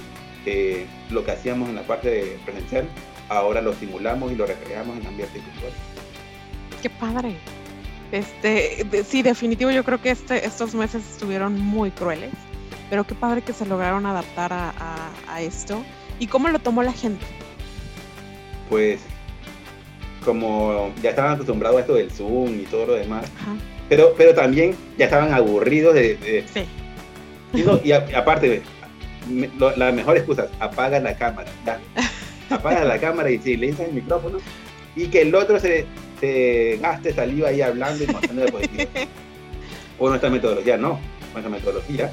eh, 0.46 0.86
lo 1.10 1.24
que 1.26 1.32
hacíamos 1.32 1.70
en 1.70 1.76
la 1.76 1.84
parte 1.84 2.38
presencial, 2.46 2.88
ahora 3.30 3.62
lo 3.62 3.74
simulamos 3.74 4.32
y 4.32 4.36
lo 4.36 4.46
recreamos 4.46 4.98
en 4.98 5.08
ambiente 5.08 5.40
virtual. 5.40 5.72
Qué 6.82 6.90
padre. 6.90 7.36
Este, 8.12 8.86
sí, 9.06 9.22
definitivo, 9.22 9.72
yo 9.72 9.84
creo 9.84 10.02
que 10.02 10.12
este, 10.12 10.46
estos 10.46 10.76
meses 10.76 11.04
estuvieron 11.10 11.60
muy 11.60 11.92
crueles 11.92 12.32
pero 12.92 13.06
qué 13.06 13.16
padre 13.16 13.42
que 13.42 13.54
se 13.54 13.66
lograron 13.66 14.06
adaptar 14.06 14.52
a, 14.52 15.42
esto. 15.42 15.82
¿Y 16.20 16.28
cómo 16.28 16.50
lo 16.50 16.60
tomó 16.60 16.84
la 16.84 16.92
gente? 16.92 17.26
Pues 18.70 19.00
como 20.26 20.94
ya 21.02 21.12
estaban 21.12 21.36
acostumbrados 21.36 21.78
a 21.78 21.80
esto 21.80 21.94
del 21.96 22.12
Zoom 22.12 22.60
y 22.60 22.64
todo 22.64 22.88
lo 22.88 22.94
demás, 22.96 23.26
pero, 23.88 24.14
pero 24.18 24.36
también 24.36 24.76
ya 24.98 25.06
estaban 25.06 25.34
aburridos 25.34 25.96
de... 25.96 26.44
sí. 26.54 26.66
Y, 27.84 27.92
aparte, 27.94 28.62
la 29.78 29.92
mejor 29.94 30.18
excusa, 30.18 30.48
apaga 30.60 31.00
la 31.00 31.16
cámara, 31.16 31.50
ya. 31.66 31.80
Apaga 32.50 32.84
la 32.84 33.00
cámara 33.00 33.32
y 33.32 33.40
silencia 33.40 33.86
el 33.86 33.94
micrófono 33.94 34.40
y 34.98 35.08
que 35.08 35.22
el 35.22 35.34
otro 35.34 35.62
se, 35.62 35.86
se 36.20 36.78
gaste 36.82 37.14
saliva 37.14 37.48
ahí 37.48 37.62
hablando 37.62 38.04
y 38.04 38.08
mostrando 38.08 38.46
positivo. 38.48 38.90
o 39.98 40.10
nuestra 40.10 40.30
metodología, 40.30 40.76
no. 40.76 41.00
Nuestra 41.34 41.50
metodología, 41.50 42.12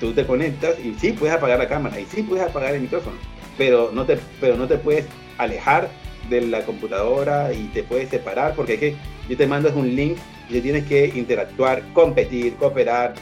tú 0.00 0.12
te 0.12 0.26
conectas 0.26 0.78
y 0.78 0.94
sí 0.94 1.12
puedes 1.12 1.36
apagar 1.36 1.58
la 1.58 1.68
cámara 1.68 1.98
y 2.00 2.06
sí 2.06 2.22
puedes 2.22 2.46
apagar 2.46 2.74
el 2.74 2.82
micrófono, 2.82 3.16
pero 3.56 3.90
no 3.92 4.04
te, 4.04 4.18
pero 4.40 4.56
no 4.56 4.66
te 4.66 4.78
puedes 4.78 5.06
alejar 5.38 5.88
de 6.28 6.40
la 6.42 6.62
computadora 6.64 7.52
y 7.52 7.64
te 7.68 7.82
puedes 7.82 8.08
separar 8.08 8.54
porque 8.54 8.74
es 8.74 8.80
que 8.80 8.96
yo 9.28 9.36
te 9.36 9.46
mando 9.46 9.72
un 9.74 9.94
link 9.94 10.16
y 10.48 10.60
tienes 10.60 10.84
que 10.84 11.06
interactuar, 11.06 11.82
competir, 11.92 12.54
cooperar, 12.56 13.14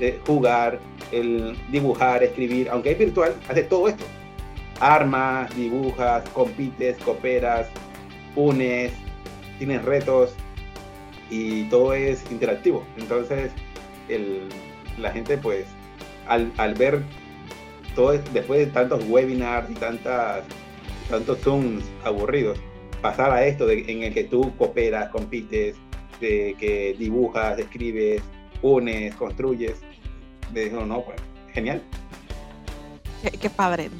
eh, 0.00 0.18
jugar, 0.26 0.78
el 1.12 1.56
dibujar, 1.70 2.22
escribir, 2.22 2.68
aunque 2.70 2.92
es 2.92 2.98
virtual, 2.98 3.34
hace 3.48 3.64
todo 3.64 3.88
esto. 3.88 4.04
Armas, 4.80 5.54
dibujas, 5.54 6.26
compites, 6.30 6.96
cooperas, 6.98 7.68
unes, 8.34 8.92
tienes 9.58 9.84
retos 9.84 10.32
y 11.28 11.64
todo 11.64 11.92
es 11.92 12.24
interactivo. 12.30 12.84
Entonces, 12.96 13.52
la 14.98 15.12
gente 15.12 15.36
pues 15.36 15.66
al, 16.30 16.74
ver 16.74 17.02
todo 17.94 18.12
después 18.32 18.60
de 18.60 18.66
tantos 18.66 19.04
webinars 19.08 19.68
y 19.70 19.74
tantas, 19.74 20.44
tantos 21.08 21.38
Zooms 21.40 21.84
aburridos, 22.04 22.58
pasar 23.02 23.32
a 23.32 23.44
esto 23.44 23.68
en 23.68 24.04
el 24.04 24.14
que 24.14 24.24
tú 24.24 24.54
cooperas, 24.56 25.10
compites, 25.10 25.76
de 26.20 26.54
que 26.58 26.94
dibujas, 26.98 27.58
escribes, 27.58 28.22
unes, 28.62 29.14
construyes, 29.16 29.80
me 30.52 30.60
dijo, 30.60 30.84
no, 30.84 31.02
pues, 31.02 31.16
genial. 31.52 31.82
Qué, 33.40 33.50
padre. 33.50 33.90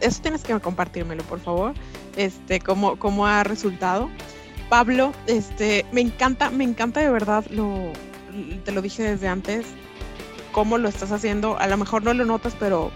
Eso 0.00 0.22
tienes 0.22 0.42
que 0.42 0.58
compartírmelo, 0.60 1.22
por 1.24 1.40
favor. 1.40 1.74
Este, 2.16 2.60
cómo, 2.60 2.98
cómo 2.98 3.26
ha 3.26 3.44
resultado. 3.44 4.08
Pablo, 4.68 5.12
este, 5.26 5.84
me 5.92 6.00
encanta, 6.00 6.50
me 6.50 6.64
encanta 6.64 7.00
de 7.00 7.10
verdad 7.10 7.44
lo, 7.50 7.92
te 8.64 8.72
lo 8.72 8.80
dije 8.80 9.02
desde 9.02 9.28
antes, 9.28 9.66
cómo 10.52 10.78
lo 10.78 10.88
estás 10.88 11.10
haciendo. 11.10 11.58
A 11.58 11.66
lo 11.66 11.76
mejor 11.76 12.04
no 12.04 12.14
lo 12.14 12.24
notas, 12.24 12.54
pero 12.58 12.92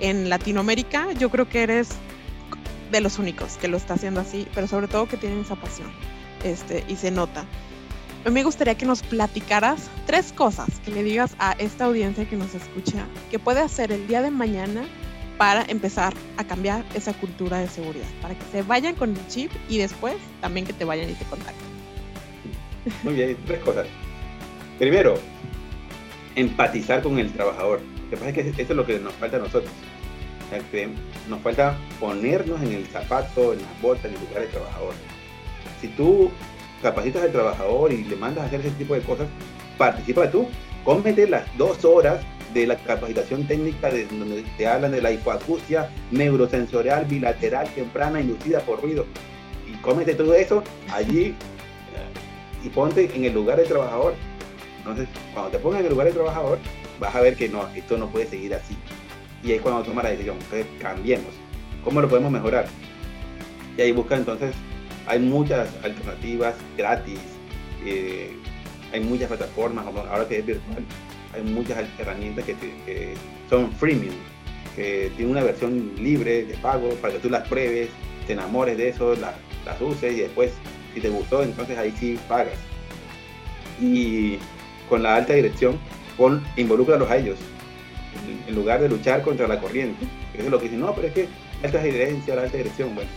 en 0.00 0.28
Latinoamérica 0.28 1.12
yo 1.12 1.30
creo 1.30 1.48
que 1.48 1.62
eres 1.62 1.90
de 2.90 3.00
los 3.00 3.18
únicos 3.18 3.56
que 3.56 3.68
lo 3.68 3.76
está 3.76 3.94
haciendo 3.94 4.20
así, 4.20 4.46
pero 4.54 4.66
sobre 4.66 4.88
todo 4.88 5.06
que 5.06 5.16
tienen 5.16 5.40
esa 5.40 5.56
pasión, 5.56 5.90
este, 6.44 6.84
y 6.88 6.96
se 6.96 7.10
nota. 7.10 7.44
A 8.24 8.28
mí 8.28 8.34
me 8.34 8.42
gustaría 8.42 8.74
que 8.74 8.86
nos 8.86 9.02
platicaras 9.02 9.88
tres 10.06 10.32
cosas 10.32 10.68
que 10.84 10.90
le 10.90 11.02
digas 11.02 11.34
a 11.38 11.52
esta 11.52 11.84
audiencia 11.84 12.28
que 12.28 12.36
nos 12.36 12.54
escucha 12.54 13.06
que 13.30 13.38
puede 13.38 13.60
hacer 13.60 13.92
el 13.92 14.06
día 14.08 14.22
de 14.22 14.30
mañana 14.30 14.84
para 15.36 15.64
empezar 15.68 16.12
a 16.36 16.44
cambiar 16.44 16.84
esa 16.94 17.12
cultura 17.12 17.58
de 17.58 17.68
seguridad, 17.68 18.08
para 18.20 18.34
que 18.34 18.44
se 18.50 18.62
vayan 18.62 18.96
con 18.96 19.10
el 19.10 19.28
chip 19.28 19.52
y 19.68 19.78
después 19.78 20.16
también 20.40 20.66
que 20.66 20.72
te 20.72 20.84
vayan 20.84 21.08
y 21.08 21.14
te 21.14 21.24
contacten. 21.26 21.68
Muy 23.04 23.14
bien, 23.14 23.36
tres 23.46 23.60
cosas. 23.60 23.86
Primero, 24.78 25.14
empatizar 26.38 27.02
con 27.02 27.18
el 27.18 27.32
trabajador. 27.32 27.80
Lo 28.04 28.10
que 28.10 28.16
pasa 28.16 28.28
es 28.28 28.34
que 28.34 28.62
eso 28.62 28.72
es 28.72 28.76
lo 28.76 28.86
que 28.86 28.98
nos 28.98 29.12
falta 29.14 29.36
a 29.36 29.40
nosotros. 29.40 29.72
nos 31.28 31.40
falta 31.40 31.76
ponernos 32.00 32.62
en 32.62 32.72
el 32.72 32.86
zapato, 32.86 33.52
en 33.52 33.62
las 33.62 33.82
botas, 33.82 34.06
en 34.06 34.14
el 34.14 34.20
lugar 34.20 34.42
del 34.42 34.50
trabajador. 34.50 34.94
Si 35.80 35.88
tú 35.88 36.30
capacitas 36.82 37.22
al 37.22 37.32
trabajador 37.32 37.92
y 37.92 38.04
le 38.04 38.16
mandas 38.16 38.44
a 38.44 38.46
hacer 38.46 38.60
ese 38.60 38.70
tipo 38.70 38.94
de 38.94 39.00
cosas, 39.00 39.28
participa 39.76 40.30
tú, 40.30 40.48
cómete 40.84 41.28
las 41.28 41.44
dos 41.58 41.84
horas 41.84 42.20
de 42.54 42.66
la 42.66 42.76
capacitación 42.76 43.46
técnica 43.46 43.90
de 43.90 44.06
donde 44.06 44.44
te 44.56 44.66
hablan 44.66 44.92
de 44.92 45.02
la 45.02 45.12
hipoacusia 45.12 45.90
neurosensorial 46.10 47.04
bilateral 47.04 47.68
temprana 47.74 48.20
inducida 48.20 48.60
por 48.60 48.80
ruido. 48.80 49.04
Y 49.66 49.72
cómete 49.82 50.14
todo 50.14 50.34
eso 50.34 50.62
allí 50.90 51.26
eh, 51.26 51.34
y 52.64 52.68
ponte 52.70 53.10
en 53.14 53.24
el 53.24 53.34
lugar 53.34 53.58
del 53.58 53.68
trabajador. 53.68 54.14
Entonces, 54.90 55.14
cuando 55.34 55.50
te 55.50 55.58
pongas 55.58 55.80
en 55.80 55.86
el 55.86 55.92
lugar 55.92 56.06
del 56.06 56.14
trabajador, 56.14 56.58
vas 56.98 57.14
a 57.14 57.20
ver 57.20 57.36
que 57.36 57.48
no, 57.48 57.68
esto 57.74 57.98
no 57.98 58.08
puede 58.08 58.26
seguir 58.26 58.54
así. 58.54 58.76
Y 59.42 59.52
ahí 59.52 59.58
cuando 59.58 59.82
tomas 59.82 60.04
la 60.04 60.10
decisión, 60.10 60.36
entonces 60.40 60.66
cambiemos. 60.80 61.32
¿Cómo 61.84 62.00
lo 62.00 62.08
podemos 62.08 62.32
mejorar? 62.32 62.66
Y 63.76 63.82
ahí 63.82 63.92
busca 63.92 64.16
entonces, 64.16 64.54
hay 65.06 65.20
muchas 65.20 65.68
alternativas 65.82 66.54
gratis, 66.76 67.20
eh, 67.84 68.32
hay 68.92 69.00
muchas 69.00 69.28
plataformas, 69.28 69.86
ahora 69.86 70.26
que 70.26 70.38
es 70.38 70.46
virtual, 70.46 70.84
hay 71.32 71.42
muchas 71.42 71.86
herramientas 71.98 72.44
que, 72.44 73.14
son 73.48 73.70
freemium, 73.72 74.14
que 74.74 75.12
tienen 75.16 75.30
una 75.30 75.44
versión 75.44 75.92
libre 75.96 76.44
de 76.44 76.54
pago 76.56 76.90
para 76.96 77.14
que 77.14 77.20
tú 77.20 77.30
las 77.30 77.46
pruebes, 77.46 77.90
te 78.26 78.32
enamores 78.32 78.76
de 78.76 78.88
eso, 78.88 79.14
las, 79.14 79.34
uses 79.80 80.14
y 80.14 80.20
después, 80.20 80.52
si 80.94 81.00
te 81.00 81.08
gustó, 81.10 81.42
entonces 81.42 81.78
ahí 81.78 81.94
sí 81.98 82.18
pagas. 82.26 82.58
Y 83.80 84.38
con 84.88 85.02
la 85.02 85.16
alta 85.16 85.34
dirección, 85.34 85.78
con, 86.16 86.44
involúcralos 86.56 87.10
a 87.10 87.16
ellos, 87.16 87.38
en, 88.46 88.54
lugar 88.54 88.80
de 88.80 88.88
luchar 88.88 89.22
contra 89.22 89.46
la 89.46 89.60
corriente. 89.60 90.06
Eso 90.34 90.44
es 90.44 90.50
lo 90.50 90.58
que 90.58 90.64
dicen, 90.64 90.80
no, 90.80 90.94
pero 90.94 91.08
es 91.08 91.14
que 91.14 91.28
alta 91.62 91.80
gerencia, 91.80 92.34
la 92.34 92.42
alta 92.42 92.56
dirección, 92.56 92.94
bueno, 92.94 93.10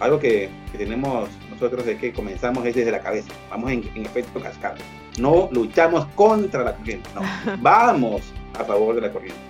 algo 0.00 0.18
que, 0.18 0.48
tenemos 0.76 1.28
nosotros 1.50 1.86
es 1.86 1.98
que 1.98 2.12
comenzamos 2.12 2.64
es 2.66 2.74
desde 2.74 2.90
la 2.90 3.00
cabeza, 3.00 3.32
vamos 3.50 3.70
en, 3.70 3.88
en 3.94 4.06
efecto 4.06 4.40
cascada 4.40 4.76
no 5.18 5.48
luchamos 5.52 6.06
contra 6.14 6.64
la 6.64 6.74
corriente, 6.74 7.08
no, 7.14 7.22
vamos 7.60 8.22
a 8.58 8.64
favor 8.64 8.94
de 8.94 9.02
la 9.02 9.12
corriente. 9.12 9.40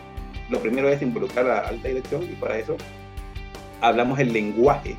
Lo 0.49 0.61
primero 0.61 0.89
es 0.89 1.01
involucrar 1.03 1.47
a 1.47 1.63
la 1.63 1.69
alta 1.69 1.89
dirección 1.89 2.25
y 2.25 2.35
para 2.35 2.59
eso 2.59 2.77
hablamos 3.81 4.19
el 4.19 4.33
lenguaje. 4.33 4.97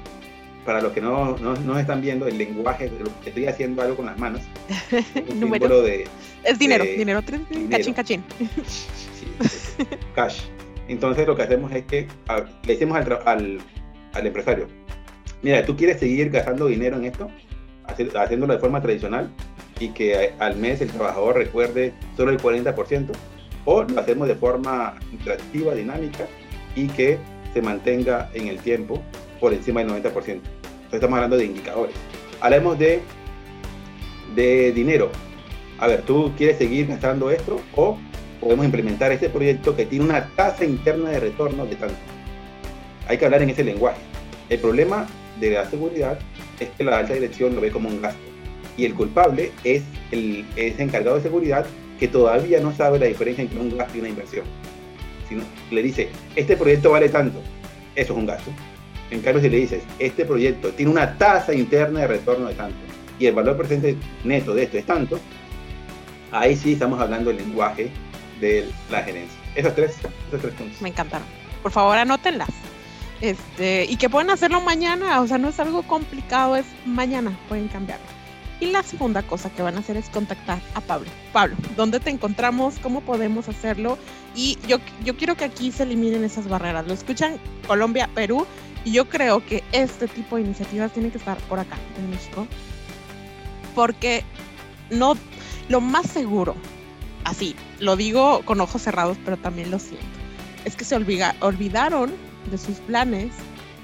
Para 0.65 0.81
los 0.81 0.93
que 0.93 1.01
no, 1.01 1.35
no, 1.37 1.77
están 1.77 2.01
viendo, 2.01 2.25
el 2.25 2.37
lenguaje, 2.37 2.89
estoy 3.25 3.47
haciendo 3.47 3.81
algo 3.81 3.97
con 3.97 4.05
las 4.05 4.17
manos. 4.17 4.41
Número 5.35 5.81
de, 5.81 6.07
es 6.43 6.59
dinero, 6.59 6.83
dinero, 6.83 7.21
cachín, 7.69 7.93
cachín. 7.93 8.23
cash. 10.15 10.41
Entonces 10.87 11.25
lo 11.27 11.35
que 11.35 11.43
hacemos 11.43 11.71
es 11.71 11.83
que 11.85 12.07
le 12.65 12.73
decimos 12.73 12.97
al, 12.97 13.19
al, 13.25 13.59
al 14.13 14.27
empresario, 14.27 14.67
mira, 15.41 15.65
tú 15.65 15.75
quieres 15.75 15.99
seguir 15.99 16.29
gastando 16.29 16.67
dinero 16.67 16.97
en 16.97 17.05
esto, 17.05 17.29
haciéndolo 17.85 18.53
de 18.53 18.59
forma 18.59 18.81
tradicional, 18.81 19.31
y 19.79 19.89
que 19.89 20.33
al 20.39 20.55
mes 20.57 20.81
el 20.81 20.89
trabajador 20.89 21.37
recuerde 21.37 21.93
solo 22.15 22.31
el 22.31 22.39
40%, 22.39 23.11
o 23.65 23.83
lo 23.83 23.99
hacemos 23.99 24.27
de 24.27 24.35
forma 24.35 24.95
interactiva, 25.11 25.73
dinámica 25.73 26.27
y 26.75 26.87
que 26.87 27.17
se 27.53 27.61
mantenga 27.61 28.29
en 28.33 28.47
el 28.47 28.59
tiempo 28.59 29.01
por 29.39 29.53
encima 29.53 29.83
del 29.83 29.91
90%. 29.91 30.03
Entonces 30.03 30.41
estamos 30.91 31.15
hablando 31.15 31.37
de 31.37 31.45
indicadores. 31.45 31.95
Hablemos 32.41 32.77
de, 32.77 33.01
de 34.35 34.71
dinero. 34.73 35.11
A 35.84 35.88
ver, 35.88 36.03
¿tú 36.03 36.31
quieres 36.38 36.57
seguir 36.59 36.88
gastando 36.88 37.29
esto 37.29 37.59
o 37.75 37.97
podemos 38.39 38.63
implementar 38.63 39.11
este 39.11 39.27
proyecto 39.27 39.75
que 39.75 39.86
tiene 39.86 40.05
una 40.05 40.29
tasa 40.29 40.63
interna 40.63 41.09
de 41.09 41.19
retorno 41.19 41.65
de 41.65 41.75
tanto? 41.75 41.97
Hay 43.05 43.17
que 43.17 43.25
hablar 43.25 43.41
en 43.41 43.49
ese 43.49 43.65
lenguaje. 43.65 43.99
El 44.47 44.59
problema 44.59 45.05
de 45.41 45.49
la 45.49 45.69
seguridad 45.69 46.17
es 46.61 46.69
que 46.69 46.86
la 46.86 46.99
alta 46.99 47.15
dirección 47.15 47.53
lo 47.53 47.59
ve 47.59 47.69
como 47.69 47.89
un 47.89 48.01
gasto 48.01 48.21
y 48.77 48.86
el 48.86 48.93
culpable 48.93 49.51
es 49.65 49.84
el 50.11 50.45
es 50.55 50.79
encargado 50.79 51.17
de 51.17 51.23
seguridad 51.23 51.65
que 51.99 52.07
todavía 52.07 52.61
no 52.61 52.73
sabe 52.73 52.97
la 52.97 53.07
diferencia 53.07 53.41
entre 53.41 53.59
un 53.59 53.77
gasto 53.77 53.97
y 53.97 53.99
una 53.99 54.09
inversión. 54.09 54.45
Sino 55.27 55.43
le 55.69 55.84
dice, 55.84 56.07
este 56.38 56.55
proyecto 56.55 56.91
vale 56.91 57.09
tanto, 57.09 57.41
eso 57.97 58.13
es 58.13 58.19
un 58.19 58.25
gasto. 58.25 58.51
En 59.11 59.19
cambio, 59.19 59.43
si 59.43 59.49
le 59.49 59.57
dices, 59.57 59.84
este 59.99 60.23
proyecto 60.23 60.69
tiene 60.69 60.93
una 60.93 61.17
tasa 61.17 61.53
interna 61.53 61.99
de 61.99 62.07
retorno 62.07 62.47
de 62.47 62.53
tanto 62.53 62.77
y 63.19 63.25
el 63.25 63.36
valor 63.36 63.57
presente 63.57 63.97
neto 64.23 64.53
de 64.53 64.63
esto 64.63 64.77
es 64.77 64.86
tanto, 64.86 65.19
ahí 66.34 66.55
sí 66.55 66.73
estamos 66.73 66.99
hablando 66.99 67.29
del 67.29 67.38
lenguaje 67.38 67.91
de 68.41 68.69
la 68.89 69.03
gerencia. 69.03 69.38
Esos 69.55 69.75
tres, 69.75 69.95
esos 70.27 70.41
tres 70.41 70.53
puntos. 70.55 70.81
Me 70.81 70.89
encantaron. 70.89 71.27
Por 71.61 71.71
favor, 71.71 71.97
anótenlas. 71.97 72.49
Este, 73.21 73.86
y 73.86 73.95
que 73.95 74.09
pueden 74.09 74.29
hacerlo 74.29 74.59
mañana, 74.59 75.21
o 75.21 75.27
sea, 75.27 75.38
no 75.38 75.47
es 75.47 75.59
algo 75.59 75.84
complicado, 75.84 76.57
es 76.57 76.65
mañana, 76.86 77.38
pueden 77.47 77.69
cambiarlo. 77.69 78.05
Y 78.59 78.67
la 78.67 78.84
segunda 78.84 79.23
cosa 79.23 79.49
que 79.49 79.61
van 79.61 79.77
a 79.77 79.79
hacer 79.79 79.95
es 79.95 80.09
contactar 80.09 80.59
a 80.73 80.81
Pablo. 80.81 81.09
Pablo, 81.31 81.55
¿dónde 81.75 81.99
te 81.99 82.09
encontramos? 82.09 82.79
¿Cómo 82.79 83.01
podemos 83.01 83.47
hacerlo? 83.47 83.97
Y 84.36 84.57
yo, 84.67 84.77
yo 85.03 85.15
quiero 85.15 85.36
que 85.36 85.45
aquí 85.45 85.71
se 85.71 85.84
eliminen 85.84 86.23
esas 86.23 86.47
barreras. 86.47 86.86
Lo 86.88 86.93
escuchan 86.93 87.39
Colombia, 87.67 88.09
Perú, 88.13 88.45
y 88.84 88.91
yo 88.91 89.07
creo 89.07 89.45
que 89.45 89.63
este 89.71 90.07
tipo 90.07 90.36
de 90.36 90.43
iniciativas 90.43 90.91
tienen 90.91 91.11
que 91.11 91.17
estar 91.17 91.38
por 91.49 91.59
acá, 91.59 91.77
en 91.97 92.09
México. 92.09 92.47
Porque 93.75 94.23
no, 94.89 95.15
lo 95.70 95.82
más 95.82 96.07
seguro, 96.07 96.55
así, 97.24 97.55
lo 97.80 97.95
digo 97.95 98.41
con 98.45 98.61
ojos 98.61 98.82
cerrados, 98.82 99.18
pero 99.24 99.38
también 99.38 99.72
lo 99.72 99.80
siento, 99.80 100.05
es 100.66 100.76
que 100.76 100.86
se 100.86 100.95
olvidaron 100.95 102.14
de 102.49 102.57
sus 102.57 102.78
planes 102.80 103.32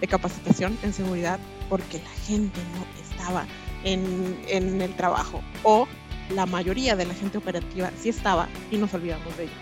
de 0.01 0.07
capacitación 0.07 0.77
en 0.83 0.93
seguridad 0.93 1.39
porque 1.69 1.99
la 1.99 2.09
gente 2.25 2.59
no 2.75 3.01
estaba 3.01 3.45
en, 3.83 4.81
el 4.81 4.95
trabajo 4.95 5.41
o 5.63 5.87
la 6.29 6.45
mayoría 6.45 6.95
de 6.95 7.05
la 7.05 7.13
gente 7.13 7.37
operativa 7.37 7.91
sí 7.99 8.09
estaba 8.09 8.47
y 8.71 8.77
nos 8.77 8.93
olvidamos 8.93 9.35
de 9.37 9.43
ello. 9.43 9.53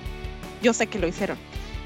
Yo 0.61 0.73
sé 0.73 0.87
que 0.87 0.99
lo 0.99 1.07
hicieron. 1.07 1.37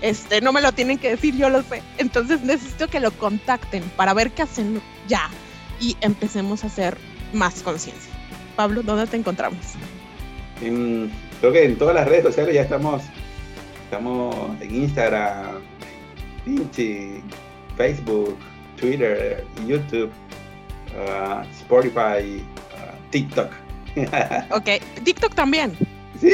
Este, 0.02 0.42
no 0.42 0.52
me 0.52 0.62
lo 0.62 0.72
tienen 0.72 0.98
que 0.98 1.10
decir, 1.10 1.36
yo 1.36 1.50
lo 1.50 1.62
sé. 1.62 1.84
Entonces 1.98 2.42
necesito 2.42 2.88
que 2.88 3.00
lo 3.00 3.12
contacten 3.12 3.84
para 3.96 4.14
ver 4.14 4.32
qué 4.32 4.44
hacen 4.44 4.82
ya 5.08 5.30
y 5.80 5.96
empecemos 6.02 6.64
a 6.64 6.68
hacer 6.68 6.98
más 7.34 7.62
conciencia. 7.62 8.12
Pablo, 8.56 8.82
¿dónde 8.82 9.08
te 9.08 9.18
encontramos? 9.18 9.60
Creo 11.40 11.52
que 11.52 11.66
en 11.66 11.78
todas 11.78 11.96
las 11.96 12.08
redes 12.08 12.24
sociales 12.24 12.54
ya 12.54 12.62
estamos, 12.62 13.04
estamos 13.86 14.36
en 14.62 14.76
Instagram, 14.76 15.62
Pinchi, 16.46 17.22
Facebook, 17.78 18.38
Twitter, 18.80 19.44
YouTube, 19.68 20.12
uh, 20.96 21.42
Spotify, 21.52 22.44
uh, 22.76 23.10
TikTok. 23.10 23.52
ok, 24.52 24.70
TikTok 25.04 25.34
también. 25.34 25.76
Sí. 26.20 26.30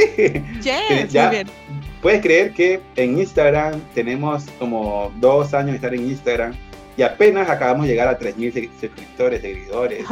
Yes, 0.62 1.12
ya, 1.12 1.28
muy 1.28 1.36
bien. 1.36 1.48
Puedes 2.02 2.22
creer 2.22 2.54
que 2.54 2.82
en 2.96 3.18
Instagram 3.18 3.82
tenemos 3.96 4.46
como 4.60 5.12
dos 5.20 5.54
años 5.54 5.72
de 5.72 5.76
estar 5.76 5.94
en 5.94 6.04
Instagram 6.04 6.54
y 6.96 7.02
apenas 7.02 7.50
acabamos 7.50 7.86
de 7.86 7.94
llegar 7.94 8.08
a 8.08 8.20
3.000 8.20 8.70
suscriptores, 8.80 9.42
seguidores. 9.42 10.06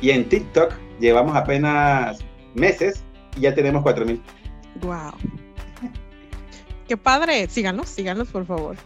Y 0.00 0.10
en 0.10 0.28
TikTok 0.28 0.74
llevamos 0.98 1.36
apenas 1.36 2.18
meses 2.54 3.02
y 3.36 3.42
ya 3.42 3.54
tenemos 3.54 3.84
4.000. 3.84 4.20
¡Wow! 4.82 5.12
¡Qué 6.88 6.96
padre! 6.96 7.48
Síganos, 7.48 7.88
síganos 7.88 8.28
por 8.28 8.46
favor. 8.46 8.76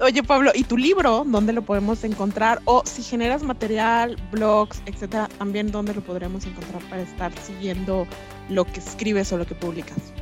Oye, 0.00 0.22
Pablo, 0.22 0.50
¿y 0.54 0.64
tu 0.64 0.76
libro 0.76 1.24
dónde 1.24 1.52
lo 1.52 1.62
podemos 1.62 2.02
encontrar? 2.02 2.60
O 2.64 2.82
si 2.84 3.02
generas 3.02 3.42
material, 3.42 4.16
blogs, 4.32 4.82
etcétera, 4.86 5.28
también 5.38 5.70
dónde 5.70 5.94
lo 5.94 6.00
podremos 6.00 6.44
encontrar 6.46 6.82
para 6.90 7.02
estar 7.02 7.32
siguiendo 7.38 8.06
lo 8.48 8.64
que 8.64 8.80
escribes 8.80 9.32
o 9.32 9.38
lo 9.38 9.46
que 9.46 9.54
publicas 9.54 10.12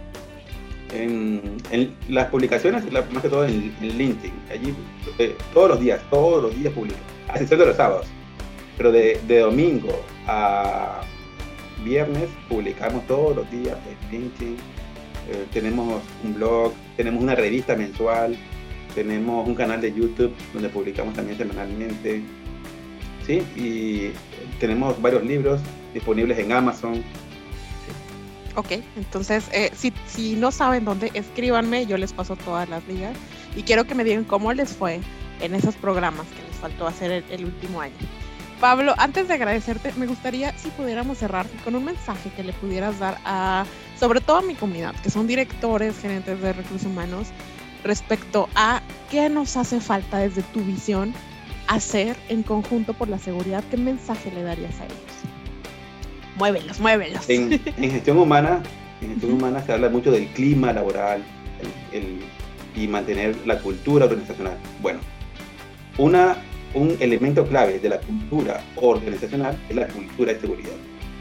en, 0.92 1.94
las 2.08 2.28
publicaciones, 2.28 2.84
más 2.92 3.22
que 3.22 3.28
todo 3.28 3.44
en, 3.44 3.74
LinkedIn. 3.80 4.32
Allí 4.50 4.74
eh, 5.18 5.36
todos 5.52 5.70
los 5.70 5.80
días, 5.80 6.00
todos 6.10 6.42
los 6.42 6.56
días 6.56 6.72
publico, 6.72 6.98
a 7.28 7.32
excepción 7.32 7.60
de 7.60 7.66
los 7.66 7.76
sábados. 7.76 8.06
Pero 8.76 8.92
de, 8.92 9.20
domingo 9.26 10.00
a 10.26 11.02
viernes 11.84 12.28
publicamos 12.48 13.06
todos 13.06 13.36
los 13.36 13.50
días 13.50 13.76
en 13.86 14.10
LinkedIn. 14.10 14.56
Eh, 15.30 15.46
tenemos 15.52 16.02
un 16.24 16.34
blog, 16.34 16.72
tenemos 16.96 17.22
una 17.22 17.34
revista 17.34 17.76
mensual, 17.76 18.36
tenemos 18.94 19.46
un 19.46 19.54
canal 19.54 19.80
de 19.80 19.92
YouTube 19.92 20.32
donde 20.52 20.68
publicamos 20.68 21.14
también 21.14 21.38
semanalmente. 21.38 22.22
¿sí? 23.26 23.42
Y 23.56 24.10
tenemos 24.58 25.00
varios 25.00 25.24
libros 25.24 25.60
disponibles 25.94 26.38
en 26.38 26.52
Amazon, 26.52 27.02
Ok, 28.54 28.72
entonces 28.96 29.48
eh, 29.52 29.70
si, 29.74 29.94
si 30.06 30.34
no 30.36 30.52
saben 30.52 30.84
dónde, 30.84 31.10
escríbanme, 31.14 31.86
yo 31.86 31.96
les 31.96 32.12
paso 32.12 32.36
todas 32.36 32.68
las 32.68 32.86
ligas 32.86 33.16
y 33.56 33.62
quiero 33.62 33.84
que 33.84 33.94
me 33.94 34.04
digan 34.04 34.24
cómo 34.24 34.52
les 34.52 34.70
fue 34.70 35.00
en 35.40 35.54
esos 35.54 35.74
programas 35.74 36.26
que 36.26 36.42
les 36.46 36.56
faltó 36.56 36.86
hacer 36.86 37.24
el, 37.30 37.44
último 37.46 37.80
año. 37.80 37.94
Pablo, 38.62 38.94
antes 38.96 39.26
de 39.26 39.34
agradecerte, 39.34 39.92
me 39.96 40.06
gustaría 40.06 40.56
si 40.56 40.68
pudiéramos 40.68 41.18
cerrar 41.18 41.46
con 41.64 41.74
un 41.74 41.84
mensaje 41.84 42.30
que 42.36 42.44
le 42.44 42.52
pudieras 42.52 42.96
dar 43.00 43.18
a, 43.24 43.66
sobre 43.98 44.20
todo 44.20 44.36
a 44.36 44.42
mi 44.42 44.54
comunidad, 44.54 44.94
que 45.02 45.10
son 45.10 45.26
directores, 45.26 45.98
gerentes 45.98 46.40
de 46.40 46.52
recursos 46.52 46.86
humanos, 46.86 47.26
respecto 47.82 48.48
a 48.54 48.80
qué 49.10 49.28
nos 49.28 49.56
hace 49.56 49.80
falta 49.80 50.18
desde 50.18 50.42
tu 50.42 50.60
visión 50.60 51.12
hacer 51.66 52.16
en 52.28 52.44
conjunto 52.44 52.94
por 52.94 53.08
la 53.08 53.18
seguridad, 53.18 53.64
¿qué 53.68 53.78
mensaje 53.78 54.30
le 54.30 54.44
darías 54.44 54.78
a 54.78 54.84
ellos? 54.84 54.96
Muévelos, 56.36 56.78
muévelos. 56.78 57.28
En, 57.28 57.50
gestión 57.50 58.16
humana, 58.16 58.62
en 59.00 59.08
gestión 59.08 59.32
humana 59.38 59.60
se 59.66 59.72
habla 59.72 59.88
mucho 59.88 60.12
del 60.12 60.28
clima 60.28 60.72
laboral 60.72 61.24
y 62.76 62.86
mantener 62.86 63.36
la 63.44 63.58
cultura 63.58 64.04
organizacional. 64.04 64.56
Bueno, 64.80 65.00
una, 65.98 66.36
un 66.74 66.96
elemento 67.00 67.46
clave 67.46 67.78
de 67.78 67.88
la 67.88 68.00
cultura 68.00 68.62
organizacional 68.76 69.58
es 69.68 69.76
la 69.76 69.88
cultura 69.88 70.32
de 70.32 70.40
seguridad. 70.40 70.76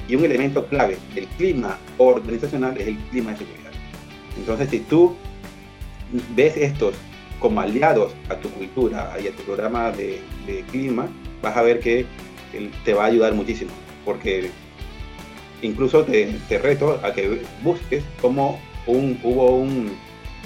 Y 0.08 0.16
un 0.16 0.26
elemento 0.26 0.66
clave 0.66 0.98
del 1.14 1.28
clima 1.28 1.78
organizacional 1.98 2.78
es 2.78 2.88
el 2.88 2.98
clima 3.10 3.32
de 3.32 3.38
seguridad. 3.38 3.72
Entonces, 4.38 4.70
si 4.70 4.80
tú 4.80 5.16
ves 6.36 6.58
estos 6.58 6.96
como 7.40 7.60
aliados 7.60 8.14
a 8.30 8.36
tu 8.36 8.50
cultura 8.50 9.18
y 9.22 9.28
a 9.28 9.32
tu 9.32 9.44
programa 9.44 9.92
de, 9.92 10.22
clima, 10.72 11.08
vas 11.42 11.58
a 11.58 11.62
ver 11.62 11.80
que 11.80 12.06
te 12.86 12.94
va 12.94 13.04
a 13.04 13.08
ayudar 13.08 13.34
muchísimo. 13.34 13.72
Porque 14.06 14.52
incluso 15.62 16.04
te, 16.04 16.60
reto 16.62 17.00
a 17.04 17.14
que 17.14 17.42
busques 17.64 18.04
cómo 18.22 18.60
un, 18.86 19.20
hubo 19.24 19.56
un 19.56 19.92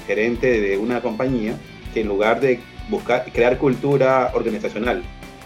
gerente 0.08 0.62
de 0.62 0.78
una 0.78 1.02
compañía 1.02 1.58
que 1.94 2.02
en 2.02 2.08
lugar 2.08 2.40
de 2.40 2.60
buscar 2.90 3.26
crear 3.32 3.58
cultura 3.58 4.32
organizacional 4.34 5.04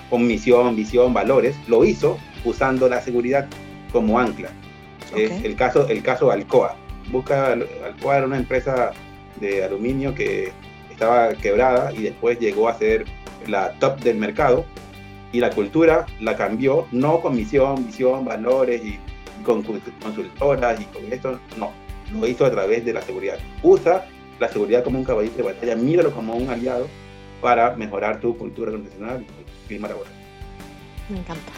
con 0.10 0.26
misión, 0.26 0.76
visión, 0.76 1.14
valores, 1.14 1.56
lo 1.68 1.86
hizo 1.86 2.18
usando 2.44 2.90
la 2.90 3.02
seguridad 3.02 3.48
como 3.92 4.20
ancla. 4.20 4.50
Es 5.16 5.44
el 5.44 5.56
caso, 5.56 5.88
el 5.88 6.04
caso 6.04 6.32
Alcoa. 6.32 6.76
Busca 7.12 7.54
Alcoa 7.54 8.18
era 8.18 8.26
una 8.26 8.38
empresa 8.38 8.92
de 9.40 9.64
aluminio 9.64 10.14
que 10.14 10.52
estaba 10.92 11.34
quebrada 11.34 11.92
y 11.94 12.04
después 12.04 12.40
llegó 12.40 12.68
a 12.68 12.78
ser 12.78 13.06
la 13.48 13.74
top 13.80 14.00
del 14.02 14.18
mercado 14.18 14.66
y 15.32 15.40
la 15.40 15.50
cultura 15.52 16.06
la 16.20 16.36
cambió 16.36 16.88
no 16.92 17.22
con 17.22 17.36
misión, 17.36 17.86
visión, 17.86 18.26
valores 18.26 18.82
y 18.84 19.00
con 19.44 19.64
consultoras 19.64 20.82
y 20.82 20.86
con 20.86 21.12
esto, 21.12 21.40
no, 21.58 21.72
lo 22.14 22.28
hizo 22.28 22.46
a 22.46 22.52
través 22.52 22.84
de 22.86 22.94
la 22.94 23.02
seguridad. 23.02 23.38
Usa 23.64 24.06
la 24.40 24.50
seguridad 24.50 24.84
como 24.84 25.00
un 25.00 25.06
caballito 25.06 25.38
de 25.38 25.44
batalla, 25.44 25.76
míralo 25.76 26.12
como 26.12 26.36
un 26.36 26.50
aliado 26.50 26.88
para 27.42 27.76
mejorar 27.76 28.20
tu 28.20 28.38
cultura 28.38 28.72
organizacional 28.72 29.22
y 29.22 29.26
tu 29.26 29.68
clima 29.68 29.88
laboral. 29.88 30.12
Me 31.10 31.20
encanta. 31.20 31.52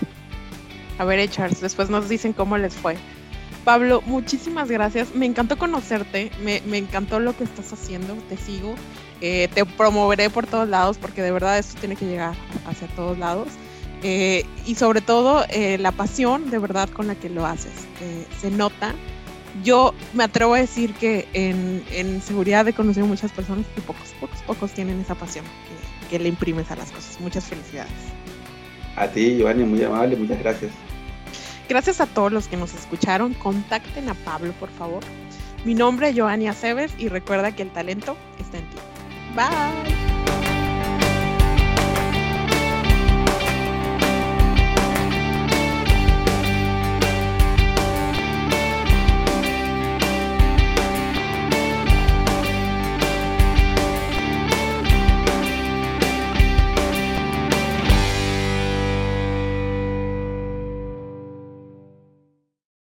A 0.98 1.06
ver, 1.06 1.30
Charles, 1.30 1.62
después 1.62 1.90
nos 1.90 2.10
dicen 2.10 2.34
cómo 2.34 2.58
les 2.58 2.74
fue. 2.74 2.96
Pablo, 3.64 4.02
muchísimas 4.06 4.70
gracias. 4.70 5.14
Me 5.14 5.26
encantó 5.26 5.58
conocerte, 5.58 6.32
me, 6.44 6.62
me 6.66 6.78
encantó 6.78 7.20
lo 7.20 7.36
que 7.36 7.44
estás 7.44 7.72
haciendo, 7.74 8.16
te 8.28 8.38
sigo, 8.38 8.76
eh, 9.22 9.50
te 9.54 9.66
promoveré 9.66 10.32
por 10.32 10.48
todos 10.48 10.68
lados 10.68 10.98
porque 10.98 11.22
de 11.22 11.32
verdad 11.32 11.60
esto 11.60 11.80
tiene 11.80 11.96
que 11.96 12.06
llegar 12.06 12.34
hacia 12.68 12.88
todos 12.90 13.18
lados. 13.20 13.50
Eh, 14.04 14.46
y 14.66 14.74
sobre 14.76 15.02
todo 15.02 15.46
eh, 15.50 15.78
la 15.78 15.92
pasión 15.92 16.50
de 16.50 16.58
verdad 16.58 16.90
con 16.90 17.06
la 17.06 17.14
que 17.14 17.30
lo 17.30 17.46
haces. 17.46 17.74
se 18.40 18.50
nota. 18.50 18.96
Yo 19.64 19.94
me 20.14 20.24
atrevo 20.24 20.54
a 20.54 20.60
decir 20.60 20.94
que 20.94 21.28
en, 21.34 21.84
en, 21.92 22.22
seguridad 22.22 22.68
he 22.68 22.74
conocido 22.74 23.06
muchas 23.06 23.32
personas 23.32 23.66
y 23.78 23.82
pocos, 23.82 24.14
pocos, 24.20 24.42
pocos 24.44 24.72
tienen 24.72 25.00
esa 25.00 25.16
pasión 25.16 25.46
que, 25.46 26.10
que 26.10 26.20
le 26.20 26.30
imprimes 26.30 26.72
a 26.72 26.76
las 26.76 26.92
cosas. 26.92 27.20
Muchas 27.20 27.46
felicidades. 27.46 27.92
A 28.96 29.08
ti, 29.08 29.38
Giovanni, 29.38 29.64
muy 29.64 29.84
amable, 29.84 30.16
muchas 30.16 30.40
gracias. 30.40 30.72
Gracias 31.70 32.02
a 32.02 32.06
todos 32.06 32.32
los 32.32 32.48
que 32.48 32.58
nos 32.58 32.74
escucharon. 32.74 33.34
Contacten 33.34 34.10
a 34.10 34.14
Pablo, 34.14 34.54
por 34.60 34.70
favor. 34.70 35.04
Mi 35.64 35.76
nombre 35.76 36.10
es 36.10 36.16
Giovanni 36.16 36.48
Aceves 36.48 36.94
y 36.98 37.08
recuerda 37.08 37.56
que 37.56 37.64
el 37.64 37.70
talento 37.70 38.18
está 38.40 38.58
en 38.58 38.66
ti. 38.70 38.78
Bye. 39.36 40.01